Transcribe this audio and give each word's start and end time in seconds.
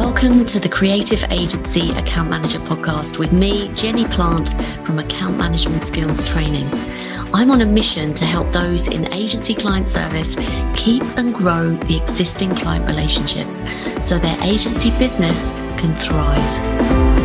Welcome 0.00 0.46
to 0.46 0.58
the 0.58 0.68
Creative 0.68 1.22
Agency 1.30 1.90
Account 1.90 2.30
Manager 2.30 2.58
podcast 2.58 3.18
with 3.18 3.34
me, 3.34 3.70
Jenny 3.74 4.06
Plant 4.06 4.54
from 4.86 4.98
Account 4.98 5.36
Management 5.36 5.84
Skills 5.84 6.24
Training. 6.24 6.66
I'm 7.34 7.50
on 7.50 7.60
a 7.60 7.66
mission 7.66 8.14
to 8.14 8.24
help 8.24 8.50
those 8.50 8.88
in 8.88 9.12
agency 9.12 9.54
client 9.54 9.90
service 9.90 10.36
keep 10.74 11.02
and 11.18 11.34
grow 11.34 11.68
the 11.68 12.00
existing 12.02 12.54
client 12.56 12.86
relationships 12.86 13.62
so 14.02 14.18
their 14.18 14.40
agency 14.42 14.88
business 14.98 15.52
can 15.78 15.94
thrive. 15.96 17.19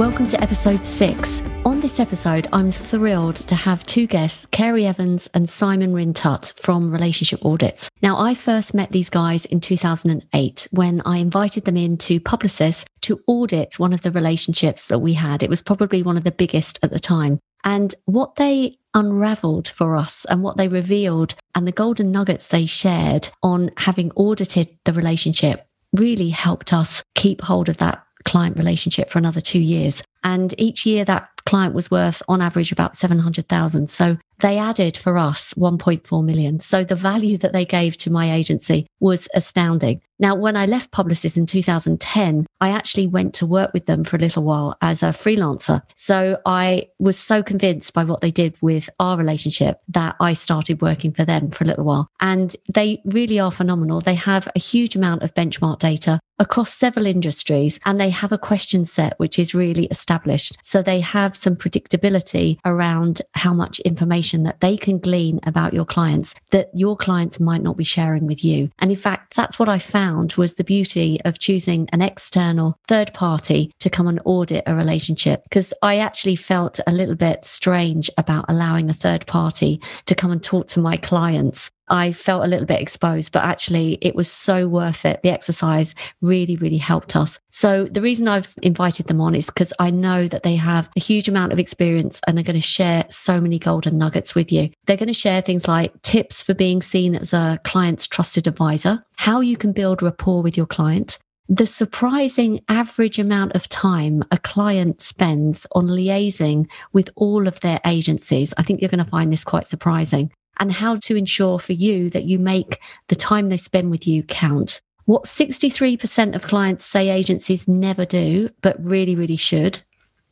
Welcome 0.00 0.28
to 0.28 0.42
episode 0.42 0.82
six. 0.82 1.42
On 1.66 1.82
this 1.82 2.00
episode, 2.00 2.48
I'm 2.54 2.72
thrilled 2.72 3.36
to 3.36 3.54
have 3.54 3.84
two 3.84 4.06
guests, 4.06 4.46
Kerry 4.46 4.86
Evans 4.86 5.28
and 5.34 5.46
Simon 5.46 5.92
Rintoul 5.92 6.54
from 6.54 6.90
Relationship 6.90 7.44
Audits. 7.44 7.90
Now, 8.00 8.16
I 8.16 8.32
first 8.32 8.72
met 8.72 8.92
these 8.92 9.10
guys 9.10 9.44
in 9.44 9.60
2008 9.60 10.68
when 10.70 11.02
I 11.04 11.18
invited 11.18 11.66
them 11.66 11.76
in 11.76 11.98
to 11.98 12.18
Publicis 12.18 12.86
to 13.02 13.20
audit 13.26 13.78
one 13.78 13.92
of 13.92 14.00
the 14.00 14.10
relationships 14.10 14.88
that 14.88 15.00
we 15.00 15.12
had. 15.12 15.42
It 15.42 15.50
was 15.50 15.60
probably 15.60 16.02
one 16.02 16.16
of 16.16 16.24
the 16.24 16.30
biggest 16.30 16.78
at 16.82 16.90
the 16.90 16.98
time. 16.98 17.38
And 17.62 17.94
what 18.06 18.36
they 18.36 18.78
unraveled 18.94 19.68
for 19.68 19.96
us 19.96 20.24
and 20.30 20.42
what 20.42 20.56
they 20.56 20.68
revealed 20.68 21.34
and 21.54 21.68
the 21.68 21.72
golden 21.72 22.10
nuggets 22.10 22.46
they 22.46 22.64
shared 22.64 23.28
on 23.42 23.70
having 23.76 24.12
audited 24.12 24.78
the 24.86 24.94
relationship 24.94 25.66
really 25.92 26.30
helped 26.30 26.72
us 26.72 27.02
keep 27.14 27.42
hold 27.42 27.68
of 27.68 27.76
that 27.76 28.02
client 28.24 28.56
relationship 28.56 29.10
for 29.10 29.18
another 29.18 29.40
two 29.40 29.60
years. 29.60 30.02
And 30.22 30.54
each 30.58 30.84
year 30.84 31.04
that 31.06 31.28
client 31.46 31.74
was 31.74 31.90
worth 31.90 32.22
on 32.28 32.40
average 32.40 32.72
about 32.72 32.96
700,000. 32.96 33.88
So 33.88 34.18
they 34.40 34.58
added 34.58 34.96
for 34.96 35.18
us 35.18 35.54
1.4 35.54 36.24
million. 36.24 36.60
So 36.60 36.84
the 36.84 36.94
value 36.94 37.36
that 37.38 37.52
they 37.52 37.64
gave 37.64 37.96
to 37.98 38.10
my 38.10 38.32
agency 38.32 38.86
was 39.00 39.28
astounding. 39.34 40.00
Now, 40.18 40.34
when 40.34 40.56
I 40.56 40.66
left 40.66 40.92
Publicis 40.92 41.36
in 41.36 41.46
2010, 41.46 42.46
I 42.60 42.70
actually 42.70 43.06
went 43.06 43.34
to 43.34 43.46
work 43.46 43.72
with 43.72 43.86
them 43.86 44.04
for 44.04 44.16
a 44.16 44.20
little 44.20 44.42
while 44.42 44.76
as 44.82 45.02
a 45.02 45.06
freelancer. 45.06 45.82
So 45.96 46.38
I 46.44 46.88
was 46.98 47.18
so 47.18 47.42
convinced 47.42 47.94
by 47.94 48.04
what 48.04 48.20
they 48.20 48.30
did 48.30 48.56
with 48.60 48.90
our 48.98 49.16
relationship 49.16 49.80
that 49.88 50.16
I 50.20 50.34
started 50.34 50.82
working 50.82 51.12
for 51.12 51.24
them 51.24 51.50
for 51.50 51.64
a 51.64 51.66
little 51.66 51.84
while. 51.84 52.08
And 52.20 52.54
they 52.74 53.00
really 53.04 53.40
are 53.40 53.50
phenomenal. 53.50 54.00
They 54.00 54.14
have 54.14 54.48
a 54.54 54.58
huge 54.58 54.94
amount 54.94 55.22
of 55.22 55.34
benchmark 55.34 55.78
data 55.78 56.20
across 56.40 56.74
several 56.74 57.06
industries 57.06 57.78
and 57.84 58.00
they 58.00 58.10
have 58.10 58.32
a 58.32 58.38
question 58.38 58.84
set 58.84 59.16
which 59.18 59.38
is 59.38 59.54
really 59.54 59.86
established. 59.86 60.58
So 60.62 60.82
they 60.82 61.00
have 61.00 61.36
some 61.36 61.54
predictability 61.54 62.58
around 62.64 63.22
how 63.34 63.52
much 63.52 63.78
information 63.80 64.42
that 64.44 64.60
they 64.60 64.76
can 64.76 64.98
glean 64.98 65.38
about 65.44 65.74
your 65.74 65.84
clients 65.84 66.34
that 66.50 66.70
your 66.74 66.96
clients 66.96 67.38
might 67.38 67.62
not 67.62 67.76
be 67.76 67.84
sharing 67.84 68.26
with 68.26 68.42
you. 68.42 68.70
And 68.78 68.90
in 68.90 68.96
fact, 68.96 69.36
that's 69.36 69.58
what 69.58 69.68
I 69.68 69.78
found 69.78 70.32
was 70.34 70.54
the 70.54 70.64
beauty 70.64 71.20
of 71.24 71.38
choosing 71.38 71.88
an 71.92 72.02
external 72.02 72.78
third 72.88 73.12
party 73.12 73.72
to 73.80 73.90
come 73.90 74.08
and 74.08 74.20
audit 74.24 74.64
a 74.66 74.74
relationship 74.74 75.44
because 75.44 75.74
I 75.82 75.98
actually 75.98 76.36
felt 76.36 76.80
a 76.86 76.92
little 76.92 77.14
bit 77.14 77.44
strange 77.44 78.10
about 78.16 78.46
allowing 78.48 78.88
a 78.88 78.94
third 78.94 79.26
party 79.26 79.80
to 80.06 80.14
come 80.14 80.32
and 80.32 80.42
talk 80.42 80.68
to 80.68 80.80
my 80.80 80.96
clients 80.96 81.70
I 81.90 82.12
felt 82.12 82.44
a 82.44 82.46
little 82.46 82.66
bit 82.66 82.80
exposed, 82.80 83.32
but 83.32 83.44
actually 83.44 83.98
it 84.00 84.14
was 84.14 84.30
so 84.30 84.68
worth 84.68 85.04
it. 85.04 85.22
The 85.22 85.30
exercise 85.30 85.94
really, 86.22 86.56
really 86.56 86.78
helped 86.78 87.16
us. 87.16 87.38
So 87.50 87.84
the 87.84 88.00
reason 88.00 88.28
I've 88.28 88.54
invited 88.62 89.06
them 89.06 89.20
on 89.20 89.34
is 89.34 89.46
because 89.46 89.72
I 89.78 89.90
know 89.90 90.26
that 90.26 90.44
they 90.44 90.56
have 90.56 90.88
a 90.96 91.00
huge 91.00 91.28
amount 91.28 91.52
of 91.52 91.58
experience 91.58 92.20
and 92.26 92.38
are 92.38 92.44
going 92.44 92.54
to 92.54 92.60
share 92.60 93.04
so 93.10 93.40
many 93.40 93.58
golden 93.58 93.98
nuggets 93.98 94.34
with 94.34 94.52
you. 94.52 94.70
They're 94.86 94.96
going 94.96 95.08
to 95.08 95.12
share 95.12 95.40
things 95.40 95.66
like 95.66 96.00
tips 96.02 96.42
for 96.42 96.54
being 96.54 96.80
seen 96.80 97.14
as 97.14 97.32
a 97.32 97.58
client's 97.64 98.06
trusted 98.06 98.46
advisor, 98.46 99.04
how 99.16 99.40
you 99.40 99.56
can 99.56 99.72
build 99.72 100.02
rapport 100.02 100.42
with 100.42 100.56
your 100.56 100.66
client, 100.66 101.18
the 101.50 101.66
surprising 101.66 102.60
average 102.68 103.18
amount 103.18 103.56
of 103.56 103.68
time 103.68 104.22
a 104.30 104.38
client 104.38 105.00
spends 105.00 105.66
on 105.72 105.88
liaising 105.88 106.68
with 106.92 107.10
all 107.16 107.48
of 107.48 107.58
their 107.58 107.80
agencies. 107.84 108.54
I 108.56 108.62
think 108.62 108.80
you're 108.80 108.88
going 108.88 109.04
to 109.04 109.10
find 109.10 109.32
this 109.32 109.42
quite 109.42 109.66
surprising 109.66 110.30
and 110.60 110.70
how 110.70 110.96
to 110.96 111.16
ensure 111.16 111.58
for 111.58 111.72
you 111.72 112.10
that 112.10 112.24
you 112.24 112.38
make 112.38 112.78
the 113.08 113.16
time 113.16 113.48
they 113.48 113.56
spend 113.56 113.90
with 113.90 114.06
you 114.06 114.22
count. 114.22 114.80
What 115.06 115.24
63% 115.24 116.36
of 116.36 116.42
clients 116.42 116.84
say 116.84 117.08
agencies 117.08 117.66
never 117.66 118.04
do, 118.04 118.50
but 118.60 118.76
really, 118.84 119.16
really 119.16 119.36
should. 119.36 119.82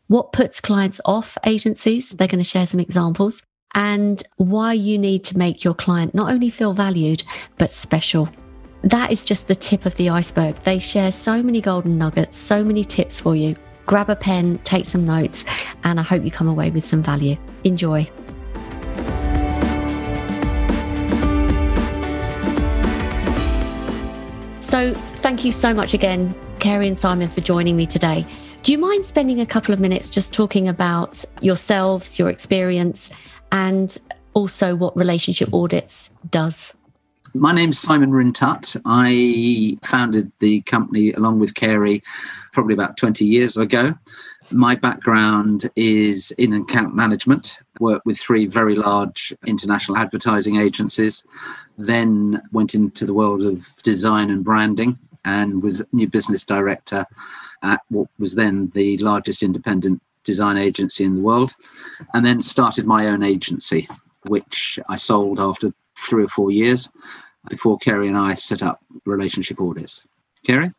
What 0.06 0.32
puts 0.32 0.60
clients 0.60 1.00
off 1.04 1.36
agencies? 1.44 2.10
They're 2.10 2.28
going 2.28 2.38
to 2.38 2.44
share 2.44 2.66
some 2.66 2.78
examples. 2.78 3.42
And 3.74 4.22
why 4.36 4.74
you 4.74 4.98
need 4.98 5.24
to 5.24 5.38
make 5.38 5.64
your 5.64 5.74
client 5.74 6.14
not 6.14 6.30
only 6.30 6.48
feel 6.48 6.72
valued, 6.72 7.24
but 7.58 7.70
special. 7.70 8.28
That 8.82 9.10
is 9.10 9.24
just 9.24 9.48
the 9.48 9.54
tip 9.54 9.84
of 9.84 9.96
the 9.96 10.10
iceberg. 10.10 10.54
They 10.62 10.78
share 10.78 11.10
so 11.10 11.42
many 11.42 11.60
golden 11.60 11.98
nuggets, 11.98 12.36
so 12.36 12.62
many 12.62 12.84
tips 12.84 13.18
for 13.18 13.34
you. 13.34 13.56
Grab 13.86 14.08
a 14.08 14.16
pen, 14.16 14.58
take 14.58 14.86
some 14.86 15.04
notes, 15.04 15.44
and 15.84 15.98
I 15.98 16.02
hope 16.02 16.22
you 16.22 16.30
come 16.30 16.48
away 16.48 16.70
with 16.70 16.84
some 16.84 17.02
value. 17.02 17.36
Enjoy. 17.64 18.08
So, 24.78 24.94
thank 24.94 25.44
you 25.44 25.50
so 25.50 25.74
much 25.74 25.92
again, 25.92 26.32
Kerry 26.60 26.86
and 26.86 26.96
Simon, 26.96 27.26
for 27.28 27.40
joining 27.40 27.76
me 27.76 27.84
today. 27.84 28.24
Do 28.62 28.70
you 28.70 28.78
mind 28.78 29.04
spending 29.04 29.40
a 29.40 29.44
couple 29.44 29.74
of 29.74 29.80
minutes 29.80 30.08
just 30.08 30.32
talking 30.32 30.68
about 30.68 31.24
yourselves, 31.40 32.16
your 32.16 32.30
experience, 32.30 33.10
and 33.50 33.98
also 34.34 34.76
what 34.76 34.96
relationship 34.96 35.52
audits 35.52 36.10
does? 36.30 36.74
My 37.34 37.50
name's 37.50 37.80
Simon 37.80 38.12
Rintoul. 38.12 38.80
I 38.84 39.76
founded 39.84 40.30
the 40.38 40.60
company 40.60 41.10
along 41.10 41.40
with 41.40 41.56
Kerry 41.56 42.00
probably 42.52 42.74
about 42.74 42.96
20 42.98 43.24
years 43.24 43.56
ago. 43.56 43.94
My 44.52 44.76
background 44.76 45.68
is 45.74 46.30
in 46.38 46.52
account 46.52 46.94
management, 46.94 47.58
worked 47.80 48.06
with 48.06 48.18
three 48.18 48.46
very 48.46 48.74
large 48.74 49.34
international 49.46 49.98
advertising 49.98 50.56
agencies, 50.56 51.24
then 51.76 52.42
went 52.52 52.74
into 52.74 53.06
the 53.06 53.14
world 53.14 53.42
of 53.42 53.68
design 53.82 54.30
and 54.30 54.44
branding 54.44 54.98
and 55.24 55.62
was 55.62 55.82
new 55.92 56.08
business 56.08 56.42
director 56.42 57.04
at 57.62 57.80
what 57.88 58.08
was 58.18 58.34
then 58.34 58.70
the 58.74 58.96
largest 58.98 59.42
independent 59.42 60.00
design 60.24 60.56
agency 60.56 61.04
in 61.04 61.16
the 61.16 61.22
world, 61.22 61.54
and 62.14 62.24
then 62.24 62.40
started 62.40 62.86
my 62.86 63.08
own 63.08 63.22
agency, 63.22 63.88
which 64.26 64.78
I 64.88 64.96
sold 64.96 65.40
after 65.40 65.72
three 65.96 66.24
or 66.24 66.28
four 66.28 66.50
years 66.50 66.90
before 67.48 67.78
Kerry 67.78 68.08
and 68.08 68.16
I 68.16 68.34
set 68.34 68.62
up 68.62 68.80
relationship 69.04 69.60
audits. 69.60 70.06
Kerry? 70.44 70.72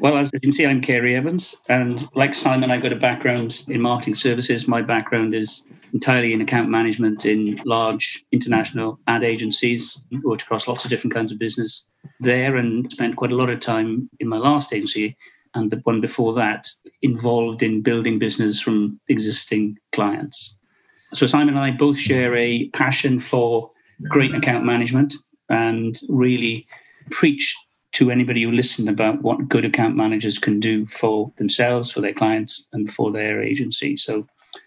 Well, 0.00 0.16
as 0.16 0.30
you 0.32 0.40
can 0.40 0.52
see, 0.52 0.66
I'm 0.66 0.80
Kerry 0.80 1.14
Evans, 1.14 1.54
and 1.68 2.08
like 2.14 2.34
Simon, 2.34 2.70
I've 2.70 2.82
got 2.82 2.92
a 2.92 2.96
background 2.96 3.64
in 3.68 3.80
marketing 3.80 4.14
services. 4.14 4.66
My 4.66 4.82
background 4.82 5.34
is 5.34 5.66
entirely 5.92 6.32
in 6.32 6.40
account 6.40 6.70
management 6.70 7.26
in 7.26 7.60
large 7.64 8.24
international 8.32 8.98
ad 9.06 9.22
agencies. 9.22 10.04
Worked 10.24 10.42
across 10.42 10.66
lots 10.66 10.84
of 10.84 10.90
different 10.90 11.14
kinds 11.14 11.30
of 11.30 11.38
business 11.38 11.86
there, 12.20 12.56
and 12.56 12.90
spent 12.90 13.16
quite 13.16 13.32
a 13.32 13.36
lot 13.36 13.50
of 13.50 13.60
time 13.60 14.08
in 14.18 14.28
my 14.28 14.38
last 14.38 14.72
agency 14.72 15.16
and 15.54 15.70
the 15.70 15.76
one 15.84 16.00
before 16.00 16.32
that 16.34 16.66
involved 17.02 17.62
in 17.62 17.82
building 17.82 18.18
business 18.18 18.60
from 18.60 18.98
existing 19.08 19.78
clients. 19.92 20.56
So 21.12 21.26
Simon 21.26 21.56
and 21.56 21.64
I 21.64 21.70
both 21.70 21.98
share 21.98 22.34
a 22.36 22.68
passion 22.70 23.18
for 23.18 23.70
great 24.08 24.34
account 24.34 24.64
management 24.64 25.14
and 25.50 25.98
really 26.08 26.66
preach 27.10 27.54
to 27.92 28.10
anybody 28.10 28.42
who 28.42 28.50
listened 28.50 28.88
about 28.88 29.22
what 29.22 29.48
good 29.48 29.64
account 29.64 29.96
managers 29.96 30.38
can 30.38 30.60
do 30.60 30.86
for 30.86 31.32
themselves, 31.36 31.90
for 31.90 32.00
their 32.00 32.14
clients, 32.14 32.66
and 32.72 32.90
for 32.90 33.12
their 33.12 33.42
agency. 33.42 33.96
So 33.96 34.26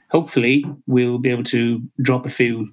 hopefully 0.10 0.64
we'll 0.88 1.18
be 1.18 1.30
able 1.30 1.44
to 1.46 1.82
drop 2.02 2.26
a 2.26 2.30
few 2.30 2.72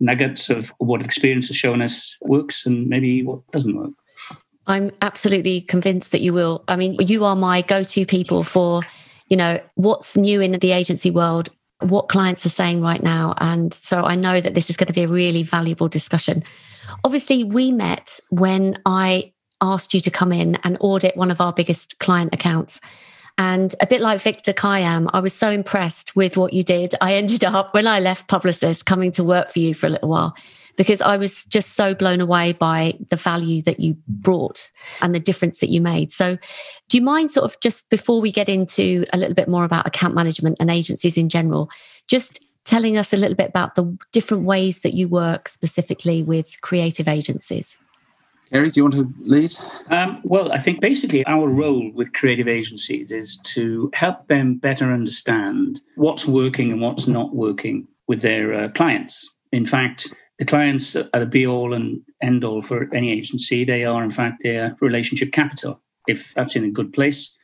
nuggets 0.00 0.50
of 0.50 0.72
what 0.78 1.04
experience 1.04 1.48
has 1.48 1.56
shown 1.56 1.80
us 1.82 2.16
works 2.22 2.66
and 2.66 2.88
maybe 2.88 3.22
what 3.22 3.46
doesn't 3.52 3.76
work. 3.76 3.90
I'm 4.66 4.90
absolutely 5.02 5.60
convinced 5.60 6.10
that 6.12 6.22
you 6.22 6.32
will. 6.32 6.64
I 6.68 6.76
mean, 6.76 6.94
you 6.94 7.24
are 7.24 7.36
my 7.36 7.62
go-to 7.62 8.06
people 8.06 8.44
for, 8.44 8.82
you 9.28 9.36
know, 9.36 9.60
what's 9.74 10.16
new 10.16 10.40
in 10.40 10.52
the 10.52 10.72
agency 10.72 11.10
world, 11.10 11.50
what 11.80 12.08
clients 12.08 12.46
are 12.46 12.50
saying 12.50 12.80
right 12.80 13.02
now. 13.02 13.34
And 13.38 13.74
so 13.74 14.04
I 14.04 14.16
know 14.16 14.40
that 14.40 14.54
this 14.54 14.70
is 14.70 14.76
going 14.76 14.86
to 14.86 14.94
be 14.94 15.02
a 15.02 15.08
really 15.08 15.42
valuable 15.42 15.88
discussion. 15.88 16.42
Obviously, 17.04 17.44
we 17.44 17.72
met 17.72 18.18
when 18.30 18.78
I 18.86 19.33
asked 19.60 19.94
you 19.94 20.00
to 20.00 20.10
come 20.10 20.32
in 20.32 20.56
and 20.64 20.76
audit 20.80 21.16
one 21.16 21.30
of 21.30 21.40
our 21.40 21.52
biggest 21.52 21.98
client 21.98 22.34
accounts. 22.34 22.80
And 23.36 23.74
a 23.80 23.86
bit 23.86 24.00
like 24.00 24.20
Victor 24.20 24.52
Kiam, 24.52 25.10
I 25.12 25.18
was 25.18 25.34
so 25.34 25.50
impressed 25.50 26.14
with 26.14 26.36
what 26.36 26.52
you 26.52 26.62
did. 26.62 26.94
I 27.00 27.14
ended 27.14 27.44
up, 27.44 27.74
when 27.74 27.86
I 27.86 27.98
left 27.98 28.28
Publicis, 28.28 28.84
coming 28.84 29.10
to 29.12 29.24
work 29.24 29.50
for 29.50 29.58
you 29.58 29.74
for 29.74 29.86
a 29.86 29.90
little 29.90 30.08
while 30.08 30.36
because 30.76 31.00
I 31.00 31.16
was 31.16 31.44
just 31.46 31.74
so 31.74 31.94
blown 31.94 32.20
away 32.20 32.52
by 32.52 32.94
the 33.10 33.16
value 33.16 33.62
that 33.62 33.80
you 33.80 33.96
brought 34.08 34.70
and 35.00 35.14
the 35.14 35.20
difference 35.20 35.60
that 35.60 35.70
you 35.70 35.80
made. 35.80 36.12
So, 36.12 36.36
do 36.88 36.96
you 36.96 37.02
mind 37.02 37.30
sort 37.30 37.44
of 37.44 37.58
just 37.60 37.88
before 37.90 38.20
we 38.20 38.32
get 38.32 38.48
into 38.48 39.04
a 39.12 39.16
little 39.16 39.34
bit 39.34 39.48
more 39.48 39.64
about 39.64 39.86
account 39.86 40.14
management 40.14 40.56
and 40.60 40.70
agencies 40.70 41.16
in 41.16 41.28
general, 41.28 41.70
just 42.08 42.40
telling 42.64 42.96
us 42.96 43.12
a 43.12 43.16
little 43.16 43.36
bit 43.36 43.48
about 43.48 43.74
the 43.74 43.96
different 44.12 44.44
ways 44.44 44.80
that 44.80 44.94
you 44.94 45.08
work 45.08 45.48
specifically 45.48 46.22
with 46.22 46.60
creative 46.60 47.08
agencies? 47.08 47.78
Kerry, 48.52 48.70
do 48.70 48.80
you 48.80 48.84
want 48.84 48.94
to 48.94 49.14
lead? 49.20 49.56
Um, 49.88 50.20
well, 50.22 50.52
I 50.52 50.58
think 50.58 50.80
basically 50.80 51.24
our 51.26 51.48
role 51.48 51.90
with 51.92 52.12
creative 52.12 52.48
agencies 52.48 53.10
is 53.10 53.36
to 53.38 53.90
help 53.94 54.26
them 54.28 54.56
better 54.56 54.92
understand 54.92 55.80
what's 55.96 56.26
working 56.26 56.70
and 56.70 56.80
what's 56.80 57.06
not 57.06 57.34
working 57.34 57.88
with 58.06 58.20
their 58.20 58.54
uh, 58.54 58.68
clients. 58.68 59.32
In 59.52 59.66
fact, 59.66 60.12
the 60.38 60.44
clients 60.44 60.96
are 60.96 61.20
the 61.20 61.26
be 61.26 61.46
all 61.46 61.74
and 61.74 62.00
end 62.22 62.44
all 62.44 62.60
for 62.60 62.92
any 62.94 63.12
agency. 63.12 63.64
They 63.64 63.84
are, 63.84 64.02
in 64.02 64.10
fact, 64.10 64.42
their 64.42 64.76
relationship 64.80 65.32
capital. 65.32 65.80
If 66.06 66.34
that's 66.34 66.56
in 66.56 66.64
a 66.64 66.70
good 66.70 66.92
place, 66.92 67.38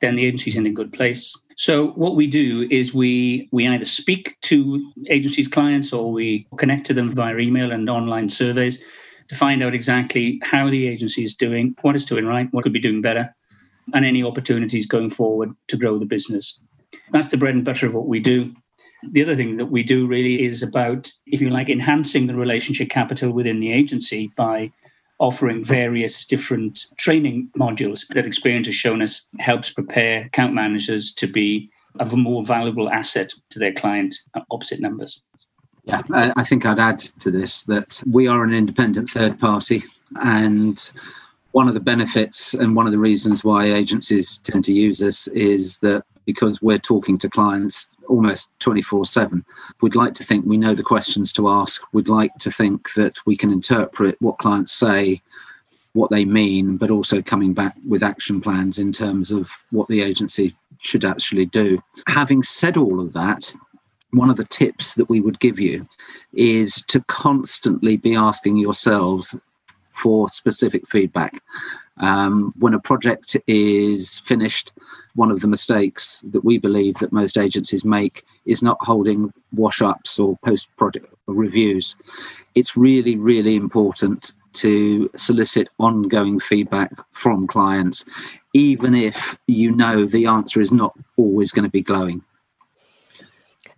then 0.00 0.16
the 0.16 0.24
agency's 0.24 0.56
in 0.56 0.66
a 0.66 0.70
good 0.70 0.92
place. 0.92 1.36
So 1.56 1.88
what 1.88 2.16
we 2.16 2.26
do 2.26 2.66
is 2.70 2.94
we 2.94 3.48
we 3.52 3.68
either 3.68 3.84
speak 3.84 4.36
to 4.42 4.92
agencies' 5.08 5.48
clients 5.48 5.92
or 5.92 6.10
we 6.10 6.46
connect 6.56 6.86
to 6.86 6.94
them 6.94 7.10
via 7.10 7.36
email 7.36 7.70
and 7.70 7.90
online 7.90 8.30
surveys 8.30 8.82
to 9.30 9.36
find 9.36 9.62
out 9.62 9.74
exactly 9.74 10.40
how 10.42 10.68
the 10.68 10.88
agency 10.88 11.22
is 11.22 11.34
doing, 11.34 11.74
what 11.82 11.94
it's 11.94 12.04
doing 12.04 12.26
right, 12.26 12.48
what 12.50 12.64
could 12.64 12.72
be 12.72 12.80
doing 12.80 13.00
better, 13.00 13.32
and 13.94 14.04
any 14.04 14.24
opportunities 14.24 14.86
going 14.86 15.08
forward 15.08 15.52
to 15.68 15.76
grow 15.76 15.98
the 15.98 16.04
business. 16.04 16.60
That's 17.12 17.28
the 17.28 17.36
bread 17.36 17.54
and 17.54 17.64
butter 17.64 17.86
of 17.86 17.94
what 17.94 18.08
we 18.08 18.18
do. 18.18 18.52
The 19.12 19.22
other 19.22 19.36
thing 19.36 19.54
that 19.54 19.66
we 19.66 19.84
do 19.84 20.08
really 20.08 20.44
is 20.44 20.64
about, 20.64 21.12
if 21.26 21.40
you 21.40 21.48
like, 21.48 21.68
enhancing 21.68 22.26
the 22.26 22.34
relationship 22.34 22.90
capital 22.90 23.30
within 23.30 23.60
the 23.60 23.72
agency 23.72 24.32
by 24.36 24.72
offering 25.20 25.62
various 25.62 26.26
different 26.26 26.86
training 26.98 27.50
modules 27.56 28.08
that 28.08 28.26
experience 28.26 28.66
has 28.66 28.74
shown 28.74 29.00
us 29.00 29.28
helps 29.38 29.70
prepare 29.70 30.24
account 30.24 30.54
managers 30.54 31.12
to 31.12 31.28
be 31.28 31.70
of 32.00 32.12
a 32.12 32.16
more 32.16 32.42
valuable 32.42 32.90
asset 32.90 33.32
to 33.50 33.60
their 33.60 33.72
client 33.72 34.16
opposite 34.50 34.80
numbers. 34.80 35.22
Yeah, 35.90 36.02
I 36.36 36.44
think 36.44 36.66
I'd 36.66 36.78
add 36.78 37.00
to 37.00 37.32
this 37.32 37.64
that 37.64 38.00
we 38.08 38.28
are 38.28 38.44
an 38.44 38.54
independent 38.54 39.10
third 39.10 39.40
party 39.40 39.82
and 40.22 40.92
one 41.50 41.66
of 41.66 41.74
the 41.74 41.80
benefits 41.80 42.54
and 42.54 42.76
one 42.76 42.86
of 42.86 42.92
the 42.92 42.98
reasons 42.98 43.42
why 43.42 43.64
agencies 43.64 44.36
tend 44.38 44.62
to 44.66 44.72
use 44.72 45.02
us 45.02 45.26
is 45.28 45.80
that 45.80 46.04
because 46.26 46.62
we're 46.62 46.78
talking 46.78 47.18
to 47.18 47.28
clients 47.28 47.88
almost 48.08 48.50
24 48.60 49.04
7 49.04 49.44
we'd 49.80 49.96
like 49.96 50.14
to 50.14 50.22
think 50.22 50.44
we 50.46 50.56
know 50.56 50.74
the 50.74 50.82
questions 50.84 51.32
to 51.32 51.48
ask. 51.48 51.82
We'd 51.92 52.06
like 52.06 52.36
to 52.38 52.52
think 52.52 52.92
that 52.94 53.18
we 53.26 53.36
can 53.36 53.50
interpret 53.50 54.16
what 54.20 54.38
clients 54.38 54.72
say 54.72 55.20
what 55.94 56.12
they 56.12 56.24
mean 56.24 56.76
but 56.76 56.92
also 56.92 57.20
coming 57.20 57.52
back 57.52 57.74
with 57.88 58.04
action 58.04 58.40
plans 58.40 58.78
in 58.78 58.92
terms 58.92 59.32
of 59.32 59.50
what 59.70 59.88
the 59.88 60.02
agency 60.02 60.54
should 60.78 61.04
actually 61.04 61.46
do. 61.46 61.82
Having 62.06 62.44
said 62.44 62.76
all 62.76 63.00
of 63.00 63.12
that 63.14 63.52
one 64.12 64.30
of 64.30 64.36
the 64.36 64.44
tips 64.44 64.94
that 64.94 65.08
we 65.08 65.20
would 65.20 65.40
give 65.40 65.60
you 65.60 65.86
is 66.32 66.82
to 66.88 67.00
constantly 67.04 67.96
be 67.96 68.14
asking 68.14 68.56
yourselves 68.56 69.34
for 69.92 70.28
specific 70.30 70.88
feedback. 70.88 71.42
Um, 71.98 72.54
when 72.58 72.74
a 72.74 72.80
project 72.80 73.36
is 73.46 74.18
finished, 74.20 74.72
one 75.14 75.30
of 75.30 75.40
the 75.40 75.48
mistakes 75.48 76.24
that 76.30 76.44
we 76.44 76.56
believe 76.58 76.94
that 76.96 77.12
most 77.12 77.36
agencies 77.36 77.84
make 77.84 78.24
is 78.46 78.62
not 78.62 78.78
holding 78.80 79.32
wash 79.52 79.82
ups 79.82 80.18
or 80.18 80.38
post 80.44 80.68
project 80.76 81.06
reviews. 81.26 81.96
It's 82.54 82.76
really, 82.76 83.16
really 83.16 83.54
important 83.56 84.32
to 84.54 85.10
solicit 85.14 85.68
ongoing 85.78 86.40
feedback 86.40 86.92
from 87.12 87.46
clients, 87.46 88.04
even 88.54 88.94
if 88.94 89.38
you 89.46 89.70
know 89.70 90.06
the 90.06 90.26
answer 90.26 90.60
is 90.60 90.72
not 90.72 90.92
always 91.16 91.52
going 91.52 91.64
to 91.64 91.70
be 91.70 91.82
glowing. 91.82 92.22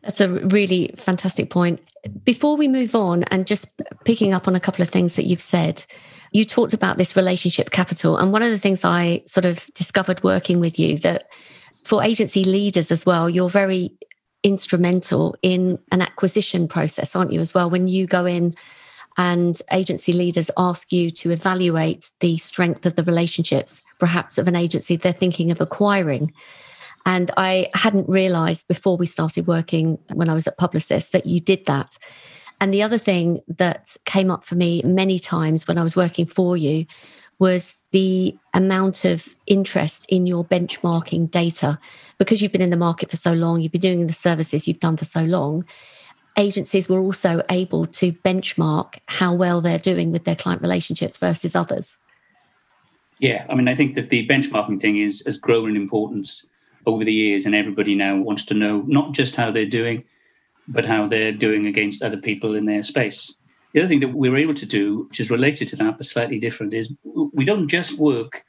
That's 0.03 0.21
a 0.21 0.29
really 0.29 0.95
fantastic 0.99 1.51
point. 1.51 1.81
Before 2.25 2.57
we 2.57 2.67
move 2.67 2.95
on 2.95 3.23
and 3.25 3.47
just 3.47 3.69
picking 4.05 4.35
up 4.35 4.49
on 4.49 4.57
a 4.57 4.61
couple 4.61 4.83
of 4.83 4.89
things 4.89 5.15
that 5.15 5.27
you've 5.27 5.41
said, 5.41 5.85
you 6.33 6.45
talked 6.45 6.73
about 6.73 6.97
this 6.97 7.15
relationship 7.15 7.71
capital. 7.71 8.17
And 8.17 8.33
one 8.33 8.43
of 8.43 8.51
the 8.51 8.59
things 8.59 8.85
I 8.85 9.23
sort 9.27 9.45
of 9.45 9.65
discovered 9.75 10.25
working 10.25 10.59
with 10.59 10.79
you 10.79 10.99
that 10.99 11.27
for 11.85 12.03
agency 12.03 12.45
leaders 12.45 12.91
as 12.91 13.07
well, 13.07 13.31
you're 13.31 13.51
very 13.51 13.93
instrumental 14.43 15.37
in 15.43 15.79
an 15.93 16.03
acquisition 16.03 16.67
process, 16.67 17.15
aren't 17.15 17.33
you, 17.33 17.41
as 17.41 17.55
well? 17.55 17.71
When 17.71 17.87
you 17.87 18.07
go 18.07 18.27
in 18.27 18.55
and 19.17 19.61
agency 19.71 20.13
leaders 20.13 20.51
ask 20.57 20.91
you 20.91 21.11
to 21.11 21.31
evaluate 21.31 22.11
the 22.21 22.39
strength 22.39 22.87
of 22.87 22.97
the 22.97 23.05
relationships, 23.05 23.83
perhaps 23.99 24.39
of 24.39 24.49
an 24.49 24.57
agency 24.57 24.97
they're 24.97 25.13
thinking 25.13 25.51
of 25.51 25.61
acquiring. 25.61 26.33
And 27.05 27.31
I 27.37 27.69
hadn't 27.75 28.09
realized 28.09 28.69
before 28.69 28.97
we 28.97 29.07
started 29.07 29.47
working 29.47 29.99
when 30.13 30.29
I 30.29 30.35
was 30.35 30.47
at 30.47 30.59
Publicis 30.59 31.11
that 31.11 31.27
you 31.27 31.41
did 31.41 31.67
that. 31.67 31.97
And 32.61 32.73
the 32.73 32.83
other 32.83 32.99
thing 32.99 33.41
that 33.49 33.97
came 34.05 34.31
up 34.31 34.45
for 34.45 34.55
me 34.55 34.83
many 34.85 35.19
times 35.19 35.67
when 35.67 35.79
I 35.79 35.83
was 35.83 35.97
working 35.97 36.27
for 36.27 36.57
you 36.57 36.87
was 37.39 37.77
the 37.91 38.37
amount 38.55 39.05
of 39.05 39.35
interest 39.49 40.07
in 40.09 40.27
your 40.27 40.45
benchmarking 40.45 41.31
data. 41.31 41.79
Because 42.19 42.41
you've 42.41 42.53
been 42.53 42.61
in 42.61 42.71
the 42.71 42.77
market 42.77 43.11
for 43.11 43.17
so 43.17 43.33
long, 43.33 43.61
you've 43.61 43.73
been 43.73 43.81
doing 43.81 44.07
the 44.07 44.13
services 44.13 44.69
you've 44.69 44.79
done 44.79 44.97
for 44.97 45.05
so 45.05 45.25
long, 45.25 45.65
agencies 46.37 46.89
were 46.89 47.01
also 47.01 47.43
able 47.51 47.85
to 47.87 48.13
benchmark 48.13 48.99
how 49.07 49.35
well 49.35 49.61
they're 49.61 49.79
doing 49.79 50.13
with 50.13 50.25
their 50.25 50.37
client 50.37 50.63
relationships 50.63 51.19
versus 51.19 51.57
others. 51.57 51.99
Yeah, 53.19 53.45
I 53.49 53.55
mean, 53.55 53.69
I 53.69 53.75
think 53.75 53.95
that 53.95 54.11
the 54.11 54.27
benchmarking 54.27 54.81
thing 54.81 54.99
is 54.99 55.23
has 55.27 55.37
grown 55.37 55.71
in 55.71 55.77
importance 55.77 56.47
over 56.87 57.05
the 57.05 57.13
years, 57.13 57.47
and 57.47 57.55
everybody 57.55 57.95
now 57.95 58.17
wants 58.17 58.45
to 58.47 58.55
know 58.55 58.83
not 58.87 59.13
just 59.13 59.37
how 59.37 59.51
they're 59.51 59.67
doing, 59.67 60.05
but 60.69 60.85
how 60.85 61.07
they're 61.07 61.33
doing 61.33 61.67
against 61.67 62.03
other 62.03 62.17
people 62.17 62.55
in 62.55 62.67
their 62.67 62.83
space. 62.83 63.37
The 63.73 63.81
other 63.81 63.89
thing 63.89 64.01
that 64.01 64.13
we're 64.13 64.37
able 64.37 64.55
to 64.55 64.67
do, 64.67 65.05
which 65.09 65.21
is 65.21 65.31
related 65.31 65.69
to 65.69 65.77
that 65.77 65.97
but 65.97 66.07
slightly 66.07 66.39
different, 66.39 66.75
is 66.75 66.95
we 67.33 67.45
don't 67.45 67.69
just 67.69 67.99
work 67.99 68.45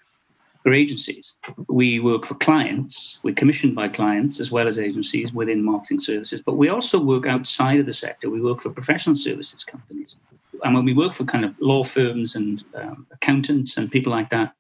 for 0.64 0.74
agencies. 0.74 1.38
We 1.68 2.00
work 2.00 2.26
for 2.26 2.36
clients. 2.36 3.20
We're 3.24 3.36
commissioned 3.36 3.76
by 3.76 3.90
clients 3.90 4.40
as 4.40 4.52
well 4.52 4.68
as 4.68 4.80
agencies 4.80 5.34
within 5.34 5.64
marketing 5.64 6.00
services, 6.00 6.42
but 6.42 6.58
we 6.58 6.70
also 6.70 7.00
work 7.00 7.28
outside 7.28 7.80
of 7.80 7.86
the 7.86 7.94
sector. 7.94 8.30
We 8.30 8.42
work 8.42 8.62
for 8.62 8.70
professional 8.70 9.16
services 9.16 9.64
companies. 9.64 10.18
And 10.64 10.74
when 10.74 10.86
we 10.86 10.94
work 10.94 11.14
for 11.14 11.26
kind 11.26 11.44
of 11.44 11.54
law 11.60 11.84
firms 11.84 12.36
and 12.36 12.64
um, 12.76 13.06
accountants 13.12 13.78
and 13.78 13.92
people 13.92 14.12
like 14.12 14.30
that, 14.30 14.54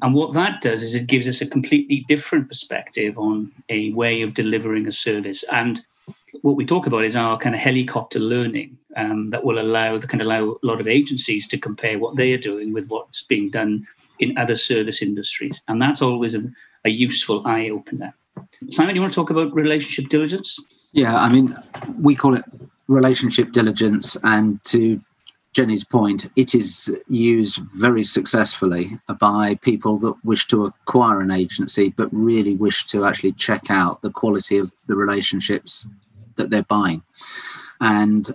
and 0.00 0.14
what 0.14 0.32
that 0.34 0.62
does 0.62 0.82
is 0.82 0.94
it 0.94 1.06
gives 1.06 1.28
us 1.28 1.40
a 1.42 1.46
completely 1.46 2.04
different 2.08 2.48
perspective 2.48 3.18
on 3.18 3.52
a 3.68 3.92
way 3.92 4.22
of 4.22 4.34
delivering 4.34 4.86
a 4.86 4.92
service. 4.92 5.44
And 5.52 5.84
what 6.40 6.56
we 6.56 6.64
talk 6.64 6.86
about 6.86 7.04
is 7.04 7.14
our 7.14 7.36
kind 7.36 7.54
of 7.54 7.60
helicopter 7.60 8.18
learning 8.18 8.78
um, 8.96 9.30
that 9.30 9.44
will 9.44 9.58
allow 9.58 9.98
kind 9.98 10.22
of 10.22 10.26
allow 10.26 10.56
a 10.62 10.66
lot 10.66 10.80
of 10.80 10.88
agencies 10.88 11.46
to 11.48 11.58
compare 11.58 11.98
what 11.98 12.16
they 12.16 12.32
are 12.32 12.38
doing 12.38 12.72
with 12.72 12.88
what's 12.88 13.24
being 13.24 13.50
done 13.50 13.86
in 14.18 14.38
other 14.38 14.56
service 14.56 15.02
industries. 15.02 15.60
And 15.68 15.80
that's 15.80 16.00
always 16.00 16.34
a, 16.34 16.42
a 16.84 16.90
useful 16.90 17.46
eye 17.46 17.68
opener. 17.68 18.14
Simon, 18.70 18.94
you 18.94 19.02
want 19.02 19.12
to 19.12 19.16
talk 19.20 19.30
about 19.30 19.52
relationship 19.52 20.08
diligence? 20.08 20.58
Yeah, 20.92 21.16
I 21.16 21.30
mean, 21.30 21.56
we 21.98 22.14
call 22.14 22.34
it 22.34 22.44
relationship 22.88 23.52
diligence, 23.52 24.16
and 24.22 24.62
to 24.64 25.00
Jenny's 25.52 25.84
point, 25.84 26.30
it 26.36 26.54
is 26.54 26.90
used 27.08 27.60
very 27.74 28.02
successfully 28.02 28.98
by 29.20 29.54
people 29.56 29.98
that 29.98 30.14
wish 30.24 30.46
to 30.48 30.64
acquire 30.64 31.20
an 31.20 31.30
agency 31.30 31.90
but 31.96 32.08
really 32.10 32.56
wish 32.56 32.86
to 32.86 33.04
actually 33.04 33.32
check 33.32 33.70
out 33.70 34.00
the 34.00 34.10
quality 34.10 34.56
of 34.56 34.72
the 34.86 34.96
relationships 34.96 35.88
that 36.36 36.48
they're 36.48 36.62
buying. 36.62 37.02
And 37.80 38.34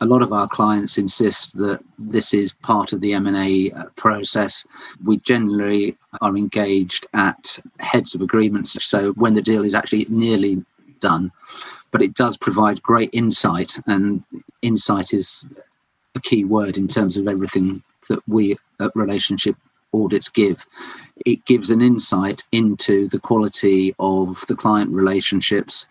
a 0.00 0.06
lot 0.06 0.22
of 0.22 0.32
our 0.32 0.46
clients 0.46 0.98
insist 0.98 1.56
that 1.58 1.80
this 1.98 2.34
is 2.34 2.52
part 2.52 2.92
of 2.92 3.00
the 3.00 3.14
M&A 3.14 3.72
process. 3.96 4.66
We 5.04 5.16
generally 5.18 5.96
are 6.20 6.36
engaged 6.36 7.06
at 7.14 7.58
heads 7.80 8.14
of 8.14 8.20
agreements, 8.20 8.76
so 8.84 9.12
when 9.12 9.34
the 9.34 9.42
deal 9.42 9.64
is 9.64 9.74
actually 9.74 10.06
nearly 10.08 10.64
done. 11.00 11.32
But 11.90 12.02
it 12.02 12.14
does 12.14 12.36
provide 12.36 12.82
great 12.82 13.10
insight, 13.12 13.78
and 13.86 14.22
insight 14.62 15.14
is 15.14 15.44
a 16.14 16.20
key 16.20 16.44
word 16.44 16.78
in 16.78 16.88
terms 16.88 17.16
of 17.16 17.28
everything 17.28 17.82
that 18.08 18.20
we 18.26 18.56
at 18.80 18.90
relationship 18.94 19.56
audits 19.92 20.28
give. 20.28 20.66
It 21.26 21.44
gives 21.44 21.70
an 21.70 21.80
insight 21.80 22.42
into 22.52 23.08
the 23.08 23.18
quality 23.18 23.94
of 23.98 24.44
the 24.48 24.56
client 24.56 24.90
relationships 24.90 25.88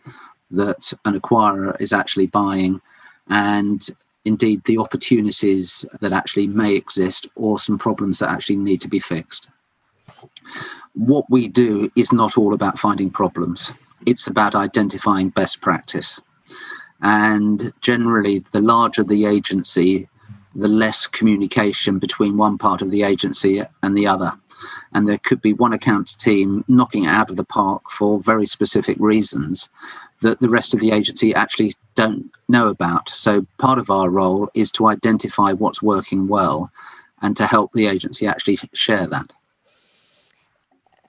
that 0.52 0.94
an 1.06 1.20
acquirer 1.20 1.80
is 1.80 1.94
actually 1.94 2.28
buying 2.28 2.80
and 3.30 3.88
indeed 4.26 4.64
the 4.64 4.78
opportunities 4.78 5.86
that 6.02 6.14
actually 6.14 6.48
may 6.48 6.76
exist 6.76 7.28
or 7.36 7.60
some 7.60 7.78
problems 7.78 8.20
that 8.20 8.30
actually 8.30 8.58
need 8.58 8.82
to 8.82 8.88
be 8.88 9.00
fixed. 9.00 9.50
What 10.94 11.26
we 11.30 11.48
do 11.48 11.92
is 11.96 12.12
not 12.12 12.38
all 12.38 12.54
about 12.54 12.80
finding 12.80 13.10
problems, 13.10 13.72
it's 14.06 14.28
about 14.28 14.56
identifying 14.56 15.30
best 15.30 15.62
practice. 15.62 16.22
And 17.02 17.72
generally, 17.82 18.44
the 18.52 18.62
larger 18.62 19.04
the 19.04 19.26
agency, 19.26 20.08
the 20.56 20.68
less 20.68 21.06
communication 21.06 22.00
between 22.00 22.38
one 22.38 22.58
part 22.58 22.82
of 22.82 22.92
the 22.92 23.04
agency 23.04 23.62
and 23.84 23.96
the 23.96 24.08
other. 24.08 24.34
And 24.94 25.08
there 25.08 25.20
could 25.20 25.42
be 25.42 25.54
one 25.54 25.74
accounts 25.74 26.16
team 26.16 26.66
knocking 26.68 27.04
it 27.04 27.10
out 27.10 27.30
of 27.30 27.36
the 27.36 27.44
park 27.44 27.92
for 27.92 28.20
very 28.20 28.48
specific 28.48 28.98
reasons 29.00 29.70
that 30.22 30.40
the 30.40 30.50
rest 30.50 30.74
of 30.74 30.80
the 30.80 30.92
agency 30.92 31.34
actually 31.36 31.74
don't 31.94 32.32
know 32.48 32.70
about. 32.70 33.10
So 33.10 33.46
part 33.60 33.78
of 33.78 33.92
our 33.92 34.10
role 34.10 34.50
is 34.56 34.72
to 34.74 34.88
identify 34.88 35.54
what's 35.54 35.82
working 35.82 36.28
well 36.28 36.72
and 37.22 37.38
to 37.38 37.46
help 37.46 37.74
the 37.74 37.88
agency 37.88 38.26
actually 38.26 38.58
share 38.74 39.06
that. 39.08 39.32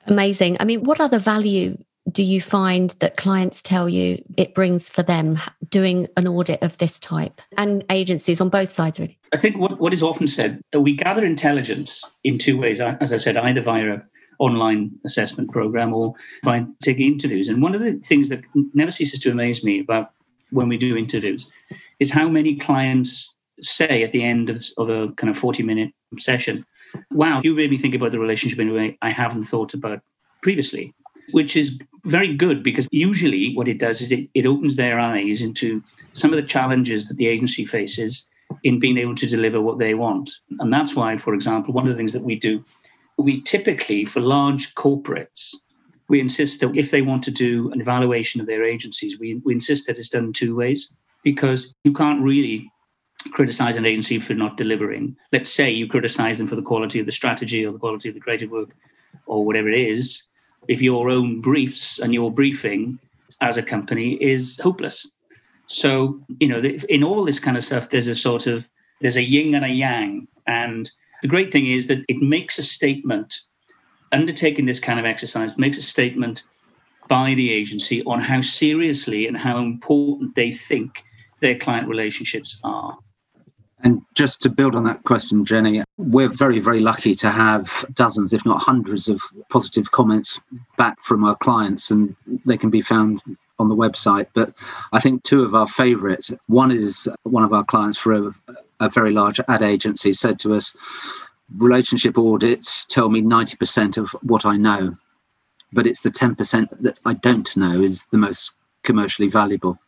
Amazing. 0.06 0.56
I 0.60 0.64
mean, 0.64 0.84
what 0.84 1.00
other 1.00 1.18
value 1.18 1.82
do 2.10 2.22
you 2.22 2.40
find 2.40 2.90
that 3.00 3.16
clients 3.16 3.62
tell 3.62 3.88
you 3.88 4.22
it 4.36 4.54
brings 4.54 4.88
for 4.88 5.02
them 5.02 5.38
doing 5.68 6.08
an 6.16 6.26
audit 6.26 6.62
of 6.62 6.78
this 6.78 6.98
type? 6.98 7.40
And 7.56 7.84
agencies 7.90 8.40
on 8.40 8.48
both 8.48 8.72
sides 8.72 8.98
really. 8.98 9.18
I 9.32 9.36
think 9.36 9.58
what, 9.58 9.78
what 9.80 9.92
is 9.92 10.02
often 10.02 10.26
said 10.26 10.60
uh, 10.74 10.80
we 10.80 10.94
gather 10.94 11.24
intelligence 11.24 12.02
in 12.24 12.38
two 12.38 12.58
ways 12.58 12.80
as 12.80 13.12
i've 13.12 13.22
said 13.22 13.36
either 13.36 13.60
via 13.60 13.94
an 13.94 14.02
online 14.38 14.90
assessment 15.04 15.50
program 15.50 15.92
or 15.92 16.14
by 16.42 16.64
taking 16.82 17.12
interviews. 17.12 17.48
And 17.48 17.60
one 17.60 17.74
of 17.74 17.80
the 17.80 17.94
things 17.98 18.28
that 18.28 18.42
never 18.72 18.90
ceases 18.90 19.20
to 19.20 19.30
amaze 19.30 19.64
me 19.64 19.80
about 19.80 20.10
when 20.50 20.68
we 20.68 20.78
do 20.78 20.96
interviews 20.96 21.50
is 21.98 22.10
how 22.10 22.28
many 22.28 22.56
clients 22.56 23.36
say 23.60 24.02
at 24.02 24.12
the 24.12 24.22
end 24.22 24.50
of, 24.50 24.62
of 24.78 24.88
a 24.88 25.12
kind 25.14 25.28
of 25.28 25.36
40 25.36 25.64
minute 25.64 25.92
session 26.18 26.64
wow 27.10 27.40
you 27.42 27.54
made 27.54 27.70
me 27.70 27.76
think 27.76 27.94
about 27.94 28.12
the 28.12 28.18
relationship 28.18 28.58
in 28.60 28.68
a 28.70 28.72
way 28.72 28.96
i 29.02 29.10
haven't 29.10 29.44
thought 29.44 29.74
about 29.74 30.00
previously 30.42 30.94
which 31.32 31.56
is 31.56 31.78
very 32.04 32.34
good 32.34 32.62
because 32.62 32.88
usually 32.90 33.54
what 33.54 33.68
it 33.68 33.78
does 33.78 34.00
is 34.00 34.12
it, 34.12 34.28
it 34.34 34.46
opens 34.46 34.76
their 34.76 34.98
eyes 34.98 35.42
into 35.42 35.82
some 36.12 36.32
of 36.32 36.36
the 36.36 36.46
challenges 36.46 37.06
that 37.08 37.16
the 37.16 37.26
agency 37.26 37.64
faces 37.64 38.28
in 38.64 38.78
being 38.78 38.98
able 38.98 39.14
to 39.14 39.26
deliver 39.26 39.60
what 39.60 39.78
they 39.78 39.94
want. 39.94 40.30
And 40.58 40.72
that's 40.72 40.96
why, 40.96 41.16
for 41.16 41.34
example, 41.34 41.74
one 41.74 41.86
of 41.86 41.92
the 41.92 41.96
things 41.96 42.12
that 42.14 42.22
we 42.22 42.36
do, 42.36 42.64
we 43.18 43.42
typically, 43.42 44.04
for 44.04 44.20
large 44.20 44.74
corporates, 44.74 45.54
we 46.08 46.20
insist 46.20 46.60
that 46.60 46.74
if 46.76 46.90
they 46.90 47.02
want 47.02 47.22
to 47.24 47.30
do 47.30 47.70
an 47.72 47.80
evaluation 47.80 48.40
of 48.40 48.46
their 48.46 48.64
agencies, 48.64 49.18
we, 49.18 49.40
we 49.44 49.52
insist 49.52 49.86
that 49.86 49.98
it's 49.98 50.08
done 50.08 50.24
in 50.24 50.32
two 50.32 50.56
ways 50.56 50.92
because 51.22 51.74
you 51.84 51.92
can't 51.92 52.22
really 52.22 52.70
criticize 53.32 53.76
an 53.76 53.84
agency 53.84 54.18
for 54.18 54.32
not 54.32 54.56
delivering. 54.56 55.14
Let's 55.32 55.50
say 55.50 55.70
you 55.70 55.86
criticize 55.86 56.38
them 56.38 56.46
for 56.46 56.56
the 56.56 56.62
quality 56.62 57.00
of 57.00 57.06
the 57.06 57.12
strategy 57.12 57.66
or 57.66 57.72
the 57.72 57.78
quality 57.78 58.08
of 58.08 58.14
the 58.14 58.20
creative 58.20 58.50
work 58.50 58.70
or 59.26 59.44
whatever 59.44 59.68
it 59.68 59.78
is 59.78 60.27
if 60.66 60.82
your 60.82 61.08
own 61.08 61.40
briefs 61.40 61.98
and 61.98 62.12
your 62.12 62.32
briefing 62.32 62.98
as 63.40 63.56
a 63.56 63.62
company 63.62 64.14
is 64.14 64.58
hopeless. 64.58 65.06
So, 65.66 66.20
you 66.40 66.48
know, 66.48 66.60
in 66.88 67.04
all 67.04 67.24
this 67.24 67.38
kind 67.38 67.56
of 67.56 67.64
stuff, 67.64 67.90
there's 67.90 68.08
a 68.08 68.16
sort 68.16 68.46
of 68.46 68.68
there's 69.00 69.16
a 69.16 69.22
yin 69.22 69.54
and 69.54 69.64
a 69.64 69.68
yang. 69.68 70.26
And 70.46 70.90
the 71.22 71.28
great 71.28 71.52
thing 71.52 71.68
is 71.68 71.86
that 71.86 72.04
it 72.08 72.18
makes 72.18 72.58
a 72.58 72.62
statement, 72.62 73.40
undertaking 74.12 74.66
this 74.66 74.80
kind 74.80 74.98
of 74.98 75.06
exercise 75.06 75.56
makes 75.56 75.78
a 75.78 75.82
statement 75.82 76.44
by 77.08 77.34
the 77.34 77.52
agency 77.52 78.02
on 78.04 78.20
how 78.20 78.40
seriously 78.40 79.26
and 79.26 79.36
how 79.36 79.58
important 79.58 80.34
they 80.34 80.50
think 80.50 81.04
their 81.40 81.56
client 81.56 81.88
relationships 81.88 82.58
are. 82.64 82.98
And 83.80 84.02
just 84.14 84.42
to 84.42 84.48
build 84.48 84.74
on 84.74 84.84
that 84.84 85.04
question, 85.04 85.44
Jenny, 85.44 85.84
we're 85.98 86.28
very, 86.28 86.58
very 86.58 86.80
lucky 86.80 87.14
to 87.16 87.30
have 87.30 87.84
dozens, 87.94 88.32
if 88.32 88.44
not 88.44 88.60
hundreds, 88.60 89.08
of 89.08 89.20
positive 89.50 89.92
comments 89.92 90.40
back 90.76 91.00
from 91.00 91.24
our 91.24 91.36
clients, 91.36 91.90
and 91.90 92.16
they 92.44 92.56
can 92.56 92.70
be 92.70 92.82
found 92.82 93.20
on 93.58 93.68
the 93.68 93.76
website. 93.76 94.26
But 94.34 94.52
I 94.92 95.00
think 95.00 95.22
two 95.22 95.42
of 95.44 95.54
our 95.54 95.68
favourite 95.68 96.28
one 96.46 96.70
is 96.72 97.08
one 97.22 97.44
of 97.44 97.52
our 97.52 97.64
clients 97.64 97.98
for 97.98 98.12
a, 98.14 98.34
a 98.80 98.88
very 98.88 99.12
large 99.12 99.40
ad 99.48 99.62
agency 99.62 100.12
said 100.12 100.38
to 100.40 100.54
us, 100.54 100.76
Relationship 101.56 102.18
audits 102.18 102.84
tell 102.84 103.08
me 103.08 103.22
90% 103.22 103.96
of 103.96 104.10
what 104.22 104.44
I 104.44 104.58
know, 104.58 104.94
but 105.72 105.86
it's 105.86 106.02
the 106.02 106.10
10% 106.10 106.68
that 106.80 106.98
I 107.06 107.14
don't 107.14 107.56
know 107.56 107.80
is 107.80 108.04
the 108.06 108.18
most 108.18 108.52
commercially 108.82 109.28
valuable. 109.28 109.78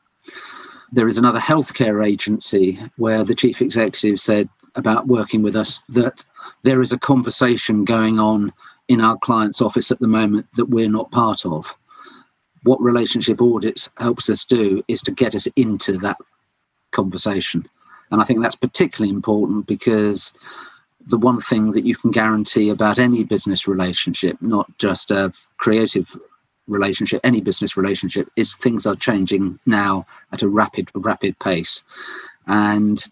There 0.92 1.08
is 1.08 1.18
another 1.18 1.38
healthcare 1.38 2.04
agency 2.04 2.80
where 2.96 3.24
the 3.24 3.34
chief 3.34 3.62
executive 3.62 4.20
said 4.20 4.48
about 4.74 5.06
working 5.06 5.42
with 5.42 5.56
us 5.56 5.78
that 5.88 6.24
there 6.62 6.82
is 6.82 6.92
a 6.92 6.98
conversation 6.98 7.84
going 7.84 8.18
on 8.18 8.52
in 8.88 9.00
our 9.00 9.16
client's 9.18 9.62
office 9.62 9.90
at 9.90 10.00
the 10.00 10.08
moment 10.08 10.46
that 10.56 10.68
we're 10.68 10.90
not 10.90 11.12
part 11.12 11.46
of. 11.46 11.74
What 12.64 12.82
relationship 12.82 13.40
audits 13.40 13.88
helps 13.98 14.28
us 14.28 14.44
do 14.44 14.82
is 14.88 15.00
to 15.02 15.12
get 15.12 15.34
us 15.34 15.46
into 15.56 15.96
that 15.98 16.18
conversation. 16.90 17.68
And 18.10 18.20
I 18.20 18.24
think 18.24 18.42
that's 18.42 18.56
particularly 18.56 19.14
important 19.14 19.66
because 19.66 20.32
the 21.06 21.18
one 21.18 21.40
thing 21.40 21.70
that 21.72 21.84
you 21.84 21.96
can 21.96 22.10
guarantee 22.10 22.68
about 22.68 22.98
any 22.98 23.24
business 23.24 23.66
relationship, 23.66 24.36
not 24.40 24.66
just 24.78 25.10
a 25.10 25.32
creative 25.56 26.14
relationship, 26.70 27.20
any 27.24 27.40
business 27.40 27.76
relationship, 27.76 28.28
is 28.36 28.54
things 28.54 28.86
are 28.86 28.96
changing 28.96 29.58
now 29.66 30.06
at 30.32 30.42
a 30.42 30.48
rapid, 30.48 30.88
rapid 30.94 31.38
pace. 31.38 31.82
And 32.46 33.04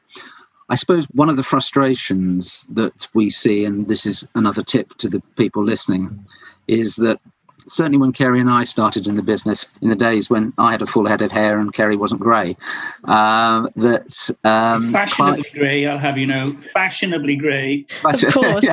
I 0.69 0.75
suppose 0.75 1.07
one 1.07 1.29
of 1.29 1.37
the 1.37 1.43
frustrations 1.43 2.67
that 2.71 3.09
we 3.15 3.31
see, 3.31 3.65
and 3.65 3.88
this 3.88 4.07
is 4.07 4.27
another 4.35 4.62
tip 4.62 4.97
to 4.99 5.09
the 5.09 5.21
people 5.37 5.65
listening, 5.65 6.25
is 6.67 6.97
that 6.97 7.21
certainly 7.69 7.99
when 7.99 8.12
Kerry 8.12 8.41
and 8.41 8.50
I 8.50 8.65
started 8.65 9.07
in 9.07 9.17
the 9.17 9.23
business 9.23 9.75
in 9.81 9.88
the 9.88 9.97
days 9.97 10.29
when 10.29 10.53
I 10.59 10.73
had 10.73 10.83
a 10.83 10.87
full 10.87 11.07
head 11.07 11.23
of 11.23 11.33
hair 11.33 11.59
and 11.59 11.73
Kerry 11.73 11.97
wasn't 11.97 12.21
grey, 12.21 12.57
uh, 13.05 13.69
that 13.77 14.37
um, 14.45 14.93
fashionably 14.93 15.45
grey, 15.55 15.87
I'll 15.87 15.99
have 15.99 16.19
you 16.19 16.27
know, 16.27 16.53
fashionably 16.61 17.37
grey, 17.37 17.87
of 18.05 18.21
course. 18.33 18.67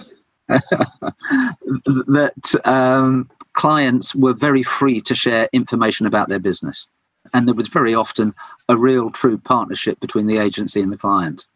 that 0.48 2.32
um, 2.64 3.28
clients 3.54 4.14
were 4.14 4.34
very 4.34 4.62
free 4.62 5.00
to 5.00 5.14
share 5.14 5.48
information 5.52 6.06
about 6.06 6.28
their 6.28 6.38
business. 6.38 6.90
And 7.34 7.48
there 7.48 7.54
was 7.54 7.68
very 7.68 7.94
often 7.94 8.34
a 8.68 8.76
real 8.76 9.10
true 9.10 9.38
partnership 9.38 9.98
between 9.98 10.26
the 10.26 10.38
agency 10.38 10.80
and 10.80 10.92
the 10.92 10.98
client. 10.98 11.46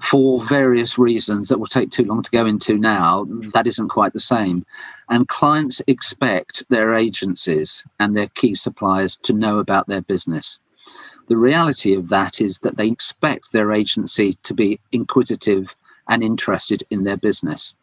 For 0.00 0.42
various 0.42 0.98
reasons 0.98 1.48
that 1.48 1.60
will 1.60 1.66
take 1.66 1.90
too 1.90 2.04
long 2.04 2.22
to 2.22 2.30
go 2.30 2.46
into 2.46 2.78
now, 2.78 3.26
that 3.52 3.66
isn't 3.66 3.90
quite 3.90 4.14
the 4.14 4.20
same. 4.20 4.64
And 5.10 5.28
clients 5.28 5.82
expect 5.86 6.68
their 6.70 6.94
agencies 6.94 7.84
and 8.00 8.16
their 8.16 8.28
key 8.28 8.54
suppliers 8.54 9.16
to 9.22 9.32
know 9.32 9.58
about 9.58 9.86
their 9.86 10.02
business. 10.02 10.58
The 11.28 11.36
reality 11.36 11.94
of 11.94 12.08
that 12.08 12.40
is 12.40 12.58
that 12.60 12.76
they 12.76 12.88
expect 12.88 13.52
their 13.52 13.70
agency 13.70 14.38
to 14.42 14.54
be 14.54 14.80
inquisitive 14.90 15.76
and 16.12 16.22
interested 16.22 16.84
in 16.90 17.04
their 17.04 17.16
business. 17.16 17.74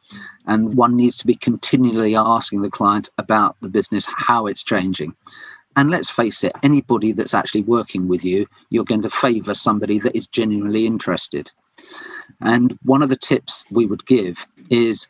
And 0.45 0.77
one 0.77 0.95
needs 0.95 1.17
to 1.17 1.25
be 1.25 1.33
continually 1.33 2.15
asking 2.15 2.62
the 2.62 2.69
client 2.69 3.09
about 3.17 3.55
the 3.62 3.69
business, 3.69 4.05
how 4.05 4.45
it's 4.45 4.63
changing. 4.63 5.15
And 5.75 5.89
let's 5.89 6.12
face 6.12 6.43
it, 6.43 6.51
anybody 6.62 7.12
that's 7.12 7.33
actually 7.33 7.63
working 7.63 8.07
with 8.07 8.24
you, 8.24 8.45
you're 8.69 8.83
going 8.83 9.01
to 9.01 9.09
favor 9.09 9.55
somebody 9.55 9.98
that 10.00 10.15
is 10.15 10.27
genuinely 10.27 10.86
interested. 10.86 11.51
And 12.41 12.77
one 12.83 13.01
of 13.01 13.09
the 13.09 13.15
tips 13.15 13.65
we 13.71 13.88
would 13.88 14.05
give 14.05 14.45
is 14.69 15.07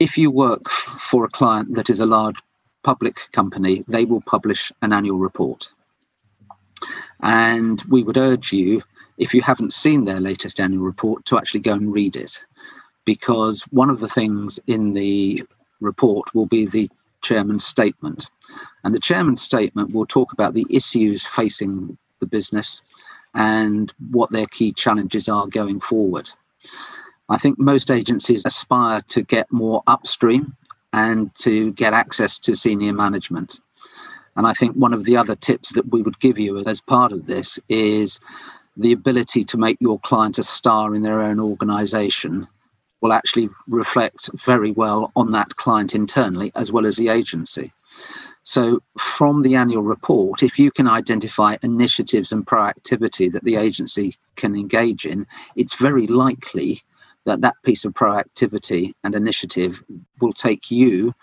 if 0.00 0.18
you 0.18 0.28
work 0.28 0.68
for 0.68 1.24
a 1.24 1.30
client 1.30 1.76
that 1.76 1.88
is 1.88 2.00
a 2.00 2.06
large 2.06 2.38
public 2.82 3.20
company, 3.30 3.84
they 3.86 4.04
will 4.04 4.22
publish 4.22 4.72
an 4.82 4.92
annual 4.92 5.18
report. 5.18 5.72
And 7.20 7.80
we 7.88 8.02
would 8.02 8.16
urge 8.16 8.52
you 8.52 8.82
if 9.18 9.34
you 9.34 9.42
haven't 9.42 9.72
seen 9.72 10.04
their 10.04 10.20
latest 10.20 10.60
annual 10.60 10.82
report, 10.82 11.24
to 11.26 11.36
actually 11.36 11.60
go 11.60 11.74
and 11.74 11.92
read 11.92 12.16
it. 12.16 12.44
Because 13.04 13.62
one 13.70 13.90
of 13.90 14.00
the 14.00 14.08
things 14.08 14.58
in 14.66 14.94
the 14.94 15.44
report 15.80 16.34
will 16.34 16.46
be 16.46 16.66
the 16.66 16.90
chairman's 17.22 17.64
statement. 17.64 18.30
And 18.84 18.94
the 18.94 19.00
chairman's 19.00 19.42
statement 19.42 19.92
will 19.92 20.06
talk 20.06 20.32
about 20.32 20.54
the 20.54 20.66
issues 20.70 21.26
facing 21.26 21.98
the 22.20 22.26
business 22.26 22.82
and 23.34 23.92
what 24.10 24.30
their 24.30 24.46
key 24.46 24.72
challenges 24.72 25.28
are 25.28 25.46
going 25.46 25.80
forward. 25.80 26.30
I 27.28 27.36
think 27.36 27.58
most 27.58 27.90
agencies 27.90 28.44
aspire 28.46 29.00
to 29.08 29.22
get 29.22 29.52
more 29.52 29.82
upstream 29.86 30.56
and 30.92 31.34
to 31.36 31.72
get 31.72 31.92
access 31.92 32.38
to 32.40 32.54
senior 32.54 32.92
management. 32.92 33.60
And 34.36 34.46
I 34.46 34.52
think 34.52 34.74
one 34.74 34.94
of 34.94 35.04
the 35.04 35.16
other 35.16 35.34
tips 35.34 35.72
that 35.74 35.90
we 35.92 36.00
would 36.00 36.18
give 36.20 36.38
you 36.38 36.58
as 36.64 36.80
part 36.80 37.12
of 37.12 37.26
this 37.26 37.58
is 37.68 38.20
the 38.78 38.92
ability 38.92 39.44
to 39.44 39.58
make 39.58 39.76
your 39.80 39.98
client 40.00 40.38
a 40.38 40.42
star 40.42 40.94
in 40.94 41.02
their 41.02 41.20
own 41.20 41.40
organization 41.40 42.46
will 43.00 43.12
actually 43.12 43.48
reflect 43.68 44.30
very 44.44 44.70
well 44.72 45.12
on 45.14 45.32
that 45.32 45.56
client 45.56 45.94
internally 45.94 46.50
as 46.54 46.72
well 46.72 46.86
as 46.86 46.96
the 46.96 47.08
agency. 47.08 47.72
So, 48.44 48.82
from 48.96 49.42
the 49.42 49.56
annual 49.56 49.82
report, 49.82 50.42
if 50.42 50.58
you 50.58 50.70
can 50.70 50.88
identify 50.88 51.56
initiatives 51.62 52.32
and 52.32 52.46
proactivity 52.46 53.30
that 53.32 53.44
the 53.44 53.56
agency 53.56 54.16
can 54.36 54.54
engage 54.54 55.04
in, 55.04 55.26
it's 55.54 55.74
very 55.74 56.06
likely 56.06 56.82
that 57.26 57.42
that 57.42 57.56
piece 57.62 57.84
of 57.84 57.92
proactivity 57.92 58.94
and 59.04 59.14
initiative 59.14 59.84
will 60.20 60.32
take 60.32 60.70
you 60.70 61.14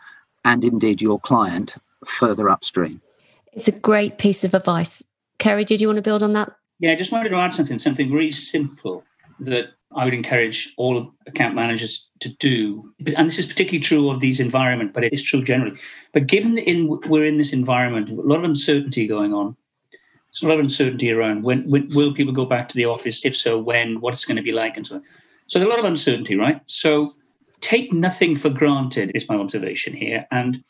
and 0.44 0.64
indeed 0.64 1.02
your 1.02 1.20
client 1.20 1.76
further 2.06 2.50
upstream. 2.50 3.02
It's 3.54 3.68
a 3.68 3.72
great 3.72 4.20
piece 4.20 4.44
of 4.44 4.54
advice. 4.54 5.02
Kerry, 5.40 5.66
did 5.66 5.82
you 5.82 5.88
want 5.88 5.98
to 5.98 6.04
build 6.04 6.22
on 6.22 6.34
that? 6.34 6.54
Yeah, 6.80 6.92
I 6.92 6.96
just 6.96 7.12
wanted 7.12 7.30
to 7.30 7.38
add 7.38 7.54
something, 7.54 7.80
something 7.80 8.10
very 8.10 8.32
simple 8.32 9.04
that 9.40 9.70
I 9.96 10.04
would 10.04 10.14
encourage 10.14 10.74
all 10.78 11.14
account 11.26 11.56
managers 11.56 12.10
to 12.20 12.36
do. 12.38 12.94
And 13.16 13.30
this 13.30 13.40
is 13.40 13.46
particularly 13.46 13.80
true 13.80 14.10
of 14.10 14.20
these 14.20 14.40
environment, 14.40 14.94
but 14.94 15.04
it 15.04 15.14
is 15.14 15.24
true 15.24 15.42
generally. 15.42 15.78
But 16.12 16.28
given 16.28 16.56
that 16.56 16.70
in, 16.70 17.00
we're 17.08 17.26
in 17.26 17.38
this 17.38 17.54
environment, 17.54 18.10
a 18.10 18.22
lot 18.22 18.40
of 18.40 18.44
uncertainty 18.44 19.08
going 19.08 19.34
on. 19.34 19.56
There's 19.92 20.44
a 20.44 20.48
lot 20.50 20.60
of 20.60 20.66
uncertainty 20.66 21.12
around 21.12 21.44
when, 21.44 21.70
when 21.70 21.88
will 21.90 22.14
people 22.14 22.34
go 22.34 22.46
back 22.46 22.68
to 22.68 22.76
the 22.76 22.86
office? 22.86 23.24
If 23.24 23.38
so, 23.38 23.58
when? 23.58 24.02
What 24.02 24.14
it's 24.14 24.26
going 24.26 24.36
to 24.36 24.44
be 24.44 24.52
like, 24.52 24.76
and 24.76 24.86
so 24.86 24.96
on. 24.96 25.04
So 25.48 25.60
there's 25.60 25.68
a 25.68 25.70
lot 25.70 25.80
of 25.80 25.86
uncertainty, 25.86 26.36
right? 26.36 26.60
So 26.66 27.08
take 27.62 27.94
nothing 27.94 28.36
for 28.36 28.50
granted 28.50 29.12
is 29.16 29.30
my 29.30 29.36
observation 29.36 29.94
here. 29.94 30.28
And 30.32 30.62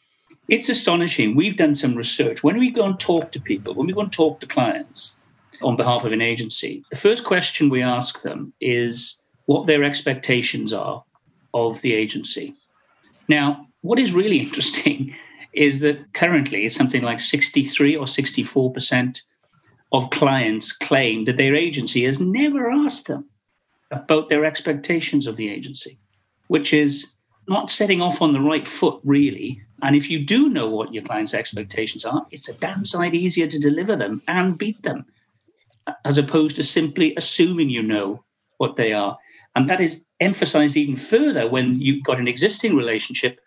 it's 0.50 0.70
astonishing. 0.70 1.36
We've 1.36 1.58
done 1.58 1.74
some 1.74 1.96
research. 1.96 2.44
When 2.44 2.60
we 2.60 2.70
go 2.70 2.86
and 2.86 3.00
talk 3.00 3.32
to 3.32 3.42
people, 3.42 3.74
when 3.74 3.88
we 3.88 3.94
go 3.94 4.02
and 4.02 4.12
talk 4.12 4.40
to 4.42 4.46
clients 4.46 5.18
on 5.62 5.76
behalf 5.76 6.06
of 6.06 6.14
an 6.14 6.22
agency, 6.22 6.84
the 6.90 6.96
first 6.98 7.24
question 7.24 7.70
we 7.70 7.82
ask 7.82 8.22
them 8.22 8.54
is 8.62 9.22
what 9.46 9.68
their 9.68 9.84
expectations 9.84 10.74
are 10.74 11.04
of 11.54 11.82
the 11.82 11.94
agency. 11.94 12.54
Now, 13.28 13.68
what 13.82 14.00
is 14.00 14.14
really 14.14 14.40
interesting 14.48 15.16
is 15.54 15.80
that 15.80 16.14
currently 16.14 16.66
it's 16.66 16.76
something 16.76 17.02
like 17.02 17.20
63 17.20 17.96
or 17.96 18.06
64% 18.06 19.22
of 19.92 20.10
clients 20.10 20.72
claim 20.72 21.26
that 21.26 21.38
their 21.38 21.56
agency 21.56 22.04
has 22.04 22.20
never 22.20 22.70
asked 22.70 23.08
them 23.08 23.26
about 23.92 24.30
their 24.30 24.44
expectations 24.44 25.28
of 25.28 25.38
the 25.38 25.50
agency, 25.50 25.98
which 26.48 26.74
is 26.74 27.16
not 27.48 27.70
setting 27.70 28.02
off 28.02 28.22
on 28.22 28.34
the 28.34 28.42
right 28.42 28.68
foot, 28.68 29.00
really. 29.04 29.62
And 29.82 29.96
if 29.96 30.10
you 30.10 30.26
do 30.26 30.50
know 30.50 30.68
what 30.68 30.94
your 30.94 31.04
client's 31.04 31.34
expectations 31.34 32.04
are, 32.04 32.26
it's 32.32 32.50
a 32.50 32.54
damn 32.56 32.86
sight 32.86 33.14
easier 33.14 33.48
to 33.48 33.60
deliver 33.60 33.96
them 33.96 34.22
and 34.28 34.58
beat 34.58 34.82
them, 34.84 35.06
as 36.04 36.18
opposed 36.18 36.56
to 36.56 36.64
simply 36.64 37.14
assuming 37.16 37.70
you 37.70 37.82
know 37.82 38.24
what 38.58 38.76
they 38.76 38.94
are. 38.94 39.18
And 39.56 39.70
that 39.70 39.82
is 39.82 40.04
emphasized 40.20 40.78
even 40.78 40.98
further 40.98 41.48
when 41.48 41.80
you've 41.82 42.04
got 42.04 42.20
an 42.20 42.28
existing 42.28 42.76
relationship 42.76 43.40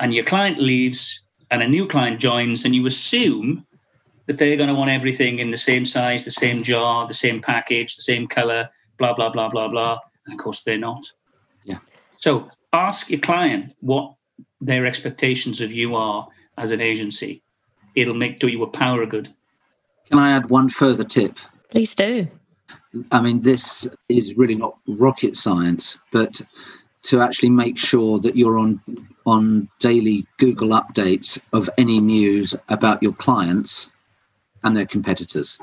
and 0.00 0.14
your 0.14 0.24
client 0.24 0.58
leaves 0.58 1.22
and 1.50 1.62
a 1.62 1.68
new 1.68 1.86
client 1.86 2.20
joins, 2.20 2.64
and 2.64 2.74
you 2.74 2.86
assume 2.86 3.64
that 4.26 4.38
they're 4.38 4.56
going 4.56 4.68
to 4.68 4.74
want 4.74 4.90
everything 4.90 5.38
in 5.38 5.50
the 5.50 5.56
same 5.56 5.84
size, 5.84 6.24
the 6.24 6.30
same 6.30 6.62
jar, 6.62 7.06
the 7.06 7.14
same 7.14 7.40
package, 7.40 7.96
the 7.96 8.02
same 8.02 8.26
color, 8.26 8.68
blah, 8.98 9.14
blah, 9.14 9.28
blah, 9.28 9.48
blah, 9.48 9.68
blah. 9.68 9.98
And 10.26 10.34
of 10.34 10.42
course, 10.42 10.62
they're 10.62 10.78
not. 10.78 11.04
Yeah. 11.64 11.78
So 12.18 12.48
ask 12.72 13.10
your 13.10 13.20
client 13.20 13.74
what 13.80 14.14
their 14.60 14.86
expectations 14.86 15.60
of 15.60 15.70
you 15.70 15.94
are 15.94 16.26
as 16.58 16.70
an 16.70 16.80
agency. 16.80 17.42
It'll 17.94 18.14
make 18.14 18.40
do 18.40 18.48
you 18.48 18.62
a 18.62 18.66
power 18.66 19.02
of 19.02 19.10
good. 19.10 19.28
Can 20.08 20.18
I 20.18 20.32
add 20.32 20.50
one 20.50 20.70
further 20.70 21.04
tip? 21.04 21.38
Please 21.74 21.96
do. 21.96 22.28
I 23.10 23.20
mean, 23.20 23.40
this 23.40 23.88
is 24.08 24.36
really 24.36 24.54
not 24.54 24.78
rocket 24.86 25.36
science, 25.36 25.98
but 26.12 26.40
to 27.02 27.20
actually 27.20 27.50
make 27.50 27.76
sure 27.76 28.20
that 28.20 28.36
you're 28.36 28.58
on 28.58 28.80
on 29.26 29.68
daily 29.80 30.24
Google 30.36 30.68
updates 30.68 31.40
of 31.52 31.68
any 31.76 31.98
news 31.98 32.54
about 32.68 33.02
your 33.02 33.14
clients 33.14 33.90
and 34.62 34.76
their 34.76 34.86
competitors, 34.86 35.58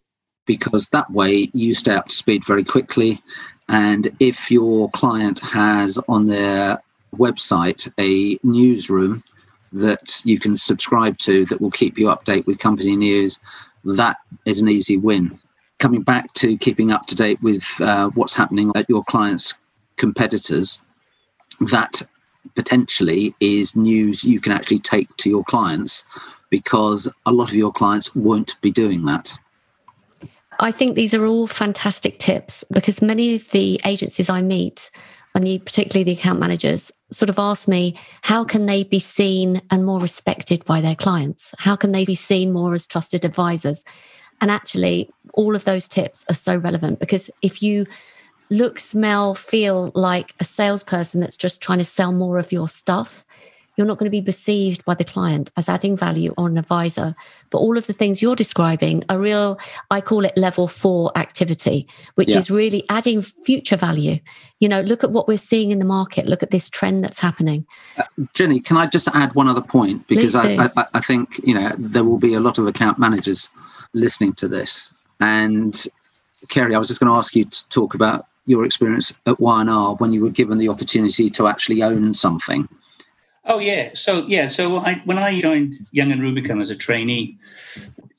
because 0.46 0.90
that 0.90 1.10
way 1.12 1.50
you 1.54 1.74
stay 1.74 1.94
up 1.94 2.10
to 2.10 2.16
speed 2.16 2.44
very 2.44 2.66
quickly. 2.66 3.22
And 3.70 4.12
if 4.20 4.52
your 4.52 4.90
client 4.90 5.40
has 5.40 5.98
on 6.10 6.26
their 6.26 6.82
website 7.16 7.90
a 8.00 8.38
newsroom 8.44 9.24
that 9.72 10.22
you 10.26 10.40
can 10.40 10.58
subscribe 10.58 11.18
to 11.20 11.46
that 11.46 11.62
will 11.62 11.72
keep 11.72 11.98
you 11.98 12.08
update 12.08 12.46
with 12.48 12.60
company 12.60 12.98
news, 12.98 13.40
that 13.86 14.18
is 14.46 14.60
an 14.60 14.68
easy 14.68 14.98
win. 14.98 15.40
Coming 15.82 16.04
back 16.04 16.32
to 16.34 16.56
keeping 16.58 16.92
up 16.92 17.08
to 17.08 17.16
date 17.16 17.42
with 17.42 17.66
uh, 17.82 18.12
what's 18.12 18.36
happening 18.36 18.72
at 18.76 18.88
your 18.88 19.04
clients' 19.04 19.56
competitors, 19.98 20.80
that 21.72 22.04
potentially 22.54 23.34
is 23.40 23.76
news 23.76 24.24
you 24.24 24.40
can 24.40 24.52
actually 24.52 24.78
take 24.78 25.10
to 25.18 25.28
your 25.28 25.44
clients 25.44 26.04
because 26.52 27.08
a 27.26 27.32
lot 27.32 27.50
of 27.50 27.56
your 27.56 27.72
clients 27.72 28.16
won't 28.16 28.62
be 28.62 28.70
doing 28.70 29.06
that. 29.06 29.34
I 30.60 30.72
think 30.72 30.94
these 30.94 31.16
are 31.16 31.26
all 31.26 31.48
fantastic 31.48 32.20
tips 32.20 32.64
because 32.72 33.02
many 33.02 33.34
of 33.34 33.50
the 33.50 33.82
agencies 33.84 34.30
I 34.30 34.44
meet, 34.44 34.92
and 35.34 35.44
particularly 35.66 36.04
the 36.04 36.20
account 36.20 36.40
managers, 36.40 36.92
sort 37.10 37.32
of 37.32 37.40
ask 37.40 37.68
me 37.68 37.98
how 38.22 38.44
can 38.44 38.68
they 38.68 38.84
be 38.84 39.00
seen 39.00 39.64
and 39.72 39.84
more 39.84 40.00
respected 40.00 40.64
by 40.66 40.80
their 40.80 40.96
clients? 40.96 41.52
How 41.58 41.76
can 41.76 41.92
they 41.92 42.06
be 42.06 42.14
seen 42.14 42.54
more 42.54 42.76
as 42.76 42.86
trusted 42.86 43.26
advisors? 43.26 43.84
And 44.42 44.52
actually, 44.52 45.10
all 45.34 45.56
of 45.56 45.64
those 45.64 45.88
tips 45.88 46.26
are 46.30 46.36
so 46.36 46.58
relevant 46.58 47.00
because 47.00 47.30
if 47.42 47.62
you 47.64 47.86
look, 48.50 48.80
smell, 48.80 49.34
feel 49.34 49.92
like 49.96 50.36
a 50.40 50.44
salesperson 50.44 51.22
that's 51.22 51.38
just 51.38 51.62
trying 51.62 51.78
to 51.78 51.86
sell 51.86 52.12
more 52.12 52.38
of 52.38 52.52
your 52.52 52.68
stuff, 52.68 53.26
you're 53.78 53.88
not 53.88 53.98
going 53.98 54.06
to 54.06 54.12
be 54.12 54.22
perceived 54.22 54.84
by 54.84 54.94
the 54.94 55.06
client 55.06 55.50
as 55.56 55.70
adding 55.70 55.96
value 55.96 56.34
or 56.38 56.48
an 56.48 56.58
advisor. 56.58 57.16
But 57.50 57.60
all 57.60 57.78
of 57.78 57.88
the 57.88 57.94
things 57.94 58.22
you're 58.22 58.36
describing 58.36 59.04
are 59.10 59.18
real, 59.18 59.58
I 59.90 60.02
call 60.02 60.26
it 60.26 60.36
level 60.36 60.68
four 60.68 61.18
activity, 61.18 61.88
which 62.16 62.32
yeah. 62.32 62.40
is 62.40 62.52
really 62.52 62.84
adding 62.90 63.22
future 63.22 63.78
value. 63.78 64.20
You 64.60 64.68
know, 64.68 64.82
look 64.82 65.04
at 65.04 65.12
what 65.12 65.28
we're 65.28 65.38
seeing 65.38 65.72
in 65.72 65.80
the 65.80 65.86
market, 65.86 66.28
look 66.28 66.44
at 66.44 66.52
this 66.52 66.70
trend 66.70 67.04
that's 67.06 67.20
happening. 67.20 67.66
Uh, 67.98 68.04
Jenny, 68.34 68.60
can 68.60 68.76
I 68.76 68.88
just 68.88 69.08
add 69.14 69.34
one 69.36 69.48
other 69.48 69.62
point? 69.62 70.06
Because 70.08 70.36
I, 70.36 70.70
I, 70.76 70.86
I 70.96 71.00
think, 71.00 71.40
you 71.44 71.54
know, 71.54 71.72
there 71.78 72.04
will 72.04 72.20
be 72.20 72.34
a 72.34 72.42
lot 72.42 72.58
of 72.58 72.68
account 72.68 73.00
managers 73.00 73.50
listening 73.94 74.34
to 74.34 74.48
this. 74.48 74.94
And 75.20 75.86
Kerry, 76.50 76.76
I 76.76 76.80
was 76.80 76.88
just 76.88 77.00
going 77.00 77.12
to 77.12 77.18
ask 77.18 77.36
you 77.36 77.46
to 77.46 77.70
talk 77.70 77.94
about 77.94 78.28
your 78.46 78.66
experience 78.66 79.18
at 79.26 79.40
Y&R 79.40 79.96
when 79.96 80.14
you 80.14 80.22
were 80.22 80.30
given 80.30 80.58
the 80.58 80.70
opportunity 80.70 81.30
to 81.30 81.48
actually 81.48 81.84
own 81.84 82.14
something. 82.14 82.68
Oh 83.46 83.60
yeah, 83.60 83.90
so 83.94 84.26
yeah, 84.28 84.48
so 84.48 84.78
I, 84.78 85.02
when 85.06 85.18
I 85.18 85.40
joined 85.40 85.76
Young 85.92 86.12
and 86.12 86.22
Rubicam 86.22 86.62
as 86.62 86.70
a 86.70 86.76
trainee, 86.76 87.38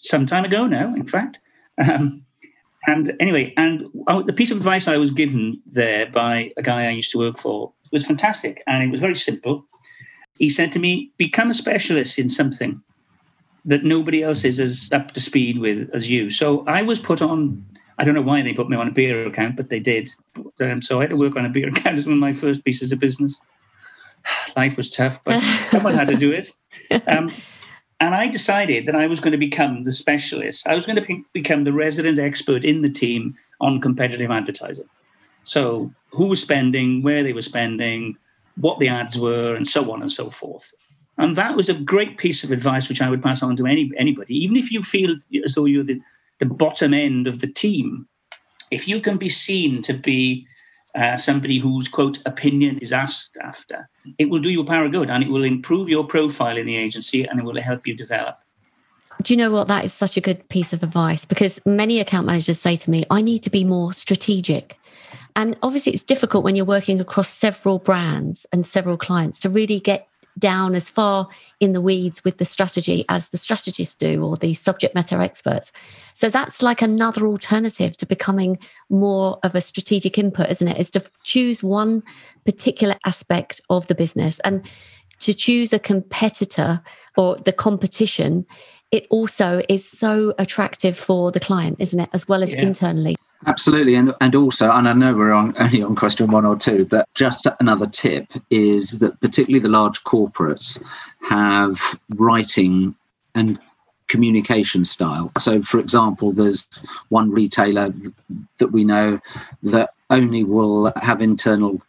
some 0.01 0.27
time 0.27 0.45
ago 0.45 0.67
now, 0.67 0.93
in 0.95 1.07
fact. 1.07 1.39
Um, 1.79 2.25
and 2.87 3.17
anyway, 3.21 3.55
and 3.57 3.87
the 4.27 4.33
piece 4.33 4.51
of 4.51 4.57
advice 4.57 4.89
I 4.89 4.97
was 4.97 5.13
given 5.13 5.61
there 5.67 6.07
by 6.07 6.53
a 6.57 6.63
guy 6.63 6.87
I 6.87 6.91
used 6.91 7.13
to 7.13 7.19
work 7.19 7.39
for 7.39 7.73
was 7.93 8.05
fantastic, 8.05 8.63
and 8.67 8.83
it 8.83 8.91
was 8.91 9.01
very 9.01 9.15
simple. 9.15 9.65
He 10.39 10.49
said 10.49 10.73
to 10.73 10.81
me, 10.81 11.13
"Become 11.19 11.51
a 11.51 11.55
specialist 11.55 12.19
in 12.19 12.29
something 12.29 12.83
that 13.65 13.85
nobody 13.85 14.23
else 14.23 14.45
is 14.45 14.59
as 14.61 14.89
up 14.93 15.13
to 15.13 15.21
speed 15.21 15.59
with 15.59 15.91
as 15.95 16.11
you." 16.11 16.31
So 16.31 16.65
I 16.67 16.83
was 16.83 17.01
put 17.01 17.23
on 17.23 17.65
I 17.99 18.05
don't 18.05 18.15
know 18.15 18.23
why 18.23 18.43
they 18.43 18.53
put 18.53 18.69
me 18.69 18.77
on 18.77 18.89
a 18.89 18.91
beer 18.91 19.27
account, 19.27 19.57
but 19.57 19.69
they 19.69 19.79
did. 19.79 20.11
Um, 20.61 20.83
so 20.83 20.99
I 20.99 21.05
had 21.05 21.11
to 21.11 21.17
work 21.17 21.37
on 21.37 21.45
a 21.45 21.49
beer 21.49 21.69
account 21.75 21.99
as 21.99 22.07
one 22.07 22.15
of 22.15 22.19
my 22.19 22.33
first 22.33 22.65
pieces 22.65 22.93
of 22.93 22.99
business. 22.99 23.41
Life 24.57 24.77
was 24.77 24.91
tough, 24.91 25.23
but 25.25 25.41
someone 25.71 25.95
had 25.95 26.09
to 26.09 26.17
do 26.17 26.33
it. 26.33 26.53
Um, 27.07 27.31
and 28.01 28.15
I 28.17 28.27
decided 28.27 28.87
that 28.87 28.97
I 28.97 29.07
was 29.07 29.21
going 29.21 29.33
to 29.33 29.39
become 29.39 29.85
the 29.85 29.93
specialist. 29.93 30.67
I 30.67 30.75
was 30.75 30.87
going 30.87 30.97
to 30.97 31.03
be- 31.03 31.25
become 31.33 31.63
the 31.63 31.73
resident 31.73 32.19
expert 32.19 32.65
in 32.65 32.83
the 32.83 32.91
team 32.91 33.37
on 33.61 33.81
competitive 33.81 34.31
advertising. 34.31 34.89
So 35.45 35.93
who 36.11 36.27
was 36.27 36.41
spending, 36.43 37.03
where 37.03 37.23
they 37.23 37.33
were 37.33 37.43
spending, 37.43 38.17
what 38.57 38.81
the 38.81 38.89
ads 38.89 39.17
were, 39.17 39.55
and 39.55 39.67
so 39.69 39.93
on 39.93 40.03
and 40.03 40.11
so 40.11 40.31
forth. 40.31 40.73
And 41.19 41.37
that 41.37 41.57
was 41.57 41.69
a 41.69 41.75
great 41.75 42.19
piece 42.19 42.43
of 42.43 42.51
advice 42.51 42.89
which 42.89 43.03
I 43.03 43.11
would 43.11 43.23
pass 43.23 43.43
on 43.43 43.57
to 43.57 43.67
any 43.67 43.91
anybody, 43.99 44.35
even 44.45 44.57
if 44.57 44.73
you 44.73 44.83
feel 44.83 45.17
as 45.45 45.55
though 45.55 45.67
you're 45.67 45.85
the 45.85 46.01
the 46.39 46.47
bottom 46.47 46.93
end 46.93 47.27
of 47.27 47.41
the 47.41 47.47
team, 47.47 48.09
if 48.71 48.89
you 48.89 49.01
can 49.01 49.17
be 49.17 49.29
seen 49.29 49.83
to 49.83 49.93
be 49.93 50.47
uh, 50.95 51.17
somebody 51.17 51.59
whose 51.59 51.89
quote 51.89 52.19
opinion 52.27 52.79
is 52.79 52.93
asked 52.93 53.37
after, 53.43 53.89
it 54.19 54.29
will 54.29 54.41
do 54.41 54.51
you 54.51 54.63
a 54.63 54.65
power 54.65 54.89
good 54.89 55.11
and 55.11 55.23
it 55.23 55.31
will 55.31 55.45
improve 55.45 55.89
your 55.89 56.05
profile 56.05 56.57
in 56.57 56.67
the 56.67 56.77
agency 56.77 57.25
and 57.25 57.39
it 57.39 57.45
will 57.45 57.61
help 57.61 57.87
you 57.87 57.95
develop. 57.95 58.39
Do 59.23 59.33
you 59.33 59.37
know 59.37 59.51
what? 59.51 59.69
That 59.69 59.85
is 59.85 59.93
such 59.93 60.17
a 60.17 60.21
good 60.21 60.49
piece 60.49 60.73
of 60.73 60.83
advice 60.83 61.25
because 61.25 61.61
many 61.65 62.01
account 62.01 62.27
managers 62.27 62.59
say 62.59 62.77
to 62.77 62.91
me, 62.91 63.05
I 63.11 63.23
need 63.23 63.43
to 63.45 63.51
be 63.51 63.63
more 63.63 63.93
strategic. 63.93 64.79
And 65.37 65.57
obviously, 65.63 65.93
it's 65.93 66.03
difficult 66.03 66.45
when 66.45 66.57
you're 66.57 66.65
working 66.65 67.01
across 67.01 67.29
several 67.29 67.79
brands 67.79 68.47
and 68.53 68.67
several 68.67 68.97
clients 68.97 69.39
to 69.41 69.49
really 69.49 69.81
get 69.81 70.09
down 70.39 70.75
as 70.75 70.89
far 70.89 71.29
in 71.61 71.73
the 71.73 71.81
weeds 71.81 72.25
with 72.25 72.39
the 72.39 72.45
strategy 72.45 73.05
as 73.09 73.29
the 73.29 73.39
strategists 73.39 73.95
do 73.95 74.25
or 74.25 74.37
the 74.37 74.55
subject 74.55 74.95
matter 74.95 75.21
experts. 75.21 75.73
So 76.15 76.29
that's 76.29 76.63
like 76.63 76.83
another 76.83 77.27
alternative 77.27 77.97
to 77.99 78.07
becoming 78.07 78.59
more 78.89 79.39
of 79.43 79.55
a 79.55 79.61
strategic 79.61 80.19
input, 80.19 80.51
isn't 80.51 80.69
it? 80.69 80.79
Is 80.79 80.91
to 80.93 81.03
choose 81.23 81.63
one 81.63 82.03
particular 82.45 82.97
aspect 83.05 83.61
of 83.71 83.87
the 83.87 83.95
business 83.95 84.41
and 84.41 84.67
to 85.21 85.33
choose 85.33 85.73
a 85.73 85.79
competitor 85.79 86.83
or 87.17 87.37
the 87.37 87.53
competition. 87.53 88.45
It 88.93 89.07
also 89.09 89.63
is 89.71 89.89
so 89.89 90.35
attractive 90.39 90.99
for 90.99 91.33
the 91.33 91.41
client, 91.41 91.77
isn't 91.81 91.99
it? 91.99 92.11
As 92.13 92.29
well 92.29 92.43
as 92.43 92.53
yeah. 92.53 92.61
internally. 92.61 93.17
Absolutely, 93.47 93.97
and 93.97 94.15
and 94.21 94.35
also, 94.37 94.71
and 94.71 94.89
I 94.89 94.93
know 94.93 95.17
we're 95.17 95.33
on, 95.33 95.55
only 95.59 95.83
on 95.83 95.97
question 95.97 96.31
one 96.31 96.45
or 96.45 96.57
two, 96.57 96.85
but 96.85 97.09
just 97.15 97.47
another 97.59 97.89
tip 97.89 98.31
is 98.51 99.01
that 99.01 99.19
particularly 99.21 99.61
the 99.61 99.69
large 99.69 100.05
corporates 100.05 100.81
have 101.23 101.99
writing 102.11 102.95
and 103.35 103.59
communication 104.07 104.85
style. 104.85 105.33
So, 105.39 105.63
for 105.63 105.81
example, 105.81 106.33
there's 106.33 106.69
one 107.09 107.31
retailer 107.31 107.93
that 108.59 108.69
we 108.69 108.85
know 108.85 109.19
that 109.63 109.95
only 110.11 110.45
will 110.45 110.93
have 110.97 111.23
internal 111.23 111.81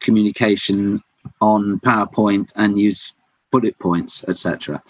communication 0.00 1.02
on 1.40 1.78
PowerPoint 1.80 2.50
and 2.56 2.78
use 2.78 3.12
bullet 3.50 3.78
points, 3.78 4.24
etc. 4.28 4.82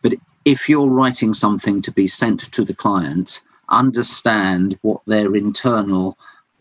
But 0.00 0.14
if 0.44 0.68
you're 0.68 0.90
writing 0.90 1.34
something 1.34 1.82
to 1.82 1.92
be 1.92 2.06
sent 2.06 2.40
to 2.52 2.64
the 2.64 2.74
client 2.74 3.42
understand 3.68 4.78
what 4.82 5.00
their 5.06 5.34
internal 5.34 6.18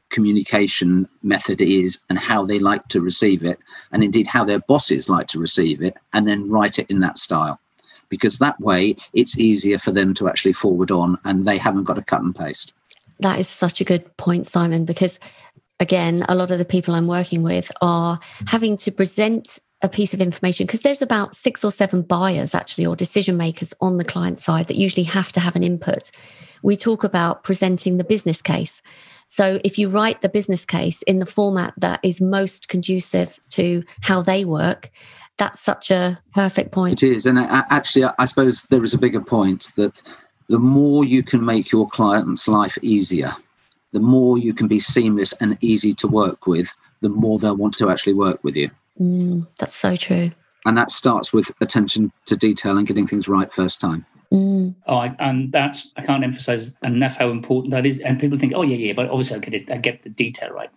communication 0.09 1.07
method 1.23 1.61
is 1.61 1.99
and 2.09 2.19
how 2.19 2.45
they 2.45 2.59
like 2.59 2.87
to 2.89 3.01
receive 3.01 3.43
it, 3.43 3.59
and 3.91 4.03
indeed 4.03 4.27
how 4.27 4.43
their 4.43 4.59
bosses 4.59 5.09
like 5.09 5.27
to 5.27 5.39
receive 5.39 5.81
it, 5.81 5.95
and 6.13 6.27
then 6.27 6.49
write 6.49 6.79
it 6.79 6.87
in 6.89 6.99
that 6.99 7.17
style. 7.17 7.59
Because 8.09 8.39
that 8.39 8.59
way 8.59 8.95
it's 9.13 9.39
easier 9.39 9.79
for 9.79 9.91
them 9.91 10.13
to 10.15 10.27
actually 10.27 10.53
forward 10.53 10.91
on 10.91 11.17
and 11.23 11.45
they 11.45 11.57
haven't 11.57 11.85
got 11.85 11.93
to 11.93 12.03
cut 12.03 12.21
and 12.21 12.35
paste. 12.35 12.73
That 13.19 13.39
is 13.39 13.47
such 13.47 13.79
a 13.79 13.85
good 13.85 14.17
point, 14.17 14.47
Simon, 14.47 14.83
because 14.83 15.17
again, 15.79 16.25
a 16.27 16.35
lot 16.35 16.51
of 16.51 16.57
the 16.57 16.65
people 16.65 16.93
I'm 16.93 17.07
working 17.07 17.41
with 17.41 17.71
are 17.81 18.19
having 18.47 18.75
to 18.77 18.91
present 18.91 19.59
a 19.81 19.89
piece 19.89 20.13
of 20.13 20.21
information 20.21 20.65
because 20.65 20.81
there's 20.81 21.01
about 21.01 21.35
six 21.35 21.63
or 21.63 21.71
seven 21.71 22.01
buyers 22.01 22.53
actually 22.53 22.85
or 22.85 22.95
decision 22.95 23.37
makers 23.37 23.73
on 23.81 23.97
the 23.97 24.05
client 24.05 24.39
side 24.39 24.67
that 24.67 24.77
usually 24.77 25.03
have 25.03 25.31
to 25.31 25.39
have 25.39 25.55
an 25.55 25.63
input. 25.63 26.11
We 26.63 26.75
talk 26.75 27.03
about 27.03 27.43
presenting 27.43 27.97
the 27.97 28.03
business 28.03 28.41
case. 28.41 28.81
So 29.27 29.59
if 29.63 29.79
you 29.79 29.87
write 29.87 30.21
the 30.21 30.29
business 30.29 30.65
case 30.65 31.01
in 31.03 31.19
the 31.19 31.25
format 31.25 31.73
that 31.77 31.99
is 32.03 32.19
most 32.21 32.67
conducive 32.67 33.39
to 33.51 33.83
how 34.01 34.21
they 34.21 34.45
work, 34.45 34.91
that's 35.37 35.61
such 35.61 35.89
a 35.89 36.19
perfect 36.33 36.71
point. 36.71 37.01
It 37.01 37.15
is. 37.15 37.25
And 37.25 37.39
actually, 37.39 38.05
I 38.19 38.25
suppose 38.25 38.63
there 38.63 38.83
is 38.83 38.93
a 38.93 38.99
bigger 38.99 39.21
point 39.21 39.71
that 39.77 40.01
the 40.49 40.59
more 40.59 41.05
you 41.05 41.23
can 41.23 41.43
make 41.43 41.71
your 41.71 41.87
client's 41.89 42.47
life 42.47 42.77
easier, 42.81 43.33
the 43.93 44.01
more 44.01 44.37
you 44.37 44.53
can 44.53 44.67
be 44.67 44.79
seamless 44.79 45.33
and 45.41 45.57
easy 45.61 45.93
to 45.93 46.07
work 46.07 46.45
with, 46.45 46.73
the 46.99 47.09
more 47.09 47.39
they'll 47.39 47.55
want 47.55 47.77
to 47.77 47.89
actually 47.89 48.13
work 48.13 48.43
with 48.43 48.55
you. 48.55 48.69
Mm, 48.99 49.47
that's 49.57 49.75
so 49.75 49.95
true. 49.95 50.31
And 50.65 50.77
that 50.77 50.91
starts 50.91 51.33
with 51.33 51.51
attention 51.61 52.11
to 52.27 52.35
detail 52.35 52.77
and 52.77 52.87
getting 52.87 53.07
things 53.07 53.27
right 53.27 53.51
first 53.51 53.81
time. 53.81 54.05
Mm. 54.31 54.75
Oh, 54.87 54.97
I, 54.97 55.15
and 55.19 55.51
that's 55.51 55.91
I 55.97 56.03
can't 56.03 56.23
emphasize 56.23 56.75
enough 56.83 57.17
how 57.17 57.29
important 57.29 57.71
that 57.71 57.85
is. 57.85 57.99
And 57.99 58.19
people 58.19 58.37
think, 58.37 58.53
oh 58.55 58.61
yeah, 58.61 58.77
yeah, 58.77 58.93
but 58.93 59.09
obviously 59.09 59.37
I 59.37 59.39
get 59.39 59.53
it, 59.53 59.71
I 59.71 59.77
get 59.77 60.03
the 60.03 60.09
detail 60.09 60.51
right. 60.51 60.69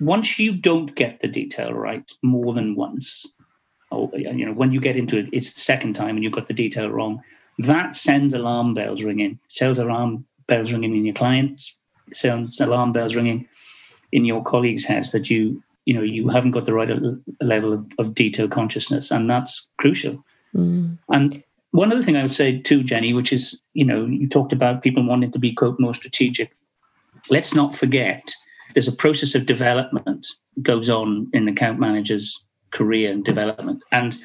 Once 0.00 0.38
you 0.38 0.54
don't 0.54 0.94
get 0.94 1.20
the 1.20 1.28
detail 1.28 1.72
right 1.72 2.10
more 2.22 2.54
than 2.54 2.74
once, 2.74 3.26
or 3.90 4.10
you 4.14 4.46
know, 4.46 4.52
when 4.52 4.72
you 4.72 4.80
get 4.80 4.96
into 4.96 5.18
it, 5.18 5.26
it's 5.32 5.52
the 5.52 5.60
second 5.60 5.94
time 5.94 6.16
and 6.16 6.24
you've 6.24 6.32
got 6.32 6.46
the 6.46 6.54
detail 6.54 6.88
wrong. 6.88 7.22
That 7.58 7.94
sends 7.94 8.34
alarm 8.34 8.74
bells 8.74 9.02
ringing. 9.02 9.38
Sales 9.48 9.78
alarm 9.78 10.24
bells 10.46 10.72
ringing 10.72 10.96
in 10.96 11.04
your 11.04 11.14
clients. 11.14 11.78
Sends 12.12 12.60
alarm 12.60 12.92
bells 12.92 13.14
ringing 13.14 13.46
in 14.12 14.24
your 14.24 14.42
colleagues' 14.42 14.84
heads 14.84 15.12
that 15.12 15.30
you 15.30 15.62
you 15.84 15.94
know 15.94 16.02
you 16.02 16.28
haven't 16.28 16.52
got 16.52 16.64
the 16.64 16.74
right 16.74 16.90
level 17.40 17.72
of, 17.72 17.86
of 17.98 18.14
detail 18.14 18.48
consciousness 18.48 19.10
and 19.10 19.28
that's 19.28 19.68
crucial. 19.78 20.24
Mm. 20.54 20.98
and 21.08 21.42
one 21.72 21.90
other 21.90 22.02
thing 22.02 22.16
i 22.16 22.22
would 22.22 22.30
say 22.30 22.60
too 22.60 22.84
jenny 22.84 23.12
which 23.12 23.32
is 23.32 23.60
you 23.72 23.84
know 23.84 24.06
you 24.06 24.28
talked 24.28 24.52
about 24.52 24.82
people 24.82 25.04
wanting 25.04 25.32
to 25.32 25.38
be 25.38 25.52
quote 25.52 25.80
more 25.80 25.94
strategic. 25.94 26.52
Let's 27.30 27.54
not 27.54 27.74
forget 27.74 28.32
there's 28.74 28.88
a 28.88 28.92
process 28.92 29.34
of 29.34 29.46
development 29.46 30.26
goes 30.62 30.90
on 30.90 31.28
in 31.32 31.46
the 31.46 31.52
account 31.52 31.78
manager's 31.78 32.38
career 32.72 33.10
and 33.10 33.24
development. 33.24 33.82
And 33.92 34.18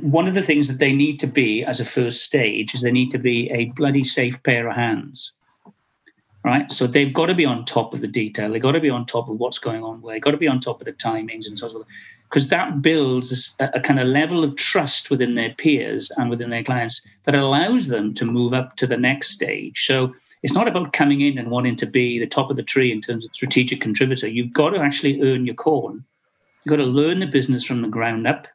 one 0.00 0.26
of 0.26 0.34
the 0.34 0.42
things 0.42 0.68
that 0.68 0.78
they 0.78 0.92
need 0.92 1.18
to 1.20 1.26
be 1.26 1.64
as 1.64 1.80
a 1.80 1.84
first 1.84 2.24
stage 2.24 2.74
is 2.74 2.82
they 2.82 2.90
need 2.90 3.10
to 3.12 3.18
be 3.18 3.50
a 3.50 3.66
bloody 3.76 4.04
safe 4.04 4.42
pair 4.42 4.68
of 4.68 4.74
hands 4.74 5.32
right? 6.46 6.70
So 6.72 6.86
they've 6.86 7.12
got 7.12 7.26
to 7.26 7.34
be 7.34 7.44
on 7.44 7.64
top 7.64 7.92
of 7.92 8.00
the 8.00 8.06
detail. 8.06 8.52
They've 8.52 8.62
got 8.62 8.72
to 8.72 8.80
be 8.80 8.88
on 8.88 9.04
top 9.04 9.28
of 9.28 9.38
what's 9.38 9.58
going 9.58 9.82
on. 9.82 10.00
They've 10.06 10.22
got 10.22 10.30
to 10.30 10.36
be 10.36 10.46
on 10.46 10.60
top 10.60 10.80
of 10.80 10.84
the 10.84 10.92
timings 10.92 11.48
and 11.48 11.58
so 11.58 11.68
on. 11.68 11.84
Because 12.30 12.48
that 12.48 12.80
builds 12.82 13.56
a, 13.58 13.70
a, 13.74 13.80
kind 13.80 13.98
of 13.98 14.06
level 14.06 14.44
of 14.44 14.54
trust 14.54 15.10
within 15.10 15.34
their 15.34 15.54
peers 15.54 16.12
and 16.16 16.30
within 16.30 16.50
their 16.50 16.62
clients 16.62 17.04
that 17.24 17.34
allows 17.34 17.88
them 17.88 18.14
to 18.14 18.24
move 18.24 18.54
up 18.54 18.76
to 18.76 18.86
the 18.86 18.96
next 18.96 19.30
stage. 19.30 19.86
So 19.86 20.14
it's 20.44 20.54
not 20.54 20.68
about 20.68 20.92
coming 20.92 21.20
in 21.20 21.36
and 21.36 21.50
wanting 21.50 21.74
to 21.76 21.86
be 21.86 22.20
the 22.20 22.26
top 22.28 22.48
of 22.48 22.56
the 22.56 22.62
tree 22.62 22.92
in 22.92 23.00
terms 23.00 23.26
of 23.26 23.34
strategic 23.34 23.80
contributor. 23.80 24.28
You've 24.28 24.52
got 24.52 24.70
to 24.70 24.80
actually 24.80 25.20
earn 25.22 25.46
your 25.46 25.56
corn. 25.56 26.04
You've 26.64 26.70
got 26.70 26.76
to 26.76 26.84
learn 26.84 27.18
the 27.18 27.26
business 27.26 27.64
from 27.64 27.82
the 27.82 27.88
ground 27.88 28.26
up. 28.28 28.46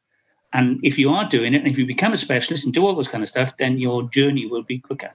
And 0.54 0.80
if 0.82 0.98
you 0.98 1.10
are 1.10 1.28
doing 1.28 1.54
it, 1.54 1.60
and 1.60 1.68
if 1.68 1.78
you 1.78 1.86
become 1.86 2.14
a 2.14 2.18
specialist 2.18 2.64
and 2.64 2.74
do 2.74 2.86
all 2.86 2.96
those 2.96 3.08
kind 3.10 3.24
of 3.24 3.30
stuff, 3.30 3.58
then 3.58 3.78
your 3.78 4.04
journey 4.10 4.48
will 4.48 4.64
be 4.64 4.80
quicker. 4.80 5.12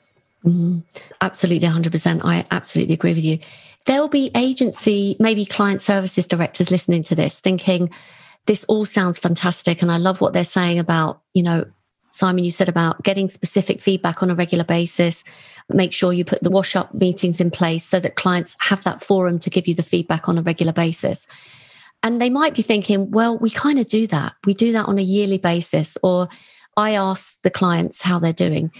Mm, 0.46 0.82
absolutely, 1.20 1.68
100%. 1.68 2.20
I 2.24 2.44
absolutely 2.50 2.94
agree 2.94 3.14
with 3.14 3.24
you. 3.24 3.38
There'll 3.86 4.08
be 4.08 4.30
agency, 4.34 5.16
maybe 5.18 5.44
client 5.44 5.82
services 5.82 6.26
directors 6.26 6.70
listening 6.70 7.02
to 7.04 7.14
this 7.14 7.40
thinking, 7.40 7.90
this 8.46 8.64
all 8.64 8.84
sounds 8.84 9.18
fantastic. 9.18 9.82
And 9.82 9.90
I 9.90 9.96
love 9.96 10.20
what 10.20 10.32
they're 10.32 10.44
saying 10.44 10.78
about, 10.78 11.20
you 11.34 11.42
know, 11.42 11.64
Simon, 12.12 12.44
you 12.44 12.50
said 12.50 12.68
about 12.68 13.02
getting 13.02 13.28
specific 13.28 13.80
feedback 13.80 14.22
on 14.22 14.30
a 14.30 14.34
regular 14.34 14.64
basis. 14.64 15.22
Make 15.68 15.92
sure 15.92 16.12
you 16.12 16.24
put 16.24 16.42
the 16.42 16.50
wash 16.50 16.74
up 16.74 16.94
meetings 16.94 17.40
in 17.40 17.50
place 17.50 17.84
so 17.84 18.00
that 18.00 18.14
clients 18.14 18.56
have 18.60 18.82
that 18.84 19.02
forum 19.02 19.38
to 19.40 19.50
give 19.50 19.68
you 19.68 19.74
the 19.74 19.82
feedback 19.82 20.28
on 20.28 20.38
a 20.38 20.42
regular 20.42 20.72
basis. 20.72 21.26
And 22.02 22.22
they 22.22 22.30
might 22.30 22.54
be 22.54 22.62
thinking, 22.62 23.10
well, 23.10 23.36
we 23.38 23.50
kind 23.50 23.78
of 23.78 23.86
do 23.86 24.06
that. 24.06 24.34
We 24.46 24.54
do 24.54 24.72
that 24.72 24.86
on 24.86 24.98
a 24.98 25.02
yearly 25.02 25.38
basis, 25.38 25.98
or 26.02 26.28
I 26.76 26.92
ask 26.92 27.42
the 27.42 27.50
clients 27.50 28.00
how 28.00 28.18
they're 28.18 28.32
doing. 28.32 28.70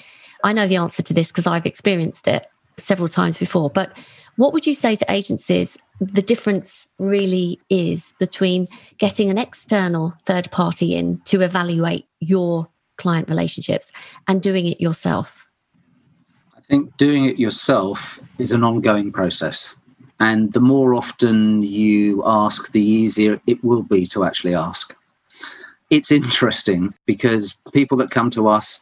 I 0.45 0.53
know 0.53 0.69
the 0.69 0.77
answer 0.77 1.03
to 1.03 1.15
this 1.15 1.29
because 1.29 1.47
I've 1.47 1.67
experienced 1.67 2.29
it 2.29 2.47
several 2.77 3.09
times 3.09 3.39
before. 3.39 3.71
But 3.71 3.97
what 4.37 4.53
would 4.53 4.67
you 4.67 4.75
say 4.75 4.97
to 4.97 5.11
agencies? 5.11 5.79
The 6.01 6.23
difference 6.23 6.87
really 6.99 7.59
is 7.71 8.15
between 8.19 8.69
getting 8.99 9.31
an 9.31 9.39
external 9.39 10.15
third 10.27 10.51
party 10.51 10.95
in 10.95 11.21
to 11.25 11.41
evaluate 11.41 12.07
your 12.21 12.69
client 12.99 13.29
relationships 13.29 13.93
and 14.29 14.43
doing 14.43 14.67
it 14.67 14.81
yourself. 14.81 15.47
I 16.57 16.61
think 16.69 16.97
doing 16.97 17.25
it 17.25 17.39
yourself 17.39 18.21
is 18.39 18.53
an 18.53 18.65
ongoing 18.65 19.13
process. 19.13 19.75
And 20.19 20.53
the 20.53 20.61
more 20.61 20.95
often 20.95 21.63
you 21.63 22.23
ask, 22.27 22.73
the 22.73 22.83
easier 22.83 23.41
it 23.47 23.63
will 23.63 23.83
be 23.83 24.07
to 24.09 24.25
actually 24.25 24.55
ask. 24.55 24.95
It's 25.91 26.11
interesting 26.11 26.93
because 27.07 27.57
people 27.73 27.97
that 27.99 28.11
come 28.11 28.31
to 28.31 28.49
us 28.49 28.81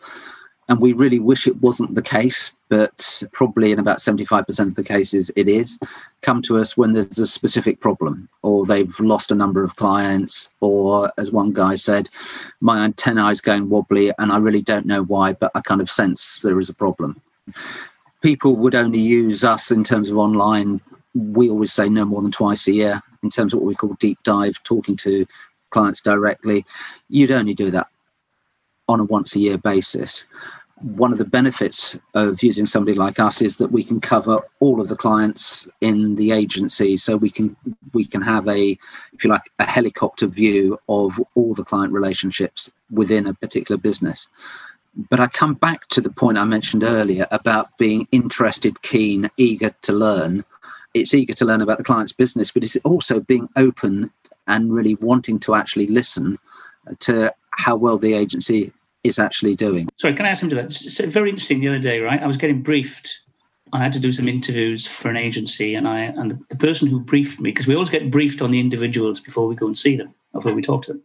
and 0.68 0.80
we 0.80 0.92
really 0.92 1.18
wish 1.18 1.46
it 1.46 1.60
wasn't 1.60 1.94
the 1.94 2.02
case, 2.02 2.52
but 2.68 3.22
probably 3.32 3.70
in 3.72 3.78
about 3.78 3.98
75% 3.98 4.60
of 4.60 4.74
the 4.74 4.82
cases 4.82 5.30
it 5.36 5.48
is, 5.48 5.78
come 6.22 6.40
to 6.42 6.58
us 6.58 6.76
when 6.76 6.92
there's 6.92 7.18
a 7.18 7.26
specific 7.26 7.80
problem 7.80 8.28
or 8.42 8.64
they've 8.64 8.98
lost 9.00 9.30
a 9.30 9.34
number 9.34 9.62
of 9.62 9.76
clients, 9.76 10.50
or 10.60 11.12
as 11.18 11.30
one 11.30 11.52
guy 11.52 11.74
said, 11.74 12.08
my 12.60 12.78
antenna 12.82 13.28
is 13.28 13.40
going 13.40 13.68
wobbly 13.68 14.12
and 14.18 14.32
I 14.32 14.38
really 14.38 14.62
don't 14.62 14.86
know 14.86 15.02
why, 15.02 15.34
but 15.34 15.52
I 15.54 15.60
kind 15.60 15.80
of 15.80 15.90
sense 15.90 16.40
there 16.42 16.58
is 16.58 16.68
a 16.68 16.74
problem. 16.74 17.20
People 18.22 18.56
would 18.56 18.74
only 18.74 19.00
use 19.00 19.44
us 19.44 19.70
in 19.70 19.84
terms 19.84 20.10
of 20.10 20.16
online. 20.16 20.80
We 21.14 21.50
always 21.50 21.72
say 21.72 21.88
no 21.90 22.06
more 22.06 22.22
than 22.22 22.32
twice 22.32 22.66
a 22.66 22.72
year 22.72 23.02
in 23.22 23.28
terms 23.28 23.52
of 23.52 23.60
what 23.60 23.66
we 23.66 23.74
call 23.74 23.94
deep 24.00 24.18
dive, 24.22 24.62
talking 24.62 24.96
to 24.96 25.26
clients 25.70 26.00
directly. 26.00 26.64
You'd 27.10 27.32
only 27.32 27.52
do 27.52 27.70
that 27.72 27.88
on 28.88 29.00
a 29.00 29.04
once 29.04 29.34
a 29.34 29.38
year 29.38 29.58
basis. 29.58 30.26
One 30.80 31.12
of 31.12 31.18
the 31.18 31.24
benefits 31.24 31.96
of 32.14 32.42
using 32.42 32.66
somebody 32.66 32.96
like 32.96 33.18
us 33.18 33.40
is 33.40 33.56
that 33.56 33.72
we 33.72 33.84
can 33.84 34.00
cover 34.00 34.40
all 34.60 34.80
of 34.80 34.88
the 34.88 34.96
clients 34.96 35.68
in 35.80 36.16
the 36.16 36.32
agency, 36.32 36.96
so 36.96 37.16
we 37.16 37.30
can 37.30 37.56
we 37.92 38.04
can 38.04 38.20
have 38.20 38.46
a, 38.48 38.76
if 39.12 39.24
you 39.24 39.30
like, 39.30 39.50
a 39.60 39.64
helicopter 39.64 40.26
view 40.26 40.78
of 40.88 41.18
all 41.34 41.54
the 41.54 41.64
client 41.64 41.92
relationships 41.92 42.70
within 42.90 43.26
a 43.26 43.34
particular 43.34 43.78
business. 43.78 44.28
But 45.10 45.20
I 45.20 45.26
come 45.28 45.54
back 45.54 45.88
to 45.88 46.00
the 46.00 46.10
point 46.10 46.38
I 46.38 46.44
mentioned 46.44 46.84
earlier 46.84 47.26
about 47.30 47.76
being 47.78 48.06
interested, 48.12 48.82
keen, 48.82 49.30
eager 49.36 49.70
to 49.82 49.92
learn. 49.92 50.44
It's 50.92 51.14
eager 51.14 51.34
to 51.34 51.44
learn 51.44 51.62
about 51.62 51.78
the 51.78 51.84
client's 51.84 52.12
business, 52.12 52.50
but 52.52 52.62
it's 52.62 52.76
also 52.84 53.20
being 53.20 53.48
open 53.56 54.10
and 54.46 54.72
really 54.72 54.94
wanting 54.96 55.40
to 55.40 55.54
actually 55.54 55.86
listen 55.86 56.38
to 57.00 57.34
how 57.56 57.76
well 57.76 57.98
the 57.98 58.14
agency 58.14 58.72
is 59.04 59.18
actually 59.18 59.54
doing. 59.54 59.88
Sorry, 59.96 60.14
can 60.14 60.26
I 60.26 60.30
ask 60.30 60.42
him 60.42 60.48
to 60.50 60.56
that? 60.56 60.66
It's 60.66 60.98
very 61.00 61.28
interesting. 61.28 61.60
The 61.60 61.68
other 61.68 61.78
day, 61.78 62.00
right, 62.00 62.22
I 62.22 62.26
was 62.26 62.36
getting 62.36 62.62
briefed. 62.62 63.18
I 63.72 63.78
had 63.78 63.92
to 63.92 64.00
do 64.00 64.12
some 64.12 64.28
interviews 64.28 64.86
for 64.86 65.10
an 65.10 65.16
agency, 65.16 65.74
and 65.74 65.86
I 65.86 66.00
and 66.00 66.38
the, 66.48 66.56
person 66.56 66.88
who 66.88 67.00
briefed 67.00 67.40
me 67.40 67.50
because 67.50 67.66
we 67.66 67.74
always 67.74 67.90
get 67.90 68.10
briefed 68.10 68.40
on 68.40 68.50
the 68.50 68.60
individuals 68.60 69.20
before 69.20 69.46
we 69.46 69.56
go 69.56 69.66
and 69.66 69.76
see 69.76 69.96
them, 69.96 70.14
before 70.32 70.54
we 70.54 70.62
talk 70.62 70.82
to 70.84 70.92
them. 70.92 71.02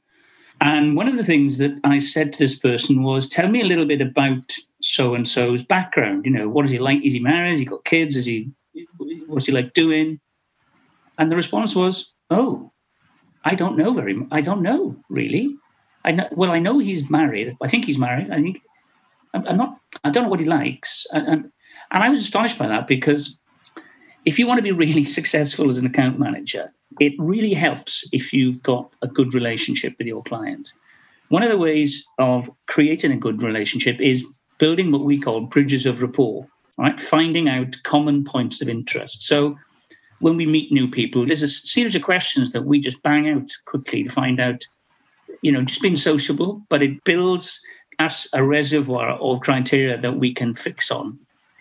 And 0.61 0.95
one 0.95 1.07
of 1.07 1.15
the 1.17 1.23
things 1.23 1.57
that 1.57 1.71
I 1.83 1.99
said 1.99 2.33
to 2.33 2.39
this 2.39 2.57
person 2.57 3.03
was, 3.03 3.27
"Tell 3.27 3.49
me 3.49 3.61
a 3.61 3.65
little 3.65 3.85
bit 3.85 4.01
about 4.01 4.53
so 4.81 5.15
and 5.15 5.27
so's 5.27 5.63
background. 5.63 6.25
You 6.25 6.31
know, 6.31 6.49
what 6.49 6.65
is 6.65 6.71
he 6.71 6.79
like? 6.79 7.03
Is 7.03 7.13
he 7.13 7.19
married? 7.19 7.51
Has 7.51 7.59
he 7.59 7.65
got 7.65 7.85
kids? 7.85 8.15
Is 8.15 8.25
he? 8.25 8.51
What's 9.27 9.47
he 9.47 9.51
like 9.51 9.73
doing?" 9.73 10.19
And 11.17 11.31
the 11.31 11.35
response 11.35 11.75
was, 11.75 12.13
"Oh, 12.29 12.71
I 13.43 13.55
don't 13.55 13.77
know 13.77 13.93
very. 13.93 14.15
I 14.31 14.41
don't 14.41 14.61
know 14.61 14.95
really. 15.09 15.57
I 16.05 16.11
know, 16.11 16.27
well, 16.31 16.51
I 16.51 16.59
know 16.59 16.79
he's 16.79 17.09
married. 17.09 17.57
I 17.61 17.67
think 17.67 17.85
he's 17.85 17.97
married. 17.97 18.31
I 18.31 18.35
think 18.35 18.61
I'm, 19.33 19.45
I'm 19.47 19.57
not. 19.57 19.79
I 20.03 20.09
don't 20.09 20.23
know 20.23 20.29
what 20.29 20.39
he 20.39 20.45
likes, 20.45 21.05
and, 21.11 21.27
and 21.27 21.51
and 21.91 22.03
I 22.03 22.09
was 22.09 22.21
astonished 22.21 22.57
by 22.57 22.67
that 22.67 22.87
because 22.87 23.37
if 24.25 24.37
you 24.37 24.47
want 24.47 24.57
to 24.59 24.63
be 24.63 24.71
really 24.71 25.05
successful 25.19 25.67
as 25.67 25.77
an 25.77 25.85
account 25.85 26.19
manager, 26.19 26.71
it 26.99 27.13
really 27.17 27.53
helps 27.53 28.07
if 28.11 28.33
you've 28.33 28.61
got 28.63 28.91
a 29.01 29.07
good 29.07 29.33
relationship 29.33 29.95
with 29.97 30.07
your 30.07 30.23
client. 30.23 30.73
One 31.29 31.43
of 31.43 31.51
the 31.51 31.57
ways 31.57 32.05
of 32.17 32.49
creating 32.67 33.11
a 33.11 33.17
good 33.17 33.41
relationship 33.43 34.01
is 34.01 34.25
building 34.57 34.91
what 34.91 35.05
we 35.05 35.19
call 35.19 35.41
bridges 35.41 35.85
of 35.85 36.01
rapport, 36.01 36.47
right? 36.77 36.99
Finding 36.99 37.47
out 37.47 37.77
common 37.83 38.23
points 38.23 38.61
of 38.61 38.69
interest. 38.69 39.21
So 39.21 39.57
when 40.19 40.37
we 40.37 40.45
meet 40.45 40.71
new 40.71 40.89
people, 40.89 41.25
there's 41.25 41.43
a 41.43 41.47
series 41.47 41.95
of 41.95 42.01
questions 42.01 42.51
that 42.51 42.65
we 42.65 42.79
just 42.79 43.01
bang 43.03 43.29
out 43.29 43.49
quickly 43.65 44.03
to 44.03 44.09
find 44.09 44.39
out, 44.39 44.65
you 45.41 45.51
know, 45.51 45.61
just 45.61 45.81
being 45.81 45.95
sociable, 45.95 46.61
but 46.69 46.81
it 46.81 47.03
builds 47.03 47.61
us 47.99 48.27
a 48.33 48.43
reservoir 48.43 49.11
of 49.11 49.41
criteria 49.41 49.97
that 49.97 50.17
we 50.17 50.33
can 50.33 50.53
fix 50.53 50.89
on 50.91 51.19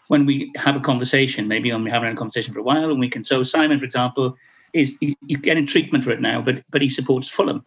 when 0.09 0.25
we 0.25 0.51
have 0.57 0.77
a 0.77 0.81
conversation, 0.81 1.49
maybe 1.49 1.71
when 1.71 1.85
we 1.85 1.91
haven't 1.91 2.09
had 2.09 2.15
a 2.15 2.19
conversation 2.19 2.53
for 2.53 2.61
a 2.61 2.63
while, 2.63 2.91
and 2.91 3.01
we 3.01 3.09
can. 3.09 3.25
So 3.25 3.43
Simon, 3.43 3.79
for 3.79 3.85
example, 3.85 4.37
is 4.73 4.97
you're 5.01 5.41
getting 5.41 5.67
treatment 5.67 6.05
for 6.05 6.11
it 6.11 6.21
now, 6.21 6.41
but 6.41 6.63
but 6.71 6.83
he 6.83 6.89
supports 6.89 7.29
Fulham, 7.29 7.65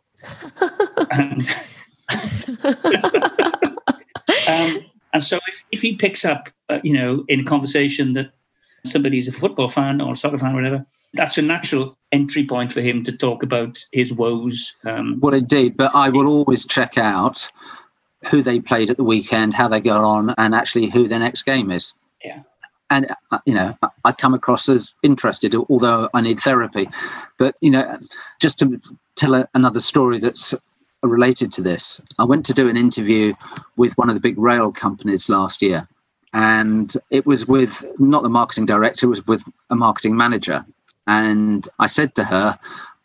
and 1.12 1.48
um, 4.48 4.86
and 5.14 5.24
so 5.24 5.40
if, 5.48 5.64
if 5.72 5.82
he 5.82 5.96
picks 5.96 6.26
up, 6.26 6.50
uh, 6.70 6.80
you 6.84 6.94
know, 6.94 7.24
in 7.28 7.42
a 7.42 7.44
conversation 7.44 8.14
that 8.14 8.32
somebody's 8.86 9.28
a 9.28 9.32
football 9.32 9.68
fan 9.68 10.02
or 10.02 10.14
a 10.14 10.16
soccer 10.16 10.38
fan 10.38 10.54
or 10.54 10.56
whatever, 10.56 10.86
that's 11.14 11.38
a 11.38 11.42
natural 11.42 11.98
entry 12.12 12.46
point 12.46 12.72
for 12.72 12.82
him 12.82 13.04
to 13.04 13.12
talk 13.12 13.44
about 13.44 13.84
his 13.92 14.14
woes. 14.14 14.76
Um, 14.86 15.20
well, 15.20 15.34
indeed, 15.34 15.78
but 15.78 15.94
I 15.94 16.10
will 16.10 16.28
always 16.28 16.66
check 16.66 16.98
out 16.98 17.50
who 18.30 18.42
they 18.42 18.60
played 18.60 18.90
at 18.90 18.98
the 18.98 19.04
weekend, 19.04 19.54
how 19.54 19.68
they 19.68 19.82
got 19.82 20.04
on, 20.04 20.34
and 20.38 20.54
actually 20.54 20.90
who 20.90 21.08
their 21.08 21.20
next 21.20 21.44
game 21.44 21.72
is. 21.72 21.94
Yeah. 22.24 22.44
And 22.90 23.08
uh, 23.32 23.40
you 23.46 23.54
know, 23.54 23.78
I 24.04 24.12
come 24.12 24.34
across 24.34 24.68
as 24.70 24.94
interested, 25.02 25.56
although 25.56 26.10
I 26.14 26.22
need 26.22 26.40
therapy. 26.40 26.90
But 27.38 27.56
you 27.62 27.72
know, 27.72 27.98
just 28.40 28.60
to 28.60 28.80
tell 29.16 29.36
a, 29.36 29.48
another 29.54 29.80
story 29.80 30.20
that's 30.20 30.54
related 31.02 31.52
to 31.54 31.62
this, 31.62 32.02
I 32.20 32.26
went 32.26 32.46
to 32.48 32.54
do 32.54 32.70
an 32.70 32.78
interview 32.78 33.34
with 33.78 33.98
one 33.98 34.10
of 34.10 34.16
the 34.16 34.22
big 34.22 34.38
rail 34.38 34.72
companies 34.72 35.30
last 35.30 35.62
year, 35.62 35.88
and 36.34 36.94
it 37.10 37.26
was 37.26 37.48
with 37.48 37.84
not 37.98 38.24
the 38.24 38.30
marketing 38.30 38.66
director, 38.66 39.06
it 39.06 39.10
was 39.10 39.26
with 39.26 39.44
a 39.70 39.76
marketing 39.76 40.18
manager. 40.18 40.66
And 41.08 41.68
I 41.80 41.88
said 41.88 42.16
to 42.16 42.24
her, 42.24 42.58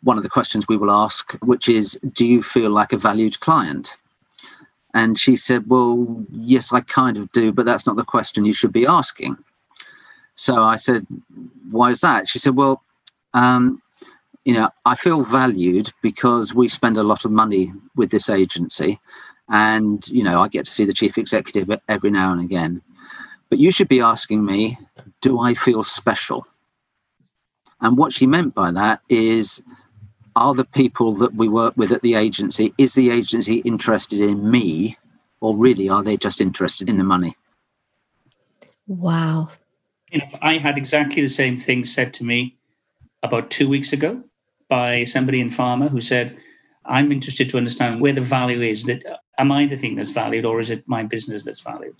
one 0.03 0.17
of 0.17 0.23
the 0.23 0.29
questions 0.29 0.67
we 0.67 0.77
will 0.77 0.91
ask, 0.91 1.33
which 1.41 1.67
is, 1.67 1.99
Do 2.13 2.25
you 2.25 2.43
feel 2.43 2.69
like 2.69 2.93
a 2.93 2.97
valued 2.97 3.39
client? 3.39 3.97
And 4.93 5.19
she 5.19 5.35
said, 5.37 5.69
Well, 5.69 6.25
yes, 6.31 6.73
I 6.73 6.81
kind 6.81 7.17
of 7.17 7.31
do, 7.31 7.51
but 7.51 7.65
that's 7.65 7.85
not 7.85 7.95
the 7.95 8.03
question 8.03 8.45
you 8.45 8.53
should 8.53 8.73
be 8.73 8.87
asking. 8.87 9.37
So 10.35 10.63
I 10.63 10.75
said, 10.75 11.05
Why 11.71 11.89
is 11.89 12.01
that? 12.01 12.29
She 12.29 12.39
said, 12.39 12.55
Well, 12.55 12.83
um, 13.33 13.81
you 14.45 14.53
know, 14.53 14.69
I 14.85 14.95
feel 14.95 15.23
valued 15.23 15.91
because 16.01 16.53
we 16.53 16.69
spend 16.69 16.95
a 16.95 17.03
lot 17.03 17.25
of 17.25 17.31
money 17.31 17.73
with 17.95 18.11
this 18.11 18.29
agency. 18.29 18.99
And, 19.49 20.07
you 20.07 20.23
know, 20.23 20.41
I 20.41 20.47
get 20.47 20.65
to 20.65 20.71
see 20.71 20.85
the 20.85 20.93
chief 20.93 21.17
executive 21.17 21.69
every 21.89 22.11
now 22.11 22.31
and 22.31 22.41
again. 22.41 22.81
But 23.49 23.59
you 23.59 23.71
should 23.71 23.87
be 23.87 24.01
asking 24.01 24.45
me, 24.45 24.77
do 25.21 25.39
I 25.39 25.53
feel 25.53 25.83
special? 25.83 26.47
And 27.81 27.97
what 27.97 28.13
she 28.13 28.27
meant 28.27 28.55
by 28.55 28.71
that 28.71 29.01
is, 29.09 29.61
are 30.35 30.53
the 30.53 30.65
people 30.65 31.13
that 31.15 31.35
we 31.35 31.47
work 31.47 31.75
with 31.77 31.91
at 31.91 32.01
the 32.01 32.15
agency, 32.15 32.73
is 32.77 32.93
the 32.93 33.09
agency 33.11 33.57
interested 33.57 34.19
in 34.19 34.49
me 34.49 34.97
or 35.41 35.57
really 35.57 35.89
are 35.89 36.03
they 36.03 36.17
just 36.17 36.41
interested 36.41 36.89
in 36.89 36.97
the 36.97 37.03
money? 37.03 37.35
Wow. 38.87 39.49
You 40.11 40.19
know, 40.19 40.25
I 40.41 40.57
had 40.57 40.77
exactly 40.77 41.21
the 41.21 41.29
same 41.29 41.57
thing 41.57 41.85
said 41.85 42.13
to 42.15 42.25
me 42.25 42.55
about 43.23 43.49
two 43.51 43.67
weeks 43.67 43.93
ago 43.93 44.23
by 44.69 45.03
somebody 45.03 45.41
in 45.41 45.49
pharma 45.49 45.89
who 45.89 46.01
said, 46.01 46.37
I'm 46.85 47.11
interested 47.11 47.49
to 47.49 47.57
understand 47.57 47.99
where 47.99 48.13
the 48.13 48.21
value 48.21 48.61
is. 48.61 48.85
That 48.85 49.03
am 49.37 49.51
I 49.51 49.65
the 49.65 49.77
thing 49.77 49.95
that's 49.95 50.11
valued, 50.11 50.45
or 50.45 50.59
is 50.59 50.69
it 50.69 50.87
my 50.87 51.03
business 51.03 51.43
that's 51.43 51.59
valued? 51.59 51.95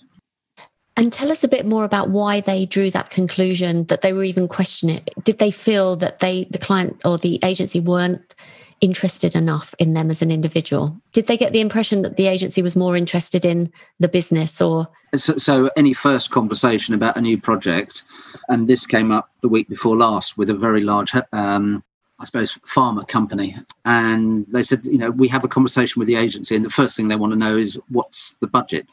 And 0.98 1.12
tell 1.12 1.30
us 1.30 1.44
a 1.44 1.48
bit 1.48 1.64
more 1.64 1.84
about 1.84 2.10
why 2.10 2.40
they 2.40 2.66
drew 2.66 2.90
that 2.90 3.10
conclusion 3.10 3.84
that 3.84 4.00
they 4.00 4.12
were 4.12 4.24
even 4.24 4.48
questioning 4.48 4.96
it. 4.96 5.14
Did 5.22 5.38
they 5.38 5.52
feel 5.52 5.94
that 5.94 6.18
they, 6.18 6.48
the 6.50 6.58
client 6.58 7.00
or 7.04 7.16
the 7.18 7.38
agency, 7.44 7.78
weren't 7.78 8.34
interested 8.80 9.36
enough 9.36 9.76
in 9.78 9.92
them 9.92 10.10
as 10.10 10.22
an 10.22 10.32
individual? 10.32 11.00
Did 11.12 11.28
they 11.28 11.36
get 11.36 11.52
the 11.52 11.60
impression 11.60 12.02
that 12.02 12.16
the 12.16 12.26
agency 12.26 12.62
was 12.62 12.74
more 12.74 12.96
interested 12.96 13.44
in 13.44 13.72
the 14.00 14.08
business 14.08 14.60
or? 14.60 14.88
So, 15.14 15.36
so, 15.36 15.70
any 15.76 15.94
first 15.94 16.32
conversation 16.32 16.94
about 16.94 17.16
a 17.16 17.20
new 17.20 17.38
project, 17.40 18.02
and 18.48 18.66
this 18.66 18.84
came 18.84 19.12
up 19.12 19.30
the 19.40 19.48
week 19.48 19.68
before 19.68 19.96
last 19.96 20.36
with 20.36 20.50
a 20.50 20.54
very 20.54 20.82
large, 20.82 21.12
um, 21.32 21.84
I 22.18 22.24
suppose, 22.24 22.58
pharma 22.66 23.06
company, 23.06 23.56
and 23.84 24.46
they 24.48 24.64
said, 24.64 24.84
you 24.84 24.98
know, 24.98 25.12
we 25.12 25.28
have 25.28 25.44
a 25.44 25.48
conversation 25.48 26.00
with 26.00 26.08
the 26.08 26.16
agency, 26.16 26.56
and 26.56 26.64
the 26.64 26.70
first 26.70 26.96
thing 26.96 27.06
they 27.06 27.14
want 27.14 27.32
to 27.32 27.38
know 27.38 27.56
is 27.56 27.80
what's 27.88 28.32
the 28.40 28.48
budget, 28.48 28.88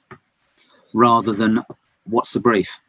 rather 0.93 1.33
than 1.33 1.65
what's 2.05 2.33
the 2.33 2.39
brief? 2.39 2.79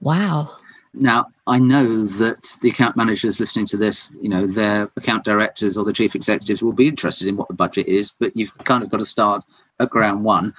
Wow. 0.00 0.56
Now, 0.94 1.28
I 1.46 1.58
know 1.58 2.04
that 2.04 2.56
the 2.60 2.68
account 2.68 2.96
managers 2.96 3.40
listening 3.40 3.66
to 3.66 3.76
this, 3.76 4.10
you 4.20 4.28
know, 4.28 4.46
their 4.46 4.90
account 4.96 5.24
directors 5.24 5.76
or 5.76 5.84
the 5.84 5.92
chief 5.92 6.14
executives 6.14 6.62
will 6.62 6.72
be 6.72 6.88
interested 6.88 7.28
in 7.28 7.36
what 7.36 7.48
the 7.48 7.54
budget 7.54 7.86
is, 7.86 8.10
but 8.10 8.36
you've 8.36 8.56
kind 8.64 8.82
of 8.82 8.90
got 8.90 8.98
to 8.98 9.06
start 9.06 9.42
at 9.80 9.90
ground 9.90 10.22
one. 10.22 10.52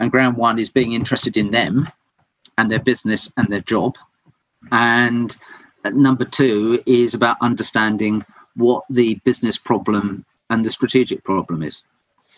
And 0.00 0.10
ground 0.10 0.36
one 0.36 0.58
is 0.58 0.70
being 0.70 0.92
interested 0.92 1.36
in 1.36 1.50
them 1.50 1.88
and 2.56 2.70
their 2.70 2.80
business 2.80 3.30
and 3.36 3.48
their 3.48 3.60
job. 3.60 3.96
And 4.72 5.36
number 5.92 6.24
two 6.24 6.82
is 6.86 7.12
about 7.12 7.36
understanding 7.42 8.24
what 8.54 8.84
the 8.88 9.16
business 9.24 9.58
problem 9.58 10.24
and 10.48 10.64
the 10.64 10.70
strategic 10.70 11.22
problem 11.22 11.62
is 11.62 11.84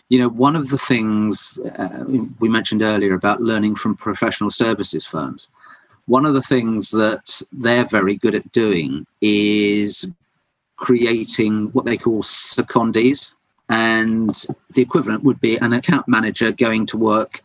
you 0.09 0.17
know, 0.17 0.27
one 0.27 0.55
of 0.55 0.69
the 0.69 0.77
things 0.77 1.59
uh, 1.77 2.03
we 2.39 2.49
mentioned 2.49 2.81
earlier 2.81 3.13
about 3.13 3.41
learning 3.41 3.75
from 3.75 3.95
professional 3.95 4.49
services 4.49 5.05
firms, 5.05 5.47
one 6.07 6.25
of 6.25 6.33
the 6.33 6.41
things 6.41 6.89
that 6.89 7.39
they're 7.51 7.85
very 7.85 8.15
good 8.15 8.33
at 8.33 8.51
doing 8.51 9.05
is 9.21 10.07
creating 10.77 11.67
what 11.73 11.85
they 11.85 11.95
call 11.95 12.23
secondees. 12.23 13.35
And 13.69 14.31
the 14.73 14.81
equivalent 14.81 15.23
would 15.23 15.39
be 15.39 15.57
an 15.57 15.73
account 15.73 16.07
manager 16.07 16.51
going 16.51 16.87
to 16.87 16.97
work 16.97 17.43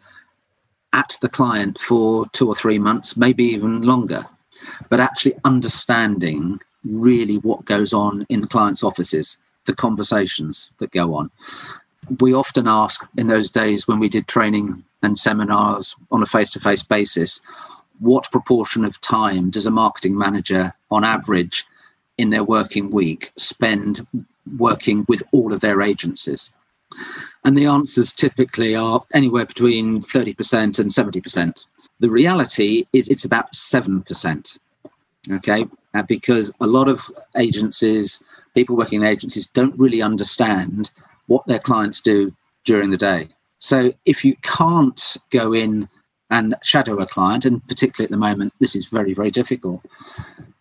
at 0.95 1.19
the 1.21 1.29
client 1.29 1.79
for 1.79 2.25
two 2.33 2.49
or 2.49 2.55
three 2.55 2.79
months, 2.79 3.15
maybe 3.15 3.45
even 3.45 3.83
longer, 3.83 4.25
but 4.89 5.01
actually 5.01 5.35
understanding 5.45 6.59
really 6.83 7.37
what 7.39 7.67
goes 7.67 7.93
on 7.93 8.25
in 8.31 8.41
the 8.41 8.47
client's 8.47 8.83
offices, 8.83 9.37
the 9.67 9.75
conversations 9.75 10.71
that 10.79 10.93
go 10.93 11.15
on 11.15 11.31
we 12.21 12.35
often 12.35 12.69
ask 12.69 13.07
in 13.17 13.29
those 13.29 13.51
days 13.51 13.87
when 13.87 13.99
we 13.99 14.09
did 14.09 14.27
training 14.27 14.85
and 15.03 15.19
seminars 15.19 15.95
on 16.11 16.23
a 16.23 16.27
face 16.27 16.49
to 16.51 16.61
face 16.61 16.83
basis, 16.83 17.41
what 18.01 18.31
proportion 18.31 18.85
of 18.85 19.01
time 19.01 19.51
does 19.51 19.67
a 19.67 19.71
marketing 19.71 20.17
manager, 20.17 20.73
on 20.91 21.05
average, 21.05 21.65
in 22.19 22.31
their 22.31 22.45
working 22.45 22.91
week, 22.91 23.33
spend 23.37 24.07
working 24.59 25.05
with 25.09 25.23
all 25.33 25.53
of 25.53 25.61
their 25.61 25.81
agencies? 25.83 26.53
And 27.45 27.57
the 27.57 27.67
answers 27.67 28.13
typically 28.13 28.75
are 28.75 29.05
anywhere 29.13 29.47
between 29.47 30.03
30% 30.03 30.79
and 30.79 30.91
70%. 30.91 31.67
The 32.01 32.11
reality 32.11 32.87
is 32.93 33.09
it's 33.09 33.25
about 33.25 33.53
7%. 33.53 34.59
Okay. 35.31 35.67
Uh, 35.95 36.03
because 36.03 36.53
a 36.61 36.67
lot 36.67 36.89
of 36.89 37.11
agencies, 37.37 38.23
people 38.55 38.77
working 38.77 39.03
in 39.03 39.07
agencies, 39.07 39.47
don't 39.47 39.79
really 39.79 40.03
understand 40.03 40.91
what 41.27 41.47
their 41.47 41.59
clients 41.59 42.01
do 42.01 42.33
during 42.65 42.91
the 42.91 42.97
day. 42.97 43.29
So 43.59 43.93
if 44.05 44.25
you 44.25 44.37
can't 44.43 45.17
go 45.31 45.53
in 45.53 45.89
and 46.31 46.55
shadow 46.63 46.99
a 46.99 47.07
client, 47.07 47.45
and 47.45 47.67
particularly 47.69 48.07
at 48.07 48.11
the 48.11 48.17
moment, 48.17 48.53
this 48.61 48.75
is 48.75 48.87
very, 48.87 49.15
very 49.15 49.31
difficult, 49.31 49.81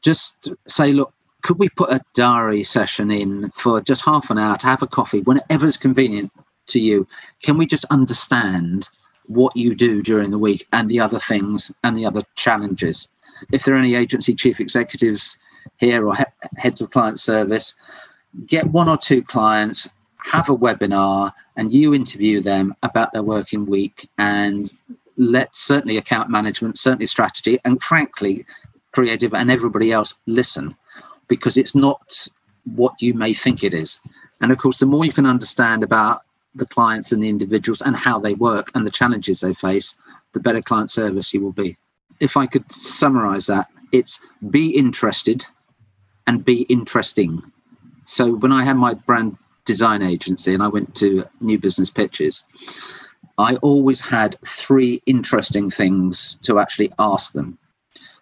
just 0.01 0.49
say, 0.67 0.93
look, 0.93 1.13
could 1.41 1.59
we 1.59 1.69
put 1.69 1.91
a 1.91 2.01
diary 2.13 2.63
session 2.63 3.11
in 3.11 3.49
for 3.51 3.81
just 3.81 4.05
half 4.05 4.29
an 4.29 4.37
hour 4.37 4.57
to 4.57 4.67
have 4.67 4.81
a 4.81 4.87
coffee 4.87 5.21
whenever 5.21 5.65
it's 5.65 5.77
convenient 5.77 6.31
to 6.67 6.79
you? 6.79 7.07
Can 7.41 7.57
we 7.57 7.65
just 7.65 7.85
understand 7.85 8.87
what 9.27 9.55
you 9.55 9.75
do 9.75 10.01
during 10.01 10.31
the 10.31 10.37
week 10.37 10.67
and 10.71 10.89
the 10.89 10.99
other 10.99 11.19
things 11.19 11.71
and 11.83 11.97
the 11.97 12.05
other 12.05 12.23
challenges? 12.35 13.09
If 13.51 13.65
there 13.65 13.75
are 13.75 13.79
any 13.79 13.95
agency 13.95 14.33
chief 14.33 14.59
executives 14.59 15.37
here 15.77 16.07
or 16.07 16.15
he- 16.15 16.23
heads 16.57 16.79
of 16.81 16.91
client 16.91 17.19
service, 17.19 17.73
get 18.45 18.65
one 18.67 18.87
or 18.87 18.97
two 18.97 19.21
clients 19.21 19.89
have 20.23 20.49
a 20.49 20.55
webinar 20.55 21.31
and 21.57 21.71
you 21.71 21.93
interview 21.93 22.39
them 22.39 22.73
about 22.83 23.11
their 23.13 23.23
working 23.23 23.65
week 23.65 24.09
and 24.17 24.73
let 25.17 25.55
certainly 25.55 25.97
account 25.97 26.29
management, 26.29 26.79
certainly 26.79 27.05
strategy, 27.05 27.59
and 27.65 27.83
frankly, 27.83 28.45
creative 28.93 29.33
and 29.33 29.51
everybody 29.51 29.91
else 29.91 30.19
listen 30.25 30.75
because 31.27 31.57
it's 31.57 31.75
not 31.75 32.27
what 32.75 33.01
you 33.01 33.13
may 33.13 33.33
think 33.33 33.63
it 33.63 33.73
is. 33.73 33.99
And 34.41 34.51
of 34.51 34.57
course, 34.57 34.79
the 34.79 34.85
more 34.85 35.05
you 35.05 35.11
can 35.11 35.25
understand 35.25 35.83
about 35.83 36.21
the 36.55 36.65
clients 36.65 37.11
and 37.11 37.21
the 37.21 37.29
individuals 37.29 37.81
and 37.81 37.95
how 37.95 38.19
they 38.19 38.33
work 38.35 38.71
and 38.75 38.85
the 38.85 38.91
challenges 38.91 39.41
they 39.41 39.53
face, 39.53 39.95
the 40.33 40.39
better 40.39 40.61
client 40.61 40.89
service 40.89 41.33
you 41.33 41.41
will 41.41 41.51
be. 41.51 41.77
If 42.19 42.37
I 42.37 42.45
could 42.45 42.71
summarize 42.71 43.47
that, 43.47 43.67
it's 43.91 44.21
be 44.49 44.69
interested 44.69 45.45
and 46.27 46.45
be 46.45 46.61
interesting. 46.63 47.41
So 48.05 48.35
when 48.35 48.51
I 48.51 48.63
had 48.63 48.77
my 48.77 48.93
brand 48.93 49.37
design 49.65 50.01
agency 50.01 50.53
and 50.53 50.63
I 50.63 50.67
went 50.67 50.95
to 50.95 51.25
new 51.41 51.57
business 51.57 51.89
pitches, 51.89 52.43
I 53.37 53.55
always 53.57 54.01
had 54.01 54.37
three 54.45 55.01
interesting 55.05 55.69
things 55.69 56.37
to 56.43 56.59
actually 56.59 56.91
ask 56.99 57.33
them, 57.33 57.57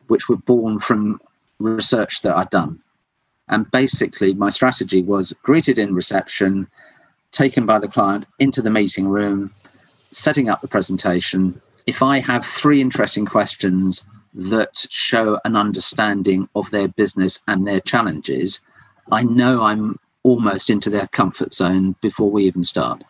which 0.07 0.29
were 0.29 0.37
born 0.37 0.79
from 0.79 1.19
research 1.59 2.21
that 2.21 2.35
I'd 2.35 2.49
done. 2.49 2.79
And 3.49 3.69
basically, 3.71 4.33
my 4.33 4.49
strategy 4.49 5.03
was 5.03 5.33
greeted 5.43 5.77
in 5.77 5.93
reception, 5.93 6.67
taken 7.31 7.65
by 7.65 7.79
the 7.79 7.87
client 7.87 8.25
into 8.39 8.61
the 8.61 8.69
meeting 8.69 9.07
room, 9.07 9.51
setting 10.11 10.49
up 10.49 10.61
the 10.61 10.67
presentation. 10.67 11.61
If 11.85 12.01
I 12.01 12.19
have 12.19 12.45
three 12.45 12.79
interesting 12.79 13.25
questions 13.25 14.07
that 14.33 14.85
show 14.89 15.39
an 15.43 15.57
understanding 15.57 16.47
of 16.55 16.71
their 16.71 16.87
business 16.87 17.41
and 17.47 17.67
their 17.67 17.81
challenges, 17.81 18.61
I 19.11 19.23
know 19.23 19.63
I'm 19.63 19.99
almost 20.23 20.69
into 20.69 20.89
their 20.89 21.07
comfort 21.07 21.53
zone 21.53 21.95
before 22.01 22.29
we 22.29 22.43
even 22.43 22.63
start. 22.63 23.03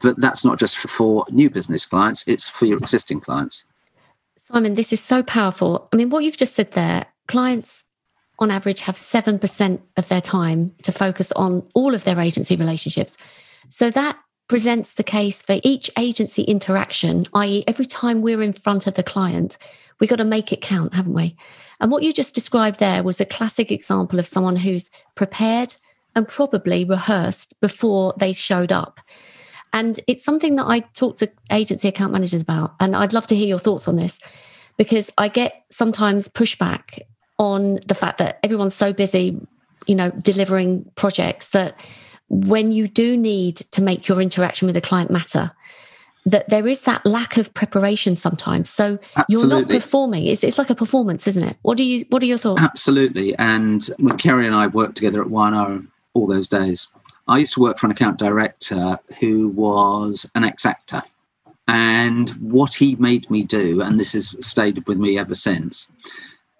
But 0.00 0.20
that's 0.20 0.44
not 0.44 0.58
just 0.58 0.78
for 0.78 1.26
new 1.30 1.50
business 1.50 1.86
clients, 1.86 2.24
it's 2.26 2.48
for 2.48 2.66
your 2.66 2.78
existing 2.78 3.20
clients. 3.20 3.64
Simon, 4.38 4.74
this 4.74 4.92
is 4.92 5.00
so 5.00 5.22
powerful. 5.22 5.88
I 5.92 5.96
mean, 5.96 6.10
what 6.10 6.24
you've 6.24 6.36
just 6.36 6.54
said 6.54 6.72
there, 6.72 7.06
clients 7.28 7.84
on 8.38 8.50
average 8.50 8.80
have 8.80 8.96
7% 8.96 9.80
of 9.96 10.08
their 10.08 10.20
time 10.20 10.74
to 10.82 10.92
focus 10.92 11.30
on 11.32 11.62
all 11.74 11.94
of 11.94 12.04
their 12.04 12.18
agency 12.18 12.56
relationships. 12.56 13.16
So 13.68 13.90
that 13.90 14.18
presents 14.48 14.94
the 14.94 15.04
case 15.04 15.42
for 15.42 15.60
each 15.62 15.90
agency 15.96 16.42
interaction, 16.42 17.26
i.e., 17.34 17.62
every 17.68 17.84
time 17.84 18.22
we're 18.22 18.42
in 18.42 18.52
front 18.52 18.86
of 18.86 18.94
the 18.94 19.02
client, 19.02 19.58
we've 20.00 20.10
got 20.10 20.16
to 20.16 20.24
make 20.24 20.52
it 20.52 20.62
count, 20.62 20.94
haven't 20.94 21.14
we? 21.14 21.36
And 21.78 21.92
what 21.92 22.02
you 22.02 22.12
just 22.12 22.34
described 22.34 22.80
there 22.80 23.04
was 23.04 23.20
a 23.20 23.24
classic 23.24 23.70
example 23.70 24.18
of 24.18 24.26
someone 24.26 24.56
who's 24.56 24.90
prepared 25.14 25.76
and 26.14 26.26
probably 26.26 26.84
rehearsed 26.84 27.58
before 27.60 28.14
they 28.16 28.32
showed 28.32 28.72
up. 28.72 29.00
And 29.72 30.00
it's 30.06 30.24
something 30.24 30.56
that 30.56 30.66
I 30.66 30.80
talk 30.80 31.16
to 31.18 31.30
agency 31.50 31.88
account 31.88 32.12
managers 32.12 32.42
about. 32.42 32.74
And 32.80 32.96
I'd 32.96 33.12
love 33.12 33.26
to 33.28 33.36
hear 33.36 33.46
your 33.46 33.58
thoughts 33.58 33.86
on 33.86 33.96
this 33.96 34.18
because 34.76 35.12
I 35.18 35.28
get 35.28 35.64
sometimes 35.70 36.28
pushback 36.28 37.00
on 37.38 37.78
the 37.86 37.94
fact 37.94 38.18
that 38.18 38.38
everyone's 38.42 38.74
so 38.74 38.92
busy, 38.92 39.40
you 39.86 39.94
know, 39.94 40.10
delivering 40.10 40.90
projects 40.96 41.50
that 41.50 41.78
when 42.28 42.72
you 42.72 42.86
do 42.86 43.16
need 43.16 43.56
to 43.72 43.82
make 43.82 44.08
your 44.08 44.20
interaction 44.20 44.66
with 44.66 44.76
a 44.76 44.80
client 44.80 45.10
matter, 45.10 45.50
that 46.26 46.48
there 46.48 46.68
is 46.68 46.82
that 46.82 47.04
lack 47.06 47.36
of 47.36 47.52
preparation 47.54 48.16
sometimes. 48.16 48.68
So 48.68 48.98
Absolutely. 49.16 49.24
you're 49.28 49.46
not 49.46 49.68
performing. 49.68 50.26
It's, 50.26 50.44
it's 50.44 50.58
like 50.58 50.70
a 50.70 50.74
performance, 50.74 51.26
isn't 51.26 51.42
it? 51.42 51.56
What 51.62 51.76
do 51.76 51.84
you 51.84 52.04
What 52.10 52.22
are 52.22 52.26
your 52.26 52.38
thoughts? 52.38 52.60
Absolutely. 52.60 53.34
And 53.36 53.84
when 53.98 54.18
Kerry 54.18 54.46
and 54.46 54.54
I 54.54 54.66
worked 54.66 54.96
together 54.96 55.20
at 55.22 55.30
Y&R 55.30 55.80
all 56.20 56.26
those 56.26 56.48
days, 56.48 56.88
I 57.28 57.38
used 57.38 57.54
to 57.54 57.60
work 57.60 57.78
for 57.78 57.86
an 57.86 57.92
account 57.92 58.18
director 58.18 58.98
who 59.18 59.48
was 59.48 60.30
an 60.34 60.44
ex 60.44 60.66
actor. 60.66 61.02
And 61.68 62.30
what 62.40 62.74
he 62.74 62.96
made 62.96 63.30
me 63.30 63.44
do, 63.44 63.80
and 63.80 63.98
this 63.98 64.12
has 64.12 64.34
stayed 64.40 64.86
with 64.86 64.98
me 64.98 65.18
ever 65.18 65.34
since, 65.34 65.88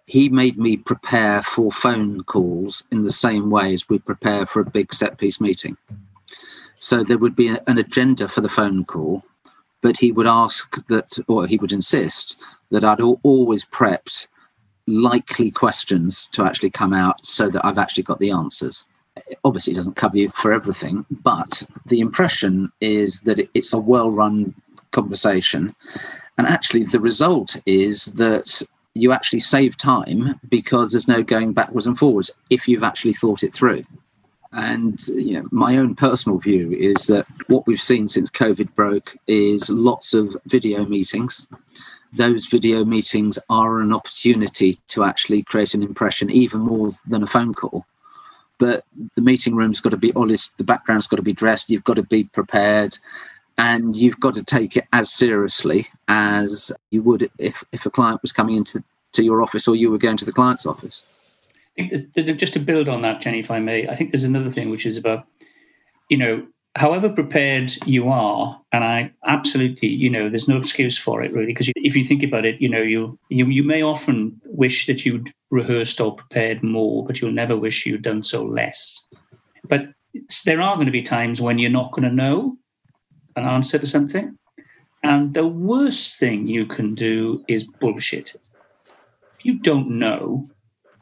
he 0.06 0.28
made 0.28 0.58
me 0.58 0.76
prepare 0.76 1.42
for 1.42 1.70
phone 1.70 2.22
calls 2.24 2.82
in 2.90 3.02
the 3.02 3.12
same 3.12 3.50
way 3.50 3.74
as 3.74 3.88
we 3.88 3.98
prepare 3.98 4.46
for 4.46 4.60
a 4.60 4.70
big 4.70 4.92
set 4.92 5.18
piece 5.18 5.40
meeting. 5.40 5.76
So 6.78 7.04
there 7.04 7.18
would 7.18 7.36
be 7.36 7.48
an 7.48 7.78
agenda 7.78 8.28
for 8.28 8.40
the 8.40 8.48
phone 8.48 8.84
call 8.84 9.24
but 9.82 9.96
he 9.96 10.12
would 10.12 10.26
ask 10.26 10.84
that, 10.86 11.18
or 11.28 11.46
he 11.46 11.56
would 11.56 11.72
insist 11.72 12.40
that 12.70 12.84
I'd 12.84 13.00
always 13.00 13.64
prepped 13.64 14.26
likely 14.86 15.50
questions 15.50 16.26
to 16.32 16.44
actually 16.44 16.70
come 16.70 16.92
out 16.92 17.24
so 17.24 17.48
that 17.48 17.64
I've 17.64 17.78
actually 17.78 18.02
got 18.02 18.18
the 18.18 18.30
answers. 18.30 18.86
Obviously, 19.44 19.72
it 19.72 19.76
doesn't 19.76 19.96
cover 19.96 20.18
you 20.18 20.30
for 20.30 20.52
everything, 20.52 21.04
but 21.10 21.62
the 21.86 22.00
impression 22.00 22.70
is 22.80 23.20
that 23.20 23.48
it's 23.54 23.72
a 23.72 23.78
well 23.78 24.10
run 24.10 24.54
conversation. 24.92 25.74
And 26.38 26.46
actually, 26.46 26.84
the 26.84 27.00
result 27.00 27.56
is 27.66 28.06
that 28.06 28.62
you 28.94 29.12
actually 29.12 29.40
save 29.40 29.76
time 29.76 30.40
because 30.48 30.90
there's 30.90 31.08
no 31.08 31.22
going 31.22 31.52
backwards 31.52 31.86
and 31.86 31.98
forwards 31.98 32.30
if 32.50 32.66
you've 32.66 32.82
actually 32.82 33.12
thought 33.12 33.42
it 33.42 33.54
through. 33.54 33.84
And 34.52 35.00
you 35.08 35.34
know, 35.34 35.48
my 35.52 35.76
own 35.76 35.94
personal 35.94 36.38
view 36.38 36.72
is 36.72 37.06
that 37.06 37.26
what 37.46 37.66
we've 37.66 37.80
seen 37.80 38.08
since 38.08 38.30
COVID 38.30 38.74
broke 38.74 39.16
is 39.28 39.70
lots 39.70 40.12
of 40.12 40.36
video 40.46 40.84
meetings. 40.84 41.46
Those 42.12 42.46
video 42.46 42.84
meetings 42.84 43.38
are 43.48 43.80
an 43.80 43.92
opportunity 43.92 44.76
to 44.88 45.04
actually 45.04 45.44
create 45.44 45.74
an 45.74 45.84
impression, 45.84 46.30
even 46.30 46.60
more 46.60 46.90
than 47.06 47.22
a 47.22 47.28
phone 47.28 47.54
call. 47.54 47.86
But 48.60 48.84
the 49.16 49.22
meeting 49.22 49.56
room's 49.56 49.80
got 49.80 49.90
to 49.90 49.96
be 49.96 50.12
honest, 50.14 50.56
the 50.56 50.64
background's 50.64 51.08
got 51.08 51.16
to 51.16 51.22
be 51.22 51.32
dressed, 51.32 51.70
you've 51.70 51.82
got 51.82 51.94
to 51.94 52.04
be 52.04 52.22
prepared, 52.22 52.96
and 53.58 53.96
you've 53.96 54.20
got 54.20 54.36
to 54.36 54.44
take 54.44 54.76
it 54.76 54.86
as 54.92 55.12
seriously 55.12 55.88
as 56.06 56.70
you 56.92 57.02
would 57.02 57.28
if, 57.38 57.64
if 57.72 57.84
a 57.84 57.90
client 57.90 58.22
was 58.22 58.30
coming 58.30 58.56
into 58.56 58.84
to 59.14 59.24
your 59.24 59.42
office 59.42 59.66
or 59.66 59.74
you 59.74 59.90
were 59.90 59.98
going 59.98 60.16
to 60.16 60.24
the 60.24 60.32
client's 60.32 60.66
office 60.66 61.02
think 61.80 61.90
there's, 61.90 62.26
there's 62.26 62.38
just 62.38 62.52
to 62.54 62.60
build 62.60 62.88
on 62.88 63.02
that, 63.02 63.20
Jenny, 63.20 63.40
if 63.40 63.50
I 63.50 63.58
may. 63.58 63.88
I 63.88 63.94
think 63.94 64.10
there's 64.10 64.24
another 64.24 64.50
thing 64.50 64.70
which 64.70 64.86
is 64.86 64.96
about, 64.96 65.26
you 66.08 66.16
know, 66.16 66.46
however 66.76 67.08
prepared 67.08 67.72
you 67.84 68.08
are, 68.08 68.60
and 68.72 68.84
I 68.84 69.12
absolutely, 69.26 69.88
you 69.88 70.08
know, 70.08 70.28
there's 70.28 70.48
no 70.48 70.56
excuse 70.56 70.96
for 70.96 71.22
it 71.22 71.32
really, 71.32 71.46
because 71.46 71.70
if 71.74 71.96
you 71.96 72.04
think 72.04 72.22
about 72.22 72.44
it, 72.44 72.60
you 72.60 72.68
know, 72.68 72.82
you 72.82 73.18
you 73.28 73.46
you 73.46 73.64
may 73.64 73.82
often 73.82 74.40
wish 74.44 74.86
that 74.86 75.04
you'd 75.04 75.32
rehearsed 75.50 76.00
or 76.00 76.14
prepared 76.14 76.62
more, 76.62 77.04
but 77.04 77.20
you'll 77.20 77.32
never 77.32 77.56
wish 77.56 77.86
you'd 77.86 78.02
done 78.02 78.22
so 78.22 78.44
less. 78.44 79.06
But 79.64 79.88
there 80.44 80.60
are 80.60 80.74
going 80.74 80.86
to 80.86 80.92
be 80.92 81.02
times 81.02 81.40
when 81.40 81.58
you're 81.58 81.70
not 81.70 81.92
going 81.92 82.08
to 82.08 82.14
know 82.14 82.56
an 83.36 83.44
answer 83.44 83.78
to 83.78 83.86
something, 83.86 84.36
and 85.02 85.34
the 85.34 85.46
worst 85.46 86.18
thing 86.18 86.46
you 86.46 86.66
can 86.66 86.94
do 86.94 87.44
is 87.48 87.64
bullshit. 87.64 88.36
If 89.38 89.44
you 89.44 89.58
don't 89.58 89.98
know, 89.98 90.46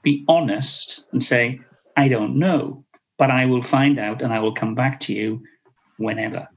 be 0.03 0.25
honest 0.29 1.05
and 1.13 1.23
say, 1.23 1.61
I 1.97 2.09
don't 2.09 2.37
know, 2.37 2.85
but 3.19 3.31
I 3.31 3.47
will 3.47 3.63
find 3.63 3.99
out 3.99 4.23
and 4.23 4.33
I 4.33 4.39
will 4.39 4.55
come 4.55 4.75
back 4.75 5.01
to 5.01 5.13
you 5.13 5.43
whenever. 5.99 6.49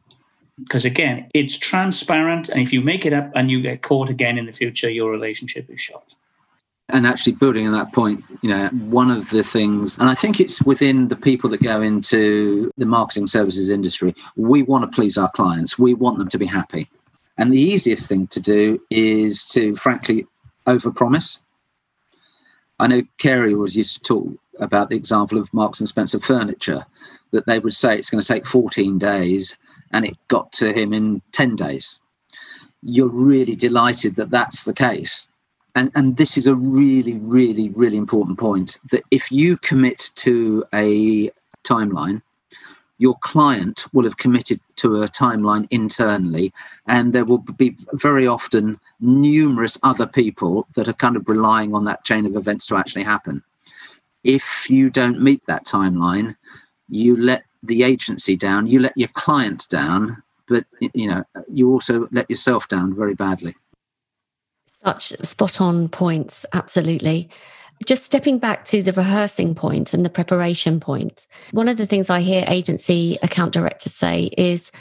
Because 0.64 0.86
again, 0.86 1.30
it's 1.34 1.58
transparent. 1.58 2.50
And 2.50 2.62
if 2.62 2.72
you 2.72 2.82
make 2.82 3.06
it 3.06 3.14
up 3.14 3.32
and 3.36 3.52
you 3.52 3.62
get 3.62 3.82
caught 3.82 4.10
again 4.10 4.38
in 4.38 4.46
the 4.46 4.52
future, 4.52 4.90
your 4.90 5.12
relationship 5.12 5.70
is 5.70 5.82
shot. 5.82 6.16
And 6.90 7.08
actually, 7.08 7.34
building 7.34 7.68
on 7.68 7.74
that 7.74 7.94
point, 7.94 8.22
you 8.42 8.50
know, 8.50 8.68
one 8.68 9.12
of 9.12 9.30
the 9.30 9.44
things, 9.44 9.98
and 9.98 10.10
I 10.10 10.16
think 10.16 10.42
it's 10.42 10.62
within 10.64 11.08
the 11.08 11.16
people 11.16 11.50
that 11.52 11.64
go 11.64 11.82
into 11.82 12.70
the 12.78 12.86
marketing 12.86 13.28
services 13.28 13.70
industry, 13.70 14.14
we 14.36 14.62
want 14.64 14.84
to 14.84 14.94
please 14.94 15.18
our 15.18 15.30
clients, 15.32 15.80
we 15.80 15.94
want 15.94 16.18
them 16.18 16.28
to 16.28 16.38
be 16.38 16.46
happy. 16.46 16.90
And 17.38 17.54
the 17.54 17.60
easiest 17.60 18.10
thing 18.10 18.28
to 18.28 18.42
do 18.42 18.82
is 18.90 19.46
to, 19.46 19.76
frankly, 19.78 20.28
overpromise 20.68 21.40
I 22.82 22.88
know 22.88 23.04
Kerry 23.20 23.54
was 23.54 23.76
used 23.76 23.94
to 23.94 24.02
talk 24.02 24.28
about 24.62 24.90
the 24.90 24.96
example 24.96 25.38
of 25.38 25.54
Marks 25.54 25.80
and 25.80 25.90
Spencer 25.90 26.20
furniture, 26.20 26.86
that 27.32 27.46
they 27.46 27.60
would 27.60 27.74
say 27.74 27.98
it's 27.98 28.10
going 28.10 28.22
to 28.22 28.28
take 28.28 28.46
14 28.46 28.98
days, 28.98 29.58
and 29.92 30.06
it 30.06 30.18
got 30.28 30.52
to 30.54 30.72
him 30.72 30.94
in 30.94 31.22
10 31.34 31.56
days. 31.56 32.00
You're 32.84 33.12
really 33.12 33.56
delighted 33.56 34.16
that 34.16 34.30
that's 34.30 34.64
the 34.64 34.74
case. 34.74 35.28
And, 35.76 35.92
and 35.96 36.18
this 36.18 36.38
is 36.38 36.48
a 36.48 36.56
really, 36.56 37.18
really, 37.20 37.70
really 37.70 37.98
important 37.98 38.38
point 38.38 38.80
that 38.92 39.04
if 39.12 39.32
you 39.32 39.58
commit 39.58 40.10
to 40.16 40.66
a 40.74 41.30
timeline, 41.64 42.22
your 42.98 43.16
client 43.22 43.86
will 43.94 44.04
have 44.04 44.18
committed 44.18 44.60
to 44.76 45.02
a 45.02 45.08
timeline 45.08 45.68
internally, 45.72 46.54
and 46.88 47.14
there 47.14 47.26
will 47.26 47.40
be 47.40 47.76
very 47.94 48.28
often 48.28 48.80
numerous 49.00 49.78
other 49.82 50.06
people 50.06 50.68
that 50.76 50.88
are 50.88 50.94
kind 50.94 51.16
of 51.16 51.28
relying 51.28 51.74
on 51.74 51.84
that 51.86 52.04
chain 52.04 52.28
of 52.28 52.36
events 52.36 52.68
to 52.68 52.76
actually 52.76 53.04
happen. 53.04 53.42
If 54.24 54.70
you 54.70 54.90
don't 54.90 55.22
meet 55.22 55.42
that 55.48 55.66
timeline, 55.66 56.36
you 56.90 57.18
let 57.18 57.44
the 57.64 57.84
agency 57.84 58.36
down, 58.36 58.68
you 58.68 58.80
let 58.80 58.98
your 58.98 59.10
client 59.10 59.68
down, 59.70 60.22
but 60.48 60.66
you 60.94 61.08
know 61.08 61.24
you 61.52 61.72
also 61.72 62.08
let 62.12 62.30
yourself 62.30 62.68
down 62.68 62.96
very 62.96 63.16
badly. 63.16 63.56
Such 64.84 65.10
spot 65.24 65.62
on 65.62 65.90
points, 65.90 66.46
absolutely 66.54 67.30
just 67.86 68.04
stepping 68.04 68.38
back 68.38 68.66
to 68.66 68.84
the 68.84 68.94
rehearsing 68.94 69.56
point 69.56 69.94
and 69.94 70.06
the 70.06 70.10
preparation 70.10 70.80
point, 70.80 71.28
one 71.52 71.68
of 71.68 71.78
the 71.78 71.86
things 71.86 72.10
I 72.10 72.22
hear 72.22 72.44
agency 72.48 73.18
account 73.24 73.54
directors 73.54 73.94
say 73.94 74.30
is 74.38 74.72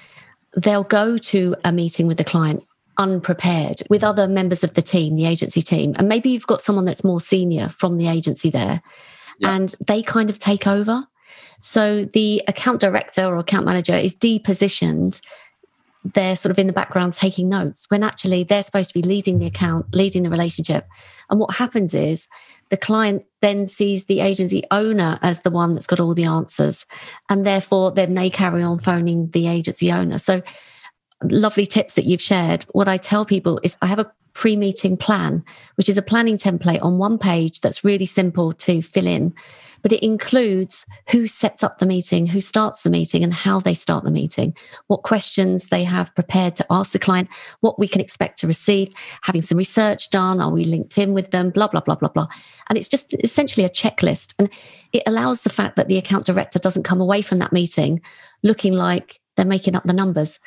they'll 0.57 0.85
go 0.85 1.17
to 1.17 1.57
a 1.65 1.73
meeting 1.73 2.07
with 2.07 2.19
the 2.19 2.25
client 2.25 2.65
unprepared 2.99 3.83
with 3.89 4.05
other 4.05 4.29
members 4.29 4.63
of 4.63 4.75
the 4.75 4.83
team, 4.83 5.15
the 5.15 5.27
agency 5.27 5.63
team. 5.63 5.95
And 5.99 6.09
maybe 6.09 6.29
you've 6.29 6.47
got 6.47 6.61
someone 6.61 6.85
that's 6.85 7.05
more 7.05 7.21
senior 7.21 7.69
from 7.71 7.97
the 7.97 8.09
agency 8.09 8.51
there 8.51 8.83
yeah. 9.41 9.55
and 9.55 9.75
they 9.87 10.03
kind 10.03 10.31
of 10.31 10.39
take 10.39 10.67
over. 10.67 11.07
So 11.61 12.05
the 12.05 12.43
account 12.49 12.81
director 12.81 13.25
or 13.25 13.37
account 13.37 13.67
manager 13.67 13.97
is 13.97 14.15
depositioned. 14.15 15.21
They're 16.05 16.37
sort 16.37 16.51
of 16.51 16.59
in 16.59 16.67
the 16.67 16.73
background 16.73 17.13
taking 17.13 17.49
notes 17.49 17.87
when 17.89 18.03
actually 18.03 18.45
they're 18.45 18.63
supposed 18.63 18.91
to 18.91 18.95
be 18.95 19.07
leading 19.07 19.39
the 19.39 19.47
account, 19.47 19.95
leading 19.95 20.23
the 20.23 20.31
relationship. 20.31 20.87
And 21.29 21.39
what 21.39 21.55
happens 21.55 21.93
is 21.93 22.27
the 22.71 22.77
client 22.77 23.25
then 23.43 23.67
sees 23.67 24.07
the 24.07 24.21
agency 24.21 24.63
owner 24.71 25.19
as 25.21 25.41
the 25.41 25.51
one 25.51 25.75
that's 25.75 25.87
got 25.87 26.01
all 26.01 26.15
the 26.15 26.25
answers. 26.25 26.87
And 27.29 27.45
therefore, 27.45 27.91
then 27.91 28.15
they 28.15 28.31
carry 28.31 28.63
on 28.63 28.79
phoning 28.79 29.29
the 29.31 29.49
agency 29.49 29.93
owner. 29.93 30.19
So, 30.19 30.43
lovely 31.25 31.67
tips 31.67 31.95
that 31.95 32.07
you've 32.07 32.23
shared. 32.23 32.65
What 32.73 32.89
I 32.89 32.97
tell 32.97 33.25
people 33.25 33.61
is 33.63 33.77
I 33.83 33.87
have 33.87 33.99
a 33.99 34.11
pre 34.35 34.57
meeting 34.57 34.97
plan, 34.97 35.45
which 35.77 35.89
is 35.89 35.97
a 35.97 36.03
planning 36.03 36.37
template 36.37 36.83
on 36.83 36.99
one 36.99 37.19
page 37.19 37.61
that's 37.61 37.85
really 37.85 38.07
simple 38.07 38.53
to 38.53 38.83
fill 38.83 39.07
in 39.07 39.35
but 39.83 39.93
it 39.93 40.03
includes 40.03 40.87
who 41.11 41.27
sets 41.27 41.63
up 41.63 41.79
the 41.79 41.87
meeting, 41.87 42.27
who 42.27 42.41
starts 42.41 42.83
the 42.83 42.91
meeting, 42.91 43.25
and 43.25 43.33
how 43.33 43.61
they 43.61 43.75
start 43.75 44.05
the 44.05 44.11
meeting, 44.11 44.55
what 44.89 45.03
questions 45.03 45.69
they 45.69 45.85
have 45.85 46.15
prepared 46.15 46.57
to 46.57 46.67
ask 46.71 46.93
the 46.93 46.99
client, 46.99 47.29
what 47.61 47.79
we 47.79 47.89
can 47.89 48.01
expect 48.01 48.39
to 48.39 48.47
receive, 48.47 48.93
having 49.23 49.43
some 49.43 49.59
research 49.59 50.11
done, 50.11 50.41
are 50.41 50.51
we 50.51 50.65
linked 50.65 50.99
in 50.99 51.13
with 51.15 51.31
them, 51.31 51.51
blah, 51.51 51.69
blah, 51.69 51.81
blah, 51.81 51.95
blah, 51.95 52.09
blah. 52.09 52.29
And 52.69 52.77
it's 52.77 52.89
just 52.89 53.15
essentially 53.25 53.65
a 53.65 53.71
checklist. 53.71 54.35
And 54.39 54.51
it 54.93 55.03
allows 55.07 55.43
the 55.43 55.51
fact 55.51 55.77
that 55.77 55.89
the 55.89 55.99
account 55.99 56.27
director 56.27 56.59
doesn't 56.59 56.85
come 56.85 57.01
away 57.01 57.23
from 57.23 57.39
that 57.39 57.53
meeting 57.53 58.01
looking 58.43 58.73
like 58.73 59.21
they're 59.37 59.47
making 59.47 59.77
up 59.77 59.85
the 59.85 59.93
numbers. 59.93 60.39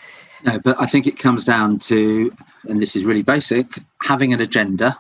No, 0.46 0.60
but 0.60 0.80
I 0.80 0.86
think 0.86 1.08
it 1.08 1.18
comes 1.18 1.46
down 1.46 1.80
to, 1.80 2.34
and 2.68 2.82
this 2.82 2.96
is 2.96 3.06
really 3.06 3.22
basic, 3.22 3.80
having 4.02 4.34
an 4.34 4.42
agenda, 4.42 4.98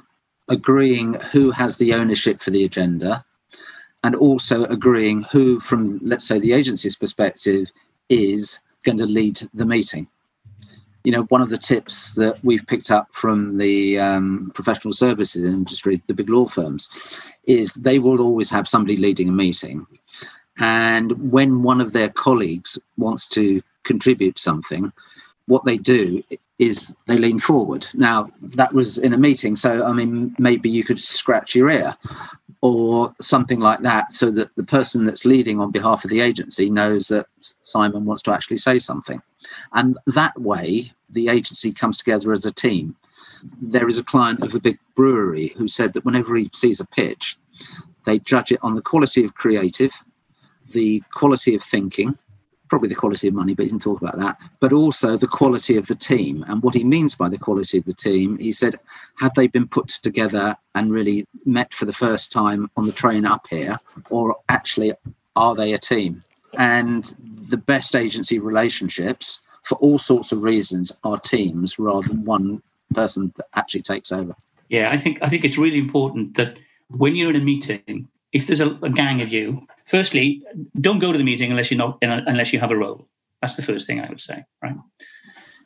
agreeing 0.47 1.15
who 1.31 1.51
has 1.51 1.77
the 1.77 1.93
ownership 1.93 2.41
for 2.41 2.51
the 2.51 2.63
agenda, 2.63 3.25
and 4.05 4.15
also 4.15 4.63
agreeing 4.65 5.23
who, 5.23 5.59
from 5.59 5.99
let's 6.01 6.25
say 6.25 6.39
the 6.39 6.53
agency's 6.53 6.95
perspective, 6.95 7.69
is 8.09 8.59
going 8.85 8.97
to 8.97 9.05
lead 9.05 9.41
the 9.53 9.65
meeting. 9.65 10.07
You 11.03 11.11
know, 11.11 11.23
one 11.23 11.41
of 11.41 11.49
the 11.49 11.57
tips 11.57 12.13
that 12.15 12.41
we've 12.43 12.65
picked 12.65 12.89
up 12.89 13.09
from 13.11 13.57
the 13.57 13.99
um, 13.99 14.51
professional 14.53 14.93
services 14.93 15.43
industry, 15.43 16.01
the 16.07 16.13
big 16.13 16.29
law 16.29 16.45
firms, 16.45 16.87
is 17.45 17.73
they 17.73 17.99
will 17.99 18.21
always 18.21 18.49
have 18.49 18.69
somebody 18.69 18.95
leading 18.95 19.27
a 19.27 19.33
meeting. 19.33 19.85
And 20.59 21.31
when 21.31 21.63
one 21.63 21.81
of 21.81 21.91
their 21.91 22.09
colleagues 22.09 22.79
wants 22.97 23.27
to 23.29 23.61
contribute 23.83 24.39
something, 24.39 24.93
what 25.47 25.65
they 25.65 25.77
do 25.77 26.23
is 26.59 26.93
they 27.07 27.17
lean 27.17 27.39
forward. 27.39 27.87
Now, 27.93 28.29
that 28.41 28.73
was 28.73 28.97
in 28.97 29.13
a 29.13 29.17
meeting, 29.17 29.55
so 29.55 29.83
I 29.85 29.91
mean, 29.91 30.35
maybe 30.39 30.69
you 30.69 30.83
could 30.83 30.99
scratch 30.99 31.55
your 31.55 31.69
ear 31.69 31.95
or 32.61 33.13
something 33.19 33.59
like 33.59 33.81
that, 33.81 34.13
so 34.13 34.31
that 34.31 34.55
the 34.55 34.63
person 34.63 35.05
that's 35.05 35.25
leading 35.25 35.59
on 35.59 35.69
behalf 35.69 36.05
of 36.05 36.09
the 36.09 36.21
agency 36.21 36.69
knows 36.69 37.09
that 37.09 37.25
Simon 37.63 38.05
wants 38.05 38.21
to 38.23 38.31
actually 38.31 38.57
say 38.57 38.79
something. 38.79 39.21
And 39.73 39.97
that 40.07 40.39
way, 40.39 40.93
the 41.09 41.27
agency 41.27 41.73
comes 41.73 41.97
together 41.97 42.31
as 42.31 42.45
a 42.45 42.53
team. 42.53 42.95
There 43.61 43.89
is 43.89 43.97
a 43.97 44.03
client 44.03 44.41
of 44.43 44.55
a 44.55 44.61
big 44.61 44.79
brewery 44.95 45.49
who 45.57 45.67
said 45.67 45.91
that 45.91 46.05
whenever 46.05 46.37
he 46.37 46.49
sees 46.53 46.79
a 46.79 46.87
pitch, 46.87 47.37
they 48.05 48.19
judge 48.19 48.53
it 48.53 48.59
on 48.63 48.75
the 48.75 48.81
quality 48.81 49.25
of 49.25 49.35
creative, 49.35 49.91
the 50.71 51.03
quality 51.13 51.55
of 51.55 51.63
thinking, 51.63 52.17
probably 52.69 52.89
the 52.89 52.95
quality 52.95 53.27
of 53.27 53.33
money, 53.33 53.53
but 53.53 53.63
he 53.63 53.69
didn't 53.69 53.83
talk 53.83 54.01
about 54.01 54.17
that, 54.17 54.37
but 54.59 54.73
also 54.73 55.17
the 55.17 55.27
quality 55.27 55.77
of 55.77 55.87
the 55.87 55.95
team. 55.95 56.43
And 56.47 56.63
what 56.63 56.73
he 56.73 56.83
means 56.83 57.15
by 57.15 57.29
the 57.29 57.37
quality 57.37 57.77
of 57.77 57.85
the 57.85 57.93
team, 57.93 58.37
he 58.37 58.51
said, 58.51 58.79
have 59.15 59.33
they 59.35 59.47
been 59.47 59.67
put 59.67 59.89
together 59.89 60.55
and 60.75 60.91
really 60.91 61.27
met 61.45 61.73
for 61.73 61.85
the 61.85 61.93
first 61.93 62.31
time 62.31 62.69
on 62.77 62.85
the 62.85 62.91
train 62.91 63.25
up 63.25 63.45
here, 63.49 63.77
or 64.09 64.37
actually 64.49 64.93
are 65.35 65.55
they 65.55 65.73
a 65.73 65.77
team? 65.77 66.23
And 66.57 67.03
the 67.49 67.57
best 67.57 67.95
agency 67.95 68.39
relationships, 68.39 69.41
for 69.63 69.75
all 69.75 69.99
sorts 69.99 70.31
of 70.31 70.43
reasons, 70.43 70.91
are 71.03 71.19
teams 71.19 71.77
rather 71.79 72.07
than 72.07 72.25
one 72.25 72.61
person 72.93 73.33
that 73.37 73.47
actually 73.55 73.81
takes 73.81 74.11
over. 74.11 74.35
Yeah, 74.69 74.91
I 74.91 74.97
think 74.97 75.19
I 75.21 75.27
think 75.27 75.43
it's 75.43 75.57
really 75.57 75.77
important 75.77 76.35
that 76.35 76.57
when 76.89 77.15
you're 77.15 77.29
in 77.29 77.35
a 77.35 77.43
meeting, 77.43 78.07
if 78.31 78.47
there's 78.47 78.59
a, 78.59 78.71
a 78.81 78.89
gang 78.89 79.21
of 79.21 79.29
you 79.29 79.67
firstly, 79.85 80.43
don't 80.79 80.99
go 80.99 81.11
to 81.11 81.17
the 81.17 81.23
meeting 81.23 81.51
unless 81.51 81.71
you 81.71 81.77
know 81.77 81.97
unless 82.01 82.53
you 82.53 82.59
have 82.59 82.71
a 82.71 82.77
role. 82.77 83.07
That's 83.41 83.55
the 83.55 83.61
first 83.61 83.87
thing 83.87 83.99
I 83.99 84.09
would 84.09 84.21
say, 84.21 84.43
right? 84.61 84.75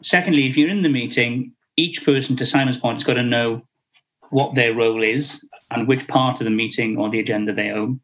Secondly, 0.01 0.47
if 0.47 0.57
you're 0.57 0.69
in 0.69 0.83
the 0.83 0.89
meeting, 0.89 1.51
each 1.75 2.05
person, 2.05 2.35
to 2.37 2.45
Simon's 2.45 2.77
point, 2.77 2.97
has 2.97 3.03
got 3.03 3.15
to 3.15 3.23
know 3.23 3.61
what 4.29 4.55
their 4.55 4.73
role 4.73 5.03
is 5.03 5.47
and 5.71 5.87
which 5.87 6.07
part 6.07 6.39
of 6.39 6.45
the 6.45 6.51
meeting 6.51 6.97
or 6.97 7.09
the 7.09 7.19
agenda 7.19 7.53
they 7.53 7.71
own. 7.71 7.99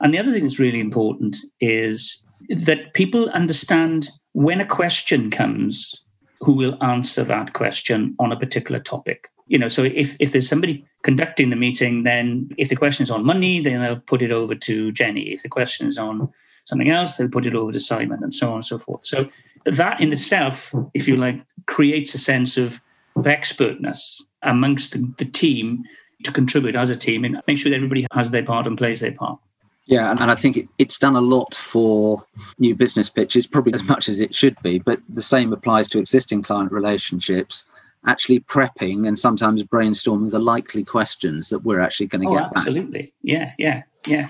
And 0.00 0.12
the 0.12 0.18
other 0.18 0.32
thing 0.32 0.44
that's 0.44 0.58
really 0.58 0.80
important 0.80 1.36
is 1.60 2.22
that 2.48 2.94
people 2.94 3.28
understand 3.30 4.08
when 4.32 4.60
a 4.60 4.66
question 4.66 5.30
comes, 5.30 5.94
who 6.40 6.52
will 6.52 6.82
answer 6.82 7.24
that 7.24 7.52
question 7.52 8.14
on 8.18 8.30
a 8.30 8.38
particular 8.38 8.80
topic 8.80 9.28
you 9.48 9.58
know, 9.58 9.68
so 9.68 9.82
if, 9.84 10.16
if 10.20 10.32
there's 10.32 10.48
somebody 10.48 10.84
conducting 11.02 11.50
the 11.50 11.56
meeting, 11.56 12.04
then 12.04 12.50
if 12.56 12.68
the 12.68 12.76
question 12.76 13.02
is 13.02 13.10
on 13.10 13.24
money, 13.24 13.60
then 13.60 13.80
they'll 13.80 13.96
put 13.96 14.22
it 14.22 14.32
over 14.32 14.54
to 14.54 14.92
Jenny. 14.92 15.32
If 15.32 15.42
the 15.42 15.48
question 15.48 15.88
is 15.88 15.98
on 15.98 16.28
something 16.64 16.90
else, 16.90 17.16
they'll 17.16 17.28
put 17.28 17.46
it 17.46 17.54
over 17.54 17.72
to 17.72 17.80
Simon 17.80 18.22
and 18.22 18.34
so 18.34 18.48
on 18.48 18.56
and 18.56 18.64
so 18.64 18.78
forth. 18.78 19.04
So 19.04 19.28
that 19.64 20.00
in 20.00 20.12
itself, 20.12 20.74
if 20.94 21.08
you 21.08 21.16
like, 21.16 21.42
creates 21.66 22.14
a 22.14 22.18
sense 22.18 22.56
of, 22.56 22.80
expertness 23.26 24.22
amongst 24.42 24.92
the, 24.92 25.12
the 25.18 25.24
team 25.24 25.82
to 26.22 26.30
contribute 26.30 26.76
as 26.76 26.88
a 26.88 26.96
team 26.96 27.24
and 27.24 27.42
make 27.48 27.58
sure 27.58 27.68
that 27.68 27.74
everybody 27.74 28.06
has 28.12 28.30
their 28.30 28.44
part 28.44 28.64
and 28.64 28.78
plays 28.78 29.00
their 29.00 29.10
part. 29.10 29.40
Yeah, 29.86 30.12
and 30.12 30.30
I 30.30 30.36
think 30.36 30.56
it, 30.56 30.68
it's 30.78 30.98
done 30.98 31.16
a 31.16 31.20
lot 31.20 31.54
for 31.54 32.24
new 32.58 32.76
business 32.76 33.08
pitches, 33.08 33.44
probably 33.44 33.72
as 33.72 33.82
much 33.82 34.08
as 34.08 34.20
it 34.20 34.36
should 34.36 34.60
be, 34.62 34.78
but 34.78 35.00
the 35.08 35.22
same 35.22 35.52
applies 35.52 35.88
to 35.88 35.98
existing 35.98 36.42
client 36.42 36.70
relationships 36.70 37.64
actually 38.08 38.40
prepping 38.40 39.06
and 39.06 39.18
sometimes 39.18 39.62
brainstorming 39.62 40.30
the 40.30 40.38
likely 40.38 40.82
questions 40.84 41.48
that 41.50 41.60
we're 41.60 41.80
actually 41.80 42.06
going 42.06 42.22
to 42.22 42.28
oh, 42.28 42.38
get 42.38 42.48
absolutely. 42.56 43.02
Back. 43.02 43.12
yeah 43.22 43.52
yeah 43.58 43.82
yeah. 44.06 44.28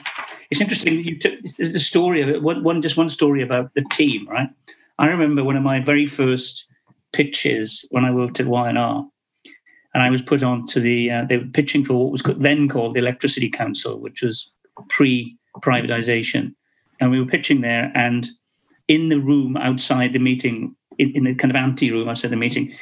It's 0.50 0.60
interesting 0.60 0.96
that 0.96 1.04
you 1.04 1.18
took 1.18 1.40
the 1.58 1.78
story 1.78 2.20
of 2.22 2.28
it 2.28 2.42
one, 2.42 2.64
one 2.64 2.82
just 2.82 2.96
one 2.96 3.08
story 3.08 3.42
about 3.42 3.72
the 3.74 3.84
team 3.90 4.28
right? 4.28 4.48
I 4.98 5.06
remember 5.06 5.44
one 5.44 5.56
of 5.56 5.62
my 5.62 5.80
very 5.80 6.06
first 6.06 6.68
pitches 7.12 7.86
when 7.90 8.04
i 8.04 8.10
worked 8.10 8.38
at 8.38 8.46
Y&R 8.46 9.06
and 9.94 10.02
i 10.02 10.10
was 10.10 10.20
put 10.20 10.42
on 10.42 10.66
to 10.66 10.78
the 10.78 11.10
uh, 11.10 11.24
they 11.24 11.38
were 11.38 11.46
pitching 11.46 11.82
for 11.84 11.94
what 11.94 12.12
was 12.12 12.22
then 12.36 12.68
called 12.68 12.94
the 12.94 12.98
electricity 12.98 13.48
council 13.48 13.98
which 13.98 14.22
was 14.22 14.50
pre-privatization. 14.88 16.54
And 17.00 17.10
we 17.10 17.20
were 17.20 17.26
pitching 17.26 17.60
there 17.60 17.92
and 17.94 18.28
in 18.88 19.08
the 19.08 19.20
room 19.20 19.56
outside 19.56 20.12
the 20.12 20.18
meeting 20.18 20.74
in, 20.98 21.12
in 21.14 21.24
the 21.24 21.34
kind 21.34 21.50
of 21.50 21.56
ante 21.56 21.92
room 21.92 22.08
outside 22.08 22.30
the 22.30 22.36
meeting 22.36 22.74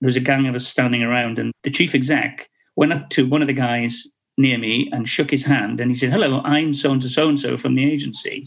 there 0.00 0.08
was 0.08 0.16
a 0.16 0.20
gang 0.20 0.46
of 0.46 0.54
us 0.54 0.66
standing 0.66 1.02
around, 1.02 1.38
and 1.38 1.52
the 1.62 1.70
chief 1.70 1.94
exec 1.94 2.48
went 2.76 2.92
up 2.92 3.08
to 3.10 3.26
one 3.26 3.42
of 3.42 3.48
the 3.48 3.54
guys 3.54 4.06
near 4.36 4.58
me 4.58 4.88
and 4.92 5.08
shook 5.08 5.30
his 5.30 5.44
hand, 5.44 5.80
and 5.80 5.90
he 5.90 5.96
said, 5.96 6.10
"Hello, 6.10 6.40
I'm 6.44 6.72
so 6.72 6.92
and 6.92 7.02
so 7.02 7.28
and 7.28 7.38
so 7.38 7.56
from 7.56 7.74
the 7.74 7.90
agency." 7.90 8.44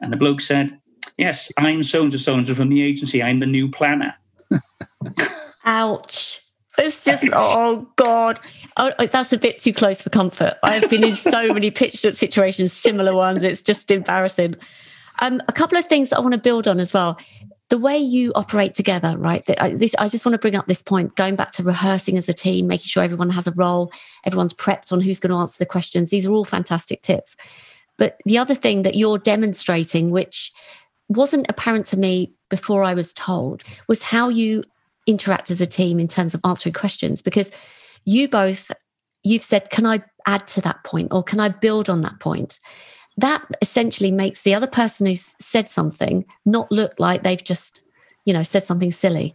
And 0.00 0.12
the 0.12 0.16
bloke 0.16 0.40
said, 0.40 0.78
"Yes, 1.16 1.50
I'm 1.58 1.82
so 1.82 2.02
and 2.02 2.20
so 2.20 2.34
and 2.34 2.46
so 2.46 2.54
from 2.54 2.68
the 2.68 2.82
agency. 2.82 3.22
I'm 3.22 3.40
the 3.40 3.46
new 3.46 3.70
planner." 3.70 4.14
Ouch. 5.64 6.40
It's 6.78 7.04
just, 7.04 7.24
oh 7.32 7.88
God, 7.96 8.38
oh, 8.76 8.92
that's 9.06 9.32
a 9.32 9.38
bit 9.38 9.58
too 9.58 9.72
close 9.72 10.00
for 10.00 10.10
comfort. 10.10 10.54
I've 10.62 10.88
been 10.88 11.02
in 11.02 11.16
so 11.16 11.52
many 11.52 11.72
pitch 11.72 11.96
situations, 11.96 12.72
similar 12.72 13.14
ones. 13.14 13.42
It's 13.42 13.62
just 13.62 13.90
embarrassing. 13.90 14.54
Um, 15.18 15.42
a 15.48 15.52
couple 15.52 15.76
of 15.76 15.86
things 15.86 16.10
that 16.10 16.18
I 16.18 16.20
want 16.20 16.34
to 16.34 16.38
build 16.38 16.68
on 16.68 16.78
as 16.78 16.94
well 16.94 17.18
the 17.68 17.78
way 17.78 17.98
you 17.98 18.32
operate 18.34 18.74
together, 18.74 19.14
right? 19.18 19.44
I, 19.60 19.70
this, 19.70 19.94
I 19.98 20.08
just 20.08 20.24
want 20.24 20.34
to 20.34 20.38
bring 20.38 20.56
up 20.56 20.66
this 20.66 20.82
point, 20.82 21.16
going 21.16 21.36
back 21.36 21.50
to 21.52 21.62
rehearsing 21.62 22.16
as 22.16 22.28
a 22.28 22.32
team, 22.32 22.66
making 22.66 22.86
sure 22.86 23.02
everyone 23.02 23.30
has 23.30 23.46
a 23.46 23.52
role, 23.52 23.92
everyone's 24.24 24.54
prepped 24.54 24.90
on 24.92 25.00
who's 25.00 25.20
going 25.20 25.30
to 25.30 25.36
answer 25.36 25.58
the 25.58 25.66
questions. 25.66 26.10
These 26.10 26.26
are 26.26 26.32
all 26.32 26.46
fantastic 26.46 27.02
tips. 27.02 27.36
But 27.98 28.20
the 28.24 28.38
other 28.38 28.54
thing 28.54 28.82
that 28.82 28.94
you're 28.94 29.18
demonstrating, 29.18 30.10
which 30.10 30.52
wasn't 31.08 31.46
apparent 31.48 31.84
to 31.86 31.98
me 31.98 32.32
before 32.48 32.84
I 32.84 32.94
was 32.94 33.12
told, 33.12 33.64
was 33.86 34.02
how 34.02 34.28
you 34.28 34.64
interact 35.06 35.50
as 35.50 35.60
a 35.60 35.66
team 35.66 35.98
in 36.00 36.08
terms 36.08 36.34
of 36.34 36.40
answering 36.44 36.72
questions. 36.72 37.20
Because 37.20 37.50
you 38.04 38.28
both, 38.28 38.70
you've 39.24 39.42
said, 39.42 39.70
can 39.70 39.84
I 39.84 40.02
add 40.26 40.46
to 40.48 40.60
that 40.62 40.84
point 40.84 41.08
or 41.10 41.22
can 41.22 41.40
I 41.40 41.48
build 41.48 41.90
on 41.90 42.02
that 42.02 42.20
point? 42.20 42.60
That 43.18 43.44
essentially 43.60 44.12
makes 44.12 44.42
the 44.42 44.54
other 44.54 44.66
person 44.66 45.04
who's 45.04 45.34
said 45.40 45.68
something 45.68 46.24
not 46.46 46.70
look 46.70 46.94
like 46.98 47.22
they've 47.22 47.44
just 47.44 47.82
you 48.24 48.32
know 48.32 48.42
said 48.42 48.64
something 48.64 48.90
silly 48.90 49.34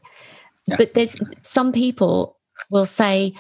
yeah. 0.65 0.77
but 0.77 0.93
there's 0.93 1.15
some 1.41 1.71
people 1.71 2.38
will 2.69 2.86
say 2.86 3.34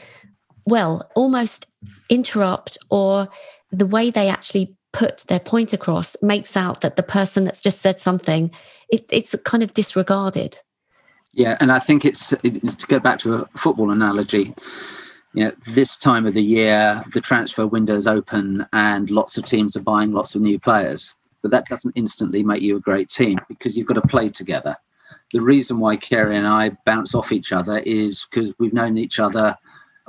well 0.65 1.09
almost 1.15 1.65
interrupt 2.09 2.77
or 2.89 3.27
the 3.71 3.85
way 3.85 4.11
they 4.11 4.29
actually 4.29 4.75
put 4.91 5.19
their 5.27 5.39
point 5.39 5.73
across 5.73 6.15
makes 6.21 6.55
out 6.55 6.81
that 6.81 6.97
the 6.97 7.03
person 7.03 7.45
that's 7.45 7.61
just 7.61 7.79
said 7.79 7.99
something 7.99 8.51
it, 8.89 9.05
it's 9.11 9.35
kind 9.43 9.63
of 9.63 9.73
disregarded 9.73 10.57
yeah 11.31 11.57
and 11.61 11.71
i 11.71 11.79
think 11.79 12.03
it's 12.05 12.29
to 12.29 12.87
go 12.87 12.99
back 12.99 13.17
to 13.17 13.35
a 13.35 13.45
football 13.57 13.91
analogy 13.91 14.53
you 15.33 15.45
know, 15.45 15.51
this 15.67 15.97
time 15.97 16.25
of 16.25 16.33
the 16.33 16.43
year, 16.43 17.03
the 17.13 17.21
transfer 17.21 17.65
window 17.65 17.95
is 17.95 18.07
open 18.07 18.65
and 18.73 19.09
lots 19.09 19.37
of 19.37 19.45
teams 19.45 19.75
are 19.75 19.81
buying 19.81 20.11
lots 20.11 20.35
of 20.35 20.41
new 20.41 20.59
players. 20.59 21.15
But 21.41 21.51
that 21.51 21.65
doesn't 21.65 21.93
instantly 21.95 22.43
make 22.43 22.61
you 22.61 22.77
a 22.77 22.79
great 22.79 23.09
team 23.09 23.39
because 23.47 23.77
you've 23.77 23.87
got 23.87 23.95
to 23.95 24.01
play 24.01 24.29
together. 24.29 24.77
The 25.33 25.41
reason 25.41 25.79
why 25.79 25.97
Kerry 25.97 26.37
and 26.37 26.47
I 26.47 26.69
bounce 26.85 27.15
off 27.15 27.31
each 27.31 27.51
other 27.51 27.79
is 27.79 28.25
because 28.29 28.53
we've 28.59 28.73
known 28.73 28.97
each 28.97 29.19
other 29.19 29.57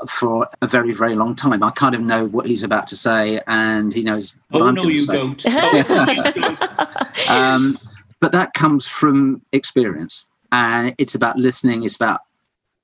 for 0.09 0.47
a 0.61 0.67
very, 0.67 0.93
very 0.93 1.15
long 1.15 1.35
time. 1.35 1.63
I 1.63 1.71
kind 1.71 1.95
of 1.95 2.01
know 2.03 2.27
what 2.27 2.47
he's 2.47 2.63
about 2.63 2.87
to 2.89 2.97
say, 2.97 3.41
and 3.47 3.93
he 3.93 4.03
knows. 4.03 4.37
Oh 4.53 4.71
no, 4.71 4.85
you 4.85 5.05
don't. 5.07 5.45
um, 7.29 7.79
but 8.21 8.31
that 8.33 8.53
comes 8.55 8.87
from 8.87 9.43
experience, 9.53 10.27
and 10.53 10.95
it's 10.99 11.15
about 11.15 11.37
listening. 11.39 11.83
It's 11.83 11.97
about 11.97 12.21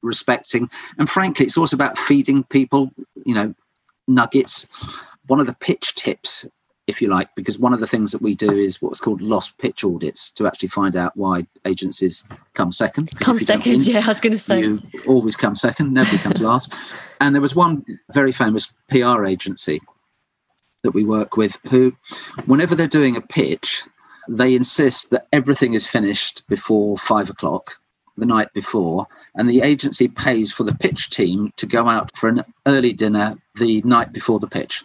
respecting. 0.03 0.68
And 0.98 1.09
frankly, 1.09 1.46
it's 1.46 1.59
also 1.59 1.76
about 1.76 1.98
feeding 1.98 2.44
people, 2.44 2.90
you 3.24 3.34
know, 3.34 3.55
nuggets. 4.09 4.66
One 5.26 5.40
of 5.40 5.46
the 5.46 5.55
pitch 5.55 5.94
tips, 5.94 6.46
if 6.86 7.01
you 7.01 7.09
like, 7.09 7.34
because 7.34 7.59
one 7.59 7.72
of 7.72 7.80
the 7.80 7.86
things 7.86 8.12
that 8.12 8.22
we 8.22 8.34
do 8.34 8.51
is 8.51 8.82
what's 8.82 9.01
called 9.01 9.20
lost 9.20 9.57
pitch 9.59 9.84
audits 9.84 10.30
to 10.32 10.46
actually 10.46 10.68
find 10.68 10.96
out 10.96 11.16
why 11.16 11.46
agencies 11.64 12.24
come 12.55 12.72
second. 12.72 13.11
Come 13.20 13.38
second, 13.38 13.72
win, 13.72 13.80
yeah, 13.82 14.03
I 14.05 14.09
was 14.09 14.20
going 14.20 14.32
to 14.32 14.38
say. 14.38 14.61
You 14.61 14.82
always 15.07 15.36
come 15.36 15.57
second, 15.57 15.92
nobody 15.92 16.18
comes 16.18 16.40
last. 16.42 16.74
And 17.20 17.34
there 17.34 17.42
was 17.42 17.55
one 17.55 17.84
very 18.12 18.32
famous 18.32 18.72
PR 18.88 19.24
agency 19.26 19.80
that 20.82 20.92
we 20.92 21.05
work 21.05 21.36
with 21.36 21.57
who, 21.68 21.94
whenever 22.46 22.74
they're 22.74 22.88
doing 22.88 23.16
a 23.16 23.20
pitch, 23.20 23.82
they 24.28 24.55
insist 24.55 25.11
that 25.11 25.26
everything 25.32 25.74
is 25.74 25.86
finished 25.86 26.46
before 26.48 26.96
five 26.96 27.28
o'clock 27.28 27.80
the 28.16 28.26
night 28.26 28.52
before, 28.52 29.06
and 29.34 29.48
the 29.48 29.62
agency 29.62 30.08
pays 30.08 30.52
for 30.52 30.64
the 30.64 30.74
pitch 30.74 31.11
team 31.11 31.52
to 31.56 31.66
go 31.66 31.88
out 31.88 32.14
for 32.16 32.28
an 32.28 32.42
early 32.66 32.92
dinner 32.92 33.36
the 33.56 33.82
night 33.82 34.12
before 34.12 34.38
the 34.38 34.46
pitch. 34.46 34.84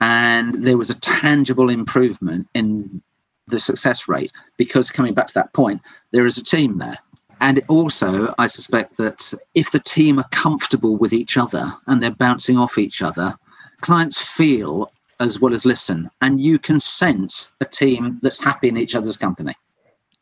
And 0.00 0.64
there 0.66 0.78
was 0.78 0.90
a 0.90 1.00
tangible 1.00 1.70
improvement 1.70 2.46
in 2.54 3.02
the 3.48 3.58
success 3.58 4.08
rate 4.08 4.32
because, 4.56 4.90
coming 4.90 5.14
back 5.14 5.26
to 5.28 5.34
that 5.34 5.52
point, 5.52 5.80
there 6.12 6.26
is 6.26 6.38
a 6.38 6.44
team 6.44 6.78
there. 6.78 6.98
And 7.40 7.62
also, 7.68 8.34
I 8.38 8.46
suspect 8.46 8.96
that 8.96 9.32
if 9.54 9.70
the 9.70 9.80
team 9.80 10.18
are 10.18 10.28
comfortable 10.30 10.96
with 10.96 11.12
each 11.12 11.36
other 11.36 11.72
and 11.86 12.02
they're 12.02 12.10
bouncing 12.10 12.58
off 12.58 12.78
each 12.78 13.00
other, 13.00 13.36
clients 13.80 14.20
feel 14.20 14.90
as 15.20 15.40
well 15.40 15.54
as 15.54 15.64
listen. 15.64 16.10
And 16.20 16.40
you 16.40 16.58
can 16.58 16.80
sense 16.80 17.54
a 17.60 17.64
team 17.64 18.18
that's 18.22 18.42
happy 18.42 18.68
in 18.68 18.76
each 18.76 18.94
other's 18.94 19.16
company. 19.16 19.54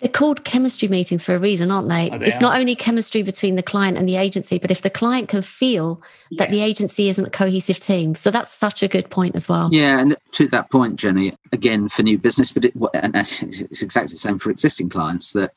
They're 0.01 0.11
called 0.11 0.45
chemistry 0.45 0.89
meetings 0.89 1.25
for 1.25 1.35
a 1.35 1.39
reason, 1.39 1.71
aren't 1.71 1.89
they? 1.89 2.11
Oh, 2.11 2.19
they 2.19 2.27
it's 2.27 2.37
are. 2.37 2.41
not 2.41 2.61
only 2.61 2.75
chemistry 2.75 3.23
between 3.23 3.57
the 3.57 3.63
client 3.63 3.97
and 3.97 4.07
the 4.07 4.17
agency, 4.17 4.59
but 4.59 4.71
if 4.71 4.83
the 4.83 4.91
client 4.91 5.31
can 5.31 5.41
feel 5.41 6.03
yeah. 6.31 6.45
that 6.45 6.51
the 6.51 6.61
agency 6.61 7.09
isn't 7.09 7.27
a 7.27 7.31
cohesive 7.31 7.81
team. 7.81 8.15
So 8.15 8.31
that's 8.31 8.53
such 8.53 8.83
a 8.83 8.89
good 8.89 9.09
point 9.09 9.35
as 9.35 9.49
well. 9.49 9.71
Yeah. 9.73 9.99
And 10.01 10.15
to 10.33 10.49
that 10.49 10.71
point, 10.71 10.97
Jenny, 10.97 11.35
again, 11.53 11.89
for 11.89 12.03
new 12.03 12.19
business, 12.19 12.53
but 12.53 12.67
it, 12.67 12.75
and 12.93 13.17
it's 13.17 13.83
exactly 13.83 14.13
the 14.13 14.19
same 14.19 14.39
for 14.39 14.51
existing 14.51 14.91
clients 14.91 15.33
that 15.33 15.53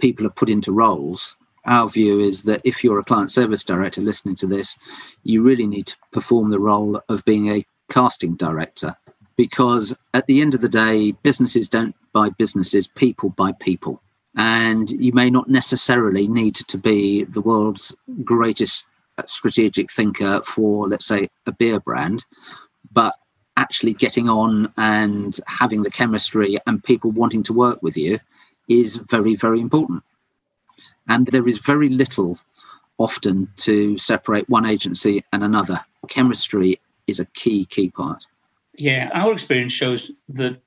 people 0.00 0.26
are 0.26 0.30
put 0.30 0.50
into 0.50 0.72
roles. 0.72 1.36
Our 1.66 1.88
view 1.88 2.18
is 2.18 2.42
that 2.44 2.62
if 2.64 2.82
you're 2.82 2.98
a 2.98 3.04
client 3.04 3.30
service 3.30 3.62
director 3.62 4.00
listening 4.00 4.36
to 4.36 4.46
this, 4.46 4.76
you 5.22 5.40
really 5.40 5.68
need 5.68 5.86
to 5.86 5.96
perform 6.12 6.50
the 6.50 6.58
role 6.60 7.00
of 7.08 7.24
being 7.24 7.48
a 7.48 7.64
casting 7.90 8.34
director 8.34 8.96
because 9.36 9.94
at 10.14 10.26
the 10.26 10.40
end 10.40 10.54
of 10.54 10.60
the 10.60 10.68
day, 10.68 11.12
businesses 11.22 11.68
don't 11.68 11.94
buy 12.14 12.30
businesses, 12.30 12.86
people 12.86 13.28
buy 13.30 13.52
people. 13.52 14.00
And 14.36 14.90
you 14.90 15.12
may 15.12 15.28
not 15.28 15.48
necessarily 15.50 16.26
need 16.26 16.54
to 16.54 16.78
be 16.78 17.24
the 17.24 17.42
world's 17.42 17.94
greatest 18.24 18.88
strategic 19.26 19.92
thinker 19.92 20.40
for, 20.44 20.88
let's 20.88 21.06
say, 21.06 21.28
a 21.46 21.52
beer 21.52 21.78
brand, 21.78 22.24
but 22.92 23.14
actually 23.56 23.92
getting 23.92 24.28
on 24.28 24.72
and 24.76 25.38
having 25.46 25.82
the 25.82 25.90
chemistry 25.90 26.58
and 26.66 26.82
people 26.82 27.10
wanting 27.10 27.42
to 27.44 27.52
work 27.52 27.82
with 27.82 27.96
you 27.96 28.18
is 28.68 28.96
very, 28.96 29.36
very 29.36 29.60
important. 29.60 30.02
And 31.08 31.26
there 31.26 31.46
is 31.46 31.58
very 31.58 31.88
little 31.88 32.38
often 32.98 33.48
to 33.58 33.98
separate 33.98 34.48
one 34.48 34.66
agency 34.66 35.22
and 35.32 35.44
another. 35.44 35.80
Chemistry 36.08 36.80
is 37.06 37.20
a 37.20 37.26
key, 37.26 37.66
key 37.66 37.90
part. 37.90 38.26
Yeah, 38.76 39.10
our 39.12 39.32
experience 39.32 39.72
shows 39.72 40.10
that 40.30 40.60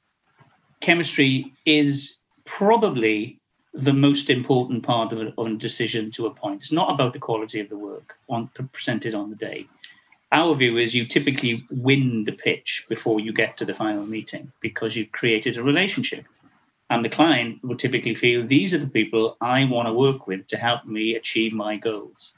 chemistry 0.82 1.54
is 1.66 2.18
probably 2.46 3.40
the 3.74 3.94
most 3.94 4.30
important 4.30 4.84
part 4.84 5.14
of 5.14 5.20
a, 5.20 5.34
of 5.38 5.48
a 5.48 5.56
decision 5.56 6.12
to 6.12 6.26
appoint. 6.26 6.62
It's 6.62 6.72
not 6.72 6.94
about 6.94 7.14
the 7.14 7.20
quality 7.20 7.60
of 7.60 7.70
the 7.70 7.78
work 7.78 8.18
on, 8.30 8.50
presented 8.72 9.14
on 9.14 9.30
the 9.30 9.36
day. 9.36 9.68
Our 10.32 10.56
view 10.56 10.78
is 10.78 10.96
you 10.96 11.06
typically 11.06 11.64
win 11.70 12.26
the 12.26 12.32
pitch 12.32 12.86
before 12.90 13.20
you 13.20 13.32
get 13.32 13.56
to 13.58 13.66
the 13.66 13.74
final 13.74 14.06
meeting 14.06 14.52
because 14.62 14.96
you've 14.96 15.12
created 15.12 15.58
a 15.58 15.64
relationship. 15.64 16.26
And 16.90 17.04
the 17.04 17.10
client 17.10 17.64
will 17.64 17.76
typically 17.76 18.16
feel 18.16 18.46
these 18.46 18.74
are 18.74 18.78
the 18.80 18.88
people 18.88 19.38
I 19.42 19.66
want 19.66 19.88
to 19.88 19.94
work 19.94 20.26
with 20.26 20.48
to 20.48 20.58
help 20.58 20.86
me 20.86 21.16
achieve 21.16 21.54
my 21.54 21.78
goals. 21.78 22.34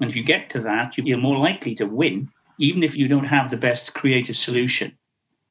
And 0.00 0.10
if 0.10 0.16
you 0.16 0.22
get 0.22 0.50
to 0.50 0.60
that, 0.60 0.98
you're 0.98 1.18
more 1.18 1.38
likely 1.38 1.74
to 1.76 1.86
win 1.86 2.30
even 2.58 2.82
if 2.82 2.96
you 2.96 3.08
don't 3.08 3.24
have 3.24 3.50
the 3.50 3.56
best 3.56 3.94
creative 3.94 4.36
solution. 4.36 4.96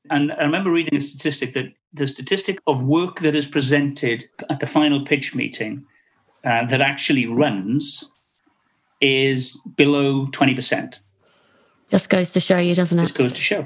And 0.10 0.32
I 0.32 0.44
remember 0.44 0.72
reading 0.72 0.96
a 0.96 1.02
statistic 1.02 1.54
that 1.54 1.74
the 1.94 2.08
statistic 2.08 2.60
of 2.68 2.84
work 2.84 3.20
that 3.20 3.36
is 3.36 3.48
presented 3.48 4.26
at 4.50 4.60
the 4.60 4.68
final 4.68 5.06
pitch 5.06 5.36
meeting 5.36 5.86
uh, 6.44 6.66
that 6.66 6.82
actually 6.82 7.26
runs 7.26 8.10
is 9.02 9.58
below 9.76 10.28
20%. 10.28 11.00
Just 11.90 12.10
goes 12.10 12.32
to 12.32 12.40
show 12.40 12.58
you, 12.58 12.76
doesn't 12.76 13.00
it? 13.00 13.04
Just 13.04 13.16
goes 13.16 13.34
to 13.34 13.42
show. 13.42 13.66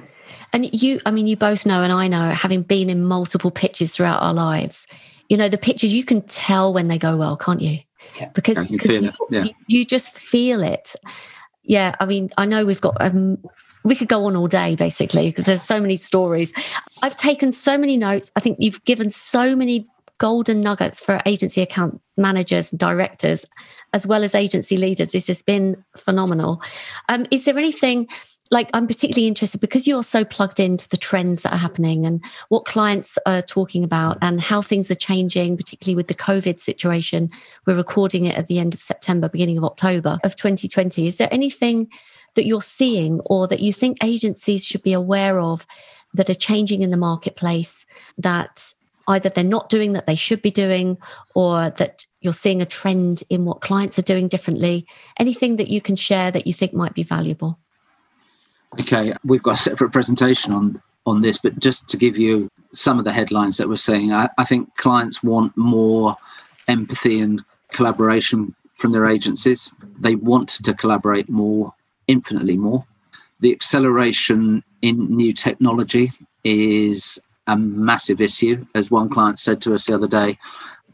And 0.54 0.72
you, 0.74 1.00
I 1.06 1.12
mean, 1.12 1.28
you 1.28 1.38
both 1.38 1.66
know, 1.66 1.82
and 1.82 1.94
I 1.94 2.08
know, 2.08 2.30
having 2.32 2.62
been 2.62 2.90
in 2.90 3.04
multiple 3.04 3.52
pitches 3.52 3.96
throughout 3.96 4.22
our 4.22 4.34
lives, 4.34 4.86
you 5.30 5.38
know, 5.38 5.48
the 5.50 5.58
pitches, 5.58 5.94
you 5.94 6.04
can 6.04 6.22
tell 6.24 6.74
when 6.74 6.88
they 6.88 6.98
go 6.98 7.16
well, 7.16 7.38
can't 7.38 7.62
you? 7.62 7.80
Yeah. 8.20 8.30
Because, 8.34 8.66
because 8.66 9.04
you, 9.04 9.12
yeah. 9.30 9.44
you, 9.44 9.54
you 9.68 9.86
just 9.86 10.14
feel 10.18 10.62
it 10.62 10.96
yeah, 11.64 11.96
I 12.00 12.06
mean, 12.06 12.30
I 12.38 12.46
know 12.46 12.66
we've 12.66 12.82
got, 12.82 12.98
um, 13.00 13.38
we 13.84 13.96
could 13.96 14.08
go 14.08 14.26
on 14.26 14.36
all 14.36 14.48
day 14.48 14.76
basically 14.76 15.30
because 15.30 15.46
there's 15.46 15.62
so 15.62 15.80
many 15.80 15.96
stories. 15.96 16.54
I've 17.02 17.16
taken 17.16 17.52
so 17.52 17.78
many 17.78 17.98
notes. 17.98 18.32
I 18.36 18.40
think 18.40 18.58
you've 18.60 18.84
given 18.84 19.12
so 19.12 19.56
many 19.56 19.88
golden 20.18 20.62
nuggets 20.62 21.02
for 21.02 21.20
agency 21.26 21.62
account 21.62 22.00
managers 22.16 22.72
and 22.72 22.80
directors, 22.80 23.44
as 23.94 24.06
well 24.06 24.24
as 24.24 24.36
agency 24.36 24.78
leaders. 24.78 25.12
This 25.12 25.28
has 25.28 25.42
been 25.42 25.84
phenomenal. 25.98 26.62
Um, 27.10 27.26
is 27.32 27.46
there 27.46 27.58
anything 27.58 28.08
like 28.52 28.70
I'm 28.74 28.86
particularly 28.86 29.28
interested 29.28 29.62
because 29.62 29.88
you're 29.88 30.04
so 30.04 30.26
plugged 30.26 30.60
into 30.60 30.88
the 30.90 30.98
trends 30.98 31.42
that 31.42 31.54
are 31.54 31.58
happening 31.58 32.06
and 32.06 32.24
what 32.50 32.66
clients 32.66 33.18
are 33.26 33.42
talking 33.42 33.84
about 33.84 34.18
and 34.22 34.42
how 34.42 34.62
things 34.62 34.92
are 34.92 34.96
changing, 34.96 35.56
particularly 35.56 35.96
with 35.96 36.08
the 36.08 36.14
COVID 36.14 36.60
situation. 36.60 37.32
We're 37.66 37.76
recording 37.76 38.26
it 38.26 38.38
at 38.38 38.48
the 38.48 38.60
end 38.60 38.74
of 38.74 38.82
September, 38.82 39.30
beginning 39.30 39.58
of 39.58 39.64
October 39.64 40.20
of 40.26 40.36
2020. 40.36 41.08
Is 41.08 41.16
there 41.16 41.30
anything 41.32 41.90
that 42.36 42.46
you're 42.46 42.62
seeing 42.62 43.20
or 43.26 43.48
that 43.48 43.60
you 43.60 43.74
think 43.74 44.04
agencies 44.04 44.66
should 44.66 44.82
be 44.82 44.94
aware 44.94 45.40
of 45.40 45.66
that 46.14 46.30
are 46.30 46.36
changing 46.36 46.82
in 46.82 46.92
the 46.92 46.98
marketplace 46.98 47.86
that 48.18 48.74
either 49.08 49.30
they're 49.30 49.44
not 49.44 49.70
doing 49.70 49.94
that 49.94 50.06
they 50.06 50.16
should 50.16 50.42
be 50.42 50.52
doing 50.52 50.98
or 51.36 51.70
that 51.72 52.06
you're 52.22 52.34
seeing 52.34 52.62
a 52.62 52.66
trend 52.66 53.24
in 53.30 53.46
what 53.46 53.62
clients 53.62 53.98
are 53.98 54.04
doing 54.04 54.28
differently? 54.28 54.86
Anything 55.18 55.56
that 55.56 55.70
you 55.70 55.82
can 55.82 55.96
share 55.96 56.32
that 56.32 56.46
you 56.46 56.54
think 56.54 56.74
might 56.74 56.94
be 56.94 57.04
valuable? 57.04 57.58
Okay, 58.80 59.14
we've 59.26 59.44
got 59.44 59.56
a 59.56 59.62
separate 59.62 59.92
presentation 59.92 60.54
on 60.54 60.82
on 61.08 61.22
this, 61.22 61.40
but 61.40 61.58
just 61.60 61.90
to 61.90 61.98
give 61.98 62.16
you 62.16 62.48
some 62.74 63.00
of 63.00 63.06
the 63.06 63.12
headlines 63.12 63.58
that 63.58 63.68
we're 63.68 63.76
seeing, 63.76 64.14
I, 64.14 64.30
I 64.38 64.46
think 64.46 64.76
clients 64.76 65.24
want 65.24 65.56
more 65.58 66.16
empathy 66.68 67.20
and 67.20 67.44
collaboration 67.72 68.54
from 68.78 68.92
their 68.92 69.08
agencies. 69.08 69.74
They 70.00 70.16
want 70.16 70.50
to 70.50 70.74
collaborate 70.74 71.28
more, 71.28 71.74
infinitely 72.12 72.58
more. 72.58 72.86
The 73.40 73.52
acceleration 73.52 74.64
in 74.82 75.16
new 75.16 75.34
technology 75.34 76.12
is 76.44 77.20
a 77.48 77.58
massive 77.58 78.22
issue. 78.22 78.66
As 78.76 78.92
one 78.92 79.10
client 79.10 79.40
said 79.40 79.62
to 79.62 79.74
us 79.74 79.86
the 79.86 79.96
other 79.96 80.08
day, 80.08 80.38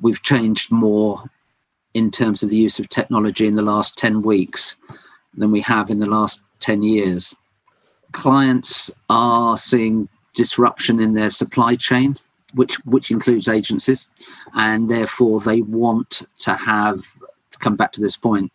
we've 0.02 0.24
changed 0.24 0.72
more 0.72 1.24
in 1.94 2.12
terms 2.12 2.44
of 2.44 2.50
the 2.50 2.58
use 2.58 2.80
of 2.80 2.90
technology 2.90 3.48
in 3.48 3.56
the 3.56 3.62
last 3.62 3.98
10 3.98 4.22
weeks 4.22 4.76
than 5.36 5.52
we 5.52 5.62
have 5.62 5.90
in 5.90 6.00
the 6.00 6.06
last 6.06 6.42
10 6.60 6.84
years 6.84 7.36
clients 8.12 8.92
are 9.10 9.58
seeing 9.58 10.10
disruption 10.34 11.00
in 11.00 11.14
their 11.14 11.30
supply 11.30 11.76
chain, 11.76 12.16
which 12.54 12.76
which 12.86 13.12
includes 13.12 13.48
agencies, 13.48 14.08
and 14.56 14.90
therefore 14.90 15.40
they 15.40 15.62
want 15.62 16.24
to 16.40 16.54
have 16.54 17.06
to 17.52 17.60
come 17.60 17.76
back 17.76 17.92
to 17.94 18.02
this 18.02 18.18
point, 18.18 18.52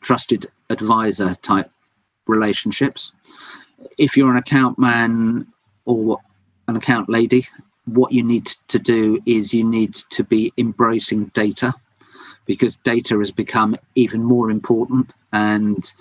trusted 0.00 0.46
advisor 0.70 1.34
type 1.36 1.70
relationships. 2.26 3.12
If 3.98 4.16
you're 4.16 4.30
an 4.30 4.36
account 4.36 4.78
man 4.78 5.46
or 5.84 6.18
an 6.68 6.76
account 6.76 7.08
lady, 7.08 7.46
what 7.86 8.12
you 8.12 8.22
need 8.22 8.46
to 8.68 8.78
do 8.78 9.20
is 9.26 9.52
you 9.52 9.64
need 9.64 9.94
to 9.94 10.24
be 10.24 10.52
embracing 10.56 11.26
data 11.26 11.74
because 12.46 12.76
data 12.76 13.18
has 13.18 13.30
become 13.30 13.76
even 13.94 14.22
more 14.22 14.50
important 14.50 15.12
and 15.32 15.92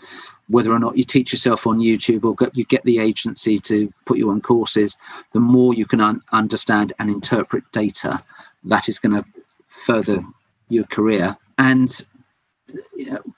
whether 0.50 0.74
or 0.74 0.80
not 0.80 0.98
you 0.98 1.04
teach 1.04 1.32
yourself 1.32 1.66
on 1.66 1.80
YouTube 1.80 2.24
or 2.24 2.36
get, 2.36 2.56
you 2.56 2.66
get 2.66 2.84
the 2.84 3.00
agency 3.00 3.60
to 3.60 3.92
put 4.06 4.18
you 4.18 4.30
on 4.30 4.42
courses, 4.42 4.98
the 5.32 5.40
more 5.40 5.74
you 5.74 5.86
can 5.86 6.02
un- 6.02 6.22
understand 6.32 6.94
and 7.00 7.10
interpret 7.10 7.64
data, 7.72 8.22
that 8.66 8.90
is 8.90 9.00
going 9.00 9.16
to 9.16 9.26
further 9.70 10.24
your 10.70 10.84
career. 10.86 11.36
And 11.58 11.90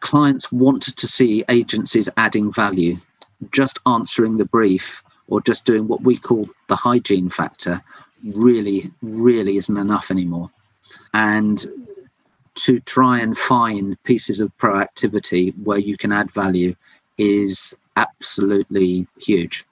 clients 0.02 0.52
want 0.52 0.84
to 0.84 1.08
see 1.08 1.44
agencies 1.50 2.10
adding 2.18 2.52
value. 2.52 2.98
Just 3.52 3.80
answering 3.86 4.38
the 4.38 4.46
brief 4.46 5.04
or 5.28 5.42
just 5.42 5.66
doing 5.66 5.88
what 5.88 6.02
we 6.02 6.18
call 6.18 6.46
the 6.68 6.76
hygiene 6.76 7.30
factor 7.30 7.82
really, 8.34 8.92
really 9.02 9.58
isn't 9.58 9.78
enough 9.78 10.12
anymore. 10.12 10.50
And 11.14 11.66
to 12.56 12.80
try 12.80 13.20
and 13.20 13.38
find 13.38 14.02
pieces 14.04 14.40
of 14.40 14.56
proactivity 14.58 15.54
where 15.64 15.80
you 15.80 15.98
can 15.98 16.12
add 16.12 16.32
value 16.32 16.76
is 17.18 17.76
absolutely 17.98 19.08
huge. 19.20 19.66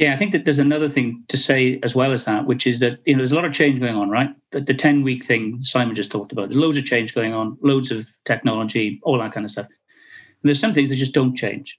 Yeah, 0.00 0.14
I 0.14 0.16
think 0.16 0.32
that 0.32 0.44
there's 0.44 0.58
another 0.58 0.88
thing 0.88 1.22
to 1.28 1.36
say 1.36 1.78
as 1.82 1.94
well 1.94 2.12
as 2.12 2.24
that, 2.24 2.46
which 2.46 2.66
is 2.66 2.80
that 2.80 3.00
you 3.04 3.12
know 3.12 3.18
there's 3.18 3.32
a 3.32 3.36
lot 3.36 3.44
of 3.44 3.52
change 3.52 3.80
going 3.80 3.96
on, 3.96 4.08
right? 4.08 4.30
The, 4.50 4.62
10 4.62 5.02
week 5.02 5.26
thing 5.26 5.62
Simon 5.62 5.94
just 5.94 6.10
talked 6.10 6.32
about. 6.32 6.48
There's 6.48 6.56
loads 6.56 6.78
of 6.78 6.86
change 6.86 7.14
going 7.14 7.34
on, 7.34 7.58
loads 7.60 7.90
of 7.90 8.08
technology, 8.24 8.98
all 9.02 9.18
that 9.18 9.32
kind 9.32 9.44
of 9.44 9.50
stuff. 9.52 9.66
And 9.66 10.48
there's 10.48 10.58
some 10.58 10.72
things 10.72 10.88
that 10.88 10.96
just 10.96 11.12
don't 11.12 11.36
change, 11.36 11.78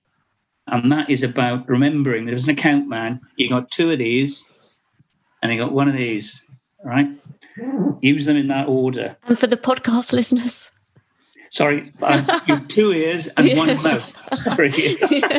and 0.67 0.91
that 0.91 1.09
is 1.09 1.23
about 1.23 1.67
remembering 1.67 2.25
that 2.25 2.35
as 2.35 2.47
an 2.47 2.53
account 2.53 2.87
man, 2.87 3.19
you 3.37 3.49
got 3.49 3.71
two 3.71 3.89
of 3.89 3.97
these, 3.97 4.77
and 5.41 5.51
you 5.51 5.57
got 5.57 5.71
one 5.71 5.87
of 5.87 5.95
these, 5.95 6.45
right? 6.85 7.07
Use 8.01 8.25
them 8.25 8.37
in 8.37 8.49
that 8.49 8.67
order. 8.67 9.17
And 9.27 9.39
for 9.39 9.47
the 9.47 9.57
podcast 9.57 10.13
listeners, 10.13 10.69
Sorry, 11.51 11.91
um, 12.01 12.25
you 12.47 12.55
have 12.55 12.67
two 12.69 12.93
ears 12.93 13.27
and 13.35 13.45
yeah. 13.45 13.57
one 13.57 13.83
mouth. 13.83 14.07
Sorry. 14.37 14.69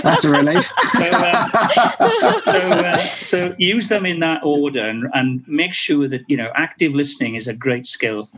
That's 0.02 0.24
a 0.24 0.30
relief. 0.30 0.66
so, 0.92 1.08
uh, 1.10 2.40
so, 2.44 2.70
uh, 2.70 2.96
so, 2.98 3.54
use 3.56 3.88
them 3.88 4.04
in 4.04 4.20
that 4.20 4.42
order 4.44 4.86
and, 4.86 5.08
and, 5.14 5.42
make 5.48 5.72
sure 5.72 6.06
that, 6.08 6.20
you 6.28 6.36
know, 6.36 6.52
active 6.54 6.94
listening 6.94 7.36
is 7.36 7.48
a 7.48 7.54
great 7.54 7.86
skill 7.86 8.28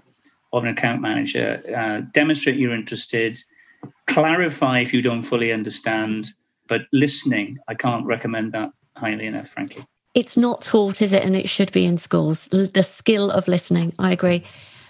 of 0.53 0.63
an 0.63 0.71
account 0.71 1.03
manager. 1.03 1.61
Uh, 1.77 2.09
demonstrate 2.13 2.57
you're 2.57 2.73
interested, 2.73 3.43
clarify 4.07 4.79
if 4.79 4.95
you 4.95 5.03
don't 5.03 5.23
fully 5.23 5.53
understand, 5.53 6.29
but 6.69 6.83
listening, 6.93 7.59
I 7.67 7.75
can't 7.75 8.07
recommend 8.07 8.53
that 8.53 8.71
highly 8.97 9.27
enough, 9.27 9.49
frankly. 9.49 9.85
It's 10.15 10.37
not 10.37 10.63
taught, 10.63 11.03
is 11.03 11.13
it? 11.13 11.25
And 11.25 11.35
it 11.35 11.49
should 11.49 11.73
be 11.73 11.87
in 11.87 11.99
schools. 11.99 12.47
The 12.53 12.85
skill 12.85 13.33
of 13.33 13.49
listening. 13.49 13.93
I 13.99 14.13
agree. 14.13 14.45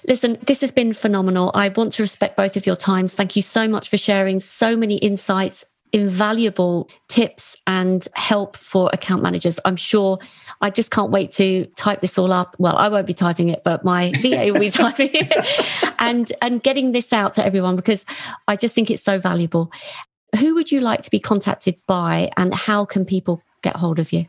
Listen, 0.07 0.37
this 0.47 0.61
has 0.61 0.71
been 0.71 0.93
phenomenal. 0.93 1.51
I 1.55 1.69
want 1.71 1.93
to 1.95 2.03
respect 2.03 2.37
both 2.37 2.57
of 2.57 2.67
your 2.67 2.77
times. 2.77 3.15
Thank 3.15 3.37
you 3.37 3.43
so 3.43 3.67
much 3.67 3.89
for 3.89 3.97
sharing 3.97 4.41
so 4.41 4.77
many 4.77 4.97
insights, 4.97 5.65
invaluable 5.93 6.91
tips 7.09 7.57
and 7.67 8.07
help 8.15 8.57
for 8.57 8.91
account 8.93 9.23
managers. 9.23 9.59
I'm 9.65 9.77
sure 9.77 10.19
I 10.61 10.71
just 10.71 10.91
can't 10.91 11.11
wait 11.11 11.33
to 11.33 11.67
type 11.77 12.01
this 12.03 12.19
all 12.19 12.33
up. 12.33 12.55
Well, 12.59 12.77
I 12.77 12.89
won't 12.89 13.07
be 13.07 13.15
typing 13.15 13.49
it, 13.49 13.63
but 13.65 13.85
my 13.85 14.13
VA 14.21 14.49
will 14.53 14.61
be 14.61 14.71
typing 14.71 15.11
it 15.13 15.95
and 15.99 16.33
and 16.43 16.63
getting 16.63 16.93
this 16.93 17.13
out 17.13 17.35
to 17.35 17.45
everyone 17.45 17.77
because 17.77 18.05
I 18.47 18.57
just 18.57 18.75
think 18.75 18.91
it's 18.91 19.03
so 19.03 19.19
valuable. 19.19 19.73
Who 20.39 20.55
would 20.55 20.71
you 20.71 20.81
like 20.81 21.03
to 21.03 21.11
be 21.11 21.21
contacted 21.21 21.77
by 21.87 22.31
and 22.37 22.53
how 22.55 22.85
can 22.85 23.05
people 23.05 23.43
get 23.63 23.77
hold 23.77 23.99
of 23.99 24.13
you? 24.13 24.27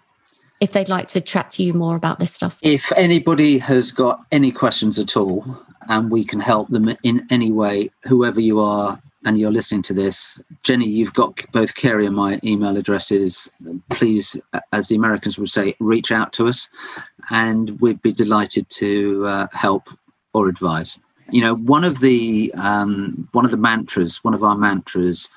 if 0.61 0.71
they'd 0.71 0.89
like 0.89 1.07
to 1.09 1.19
chat 1.19 1.51
to 1.51 1.63
you 1.63 1.73
more 1.73 1.95
about 1.97 2.17
this 2.19 2.33
stuff. 2.33 2.57
If 2.61 2.91
anybody 2.93 3.57
has 3.57 3.91
got 3.91 4.25
any 4.31 4.51
questions 4.51 4.97
at 4.97 5.17
all 5.17 5.43
and 5.89 6.11
we 6.11 6.23
can 6.23 6.39
help 6.39 6.69
them 6.69 6.95
in 7.03 7.25
any 7.29 7.51
way, 7.51 7.89
whoever 8.03 8.39
you 8.39 8.59
are 8.59 9.01
and 9.25 9.39
you're 9.39 9.51
listening 9.51 9.81
to 9.81 9.93
this, 9.93 10.41
Jenny, 10.61 10.87
you've 10.87 11.13
got 11.13 11.43
both 11.51 11.75
Kerry 11.75 12.05
and 12.05 12.15
my 12.15 12.39
email 12.43 12.77
addresses. 12.77 13.49
Please, 13.89 14.39
as 14.71 14.87
the 14.87 14.95
Americans 14.95 15.37
would 15.39 15.49
say, 15.49 15.75
reach 15.79 16.11
out 16.11 16.31
to 16.33 16.47
us 16.47 16.69
and 17.31 17.79
we'd 17.81 18.01
be 18.03 18.11
delighted 18.11 18.69
to 18.69 19.25
uh, 19.25 19.47
help 19.51 19.89
or 20.33 20.47
advise. 20.47 20.99
You 21.31 21.41
know, 21.41 21.55
one 21.55 21.83
of 21.83 22.01
the 22.01 22.53
um, 22.55 23.27
one 23.31 23.45
of 23.45 23.51
the 23.51 23.57
mantras, 23.57 24.23
one 24.23 24.35
of 24.35 24.43
our 24.43 24.55
mantras, 24.55 25.27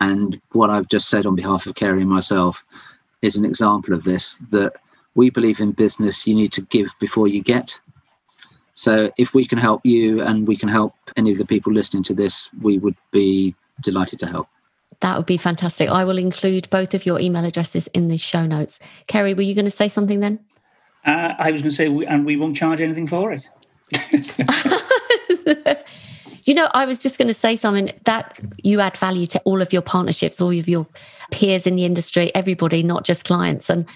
and 0.00 0.40
what 0.52 0.70
I've 0.70 0.88
just 0.88 1.08
said 1.08 1.26
on 1.26 1.34
behalf 1.34 1.66
of 1.66 1.74
Kerry 1.74 2.02
and 2.02 2.10
myself 2.10 2.64
is 3.22 3.34
an 3.34 3.44
example 3.44 3.92
of 3.92 4.04
this 4.04 4.38
that 4.50 4.74
we 5.16 5.30
believe 5.30 5.58
in 5.58 5.72
business 5.72 6.26
you 6.26 6.34
need 6.34 6.52
to 6.52 6.62
give 6.62 6.94
before 7.00 7.26
you 7.26 7.42
get 7.42 7.78
so 8.74 9.10
if 9.18 9.34
we 9.34 9.44
can 9.44 9.58
help 9.58 9.84
you 9.84 10.22
and 10.22 10.48
we 10.48 10.56
can 10.56 10.68
help 10.68 10.94
any 11.16 11.32
of 11.32 11.38
the 11.38 11.44
people 11.44 11.72
listening 11.72 12.02
to 12.02 12.14
this 12.14 12.48
we 12.60 12.78
would 12.78 12.96
be 13.10 13.54
delighted 13.80 14.18
to 14.20 14.26
help. 14.26 14.48
That 15.00 15.16
would 15.16 15.26
be 15.26 15.36
fantastic. 15.36 15.88
I 15.88 16.04
will 16.04 16.18
include 16.18 16.70
both 16.70 16.94
of 16.94 17.04
your 17.04 17.18
email 17.18 17.44
addresses 17.44 17.88
in 17.88 18.08
the 18.08 18.16
show 18.16 18.46
notes. 18.46 18.78
Kerry 19.08 19.34
were 19.34 19.42
you 19.42 19.54
going 19.54 19.64
to 19.64 19.70
say 19.70 19.88
something 19.88 20.20
then? 20.20 20.38
Uh, 21.04 21.34
i 21.38 21.50
was 21.50 21.62
going 21.62 21.70
to 21.70 21.76
say 21.76 21.88
we, 21.88 22.06
and 22.06 22.24
we 22.24 22.36
won't 22.36 22.56
charge 22.56 22.80
anything 22.80 23.08
for 23.08 23.32
it. 23.32 23.48
You 26.44 26.54
know, 26.54 26.68
I 26.74 26.86
was 26.86 26.98
just 26.98 27.18
going 27.18 27.28
to 27.28 27.34
say 27.34 27.54
something 27.54 27.92
that 28.04 28.38
you 28.64 28.80
add 28.80 28.96
value 28.96 29.26
to 29.26 29.40
all 29.44 29.62
of 29.62 29.72
your 29.72 29.82
partnerships, 29.82 30.40
all 30.40 30.50
of 30.50 30.68
your 30.68 30.86
peers 31.30 31.66
in 31.66 31.76
the 31.76 31.84
industry, 31.84 32.34
everybody, 32.34 32.82
not 32.82 33.04
just 33.04 33.24
clients. 33.24 33.70
And 33.70 33.86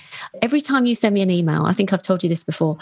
every 0.43 0.61
time 0.61 0.87
you 0.87 0.95
send 0.95 1.15
me 1.15 1.23
an 1.23 1.31
email, 1.31 1.67
I 1.67 1.73
think 1.73 1.93
I've 1.93 2.03
told 2.03 2.23
you 2.23 2.29
this 2.29 2.45
before, 2.45 2.79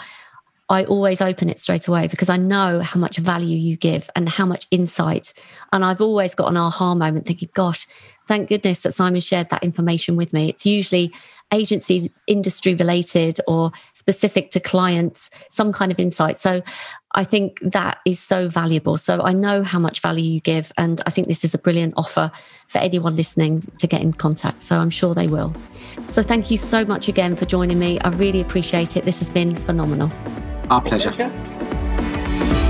I 0.67 0.85
always 0.85 1.21
open 1.21 1.49
it 1.49 1.59
straight 1.59 1.87
away 1.87 2.07
because 2.07 2.29
I 2.29 2.37
know 2.37 2.79
how 2.81 2.99
much 2.99 3.17
value 3.17 3.57
you 3.57 3.77
give 3.77 4.09
and 4.15 4.27
how 4.27 4.45
much 4.45 4.65
insight. 4.71 5.33
And 5.71 5.85
I've 5.85 6.01
always 6.01 6.33
got 6.33 6.49
an 6.49 6.57
aha 6.57 6.95
moment 6.95 7.27
thinking, 7.27 7.49
gosh, 7.53 7.87
thank 8.27 8.49
goodness 8.49 8.81
that 8.81 8.93
Simon 8.93 9.21
shared 9.21 9.49
that 9.49 9.63
information 9.63 10.15
with 10.15 10.33
me. 10.33 10.49
It's 10.49 10.65
usually 10.65 11.13
agency 11.53 12.11
industry 12.27 12.73
related 12.73 13.39
or 13.47 13.71
specific 13.93 14.51
to 14.51 14.59
clients, 14.59 15.29
some 15.49 15.71
kind 15.71 15.91
of 15.91 15.99
insight. 15.99 16.37
So 16.37 16.61
I 17.13 17.23
think 17.23 17.59
that 17.61 17.99
is 18.05 18.19
so 18.19 18.49
valuable. 18.49 18.97
So 18.97 19.21
I 19.21 19.31
know 19.31 19.63
how 19.63 19.79
much 19.79 20.01
value 20.01 20.23
you 20.23 20.41
give. 20.41 20.71
And 20.77 21.01
I 21.05 21.11
think 21.11 21.27
this 21.27 21.43
is 21.43 21.53
a 21.53 21.57
brilliant 21.57 21.93
offer 21.97 22.31
for 22.67 22.79
anyone 22.79 23.15
listening 23.15 23.61
to 23.77 23.87
get 23.87 24.01
in 24.01 24.11
contact. 24.11 24.63
So 24.63 24.77
I'm 24.77 24.89
sure 24.89 25.13
they 25.13 25.27
will. 25.27 25.53
So 26.09 26.21
thank 26.21 26.51
you 26.51 26.57
so 26.57 26.83
much 26.83 27.07
again 27.07 27.35
for 27.35 27.45
joining 27.45 27.79
me. 27.79 27.99
I 27.99 28.09
really 28.09 28.41
appreciate 28.41 28.97
it. 28.97 29.03
This 29.03 29.19
has 29.19 29.29
been 29.29 29.55
phenomenal. 29.55 30.11
Our 30.69 30.81
pleasure. 30.81 31.13
I 31.17 32.64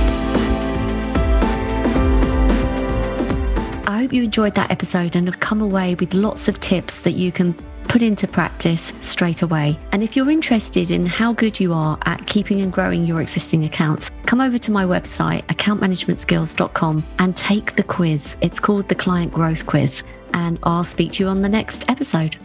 hope 4.06 4.14
you 4.14 4.22
enjoyed 4.22 4.53
that 4.53 4.70
episode 4.70 5.16
and 5.16 5.28
have 5.28 5.39
come 5.39 5.62
away 5.62 5.95
with 5.95 6.14
lots 6.14 6.47
of 6.47 6.60
tips 6.60 7.01
that 7.01 7.14
you 7.14 7.32
can 7.32 7.56
put 7.88 8.03
into 8.03 8.28
practice 8.28 8.93
straight 9.01 9.41
away. 9.41 9.80
And 9.91 10.03
if 10.03 10.16
you're 10.16 10.30
interested 10.30 10.91
in 10.91 11.08
how 11.08 11.34
good 11.34 11.60
you 11.60 11.74
are 11.74 11.97
at 12.06 12.28
keeping 12.28 12.62
and 12.62 12.72
growing 12.72 13.03
your 13.03 13.20
existing 13.20 13.64
accounts, 13.64 14.12
come 14.28 14.41
over 14.41 14.60
to 14.60 14.70
my 14.70 14.86
website, 14.86 15.43
accountmanagementskills.com, 15.45 17.03
and 17.18 17.36
take 17.36 17.76
the 17.78 17.84
quiz. 17.84 18.38
It's 18.41 18.60
called 18.60 18.89
the 18.89 18.95
Client 18.95 19.34
Growth 19.34 19.66
Quiz. 19.66 20.03
And 20.36 20.60
I'll 20.62 20.84
speak 20.84 21.14
to 21.14 21.24
you 21.24 21.30
on 21.30 21.41
the 21.41 21.49
next 21.49 21.89
episode. 21.89 22.38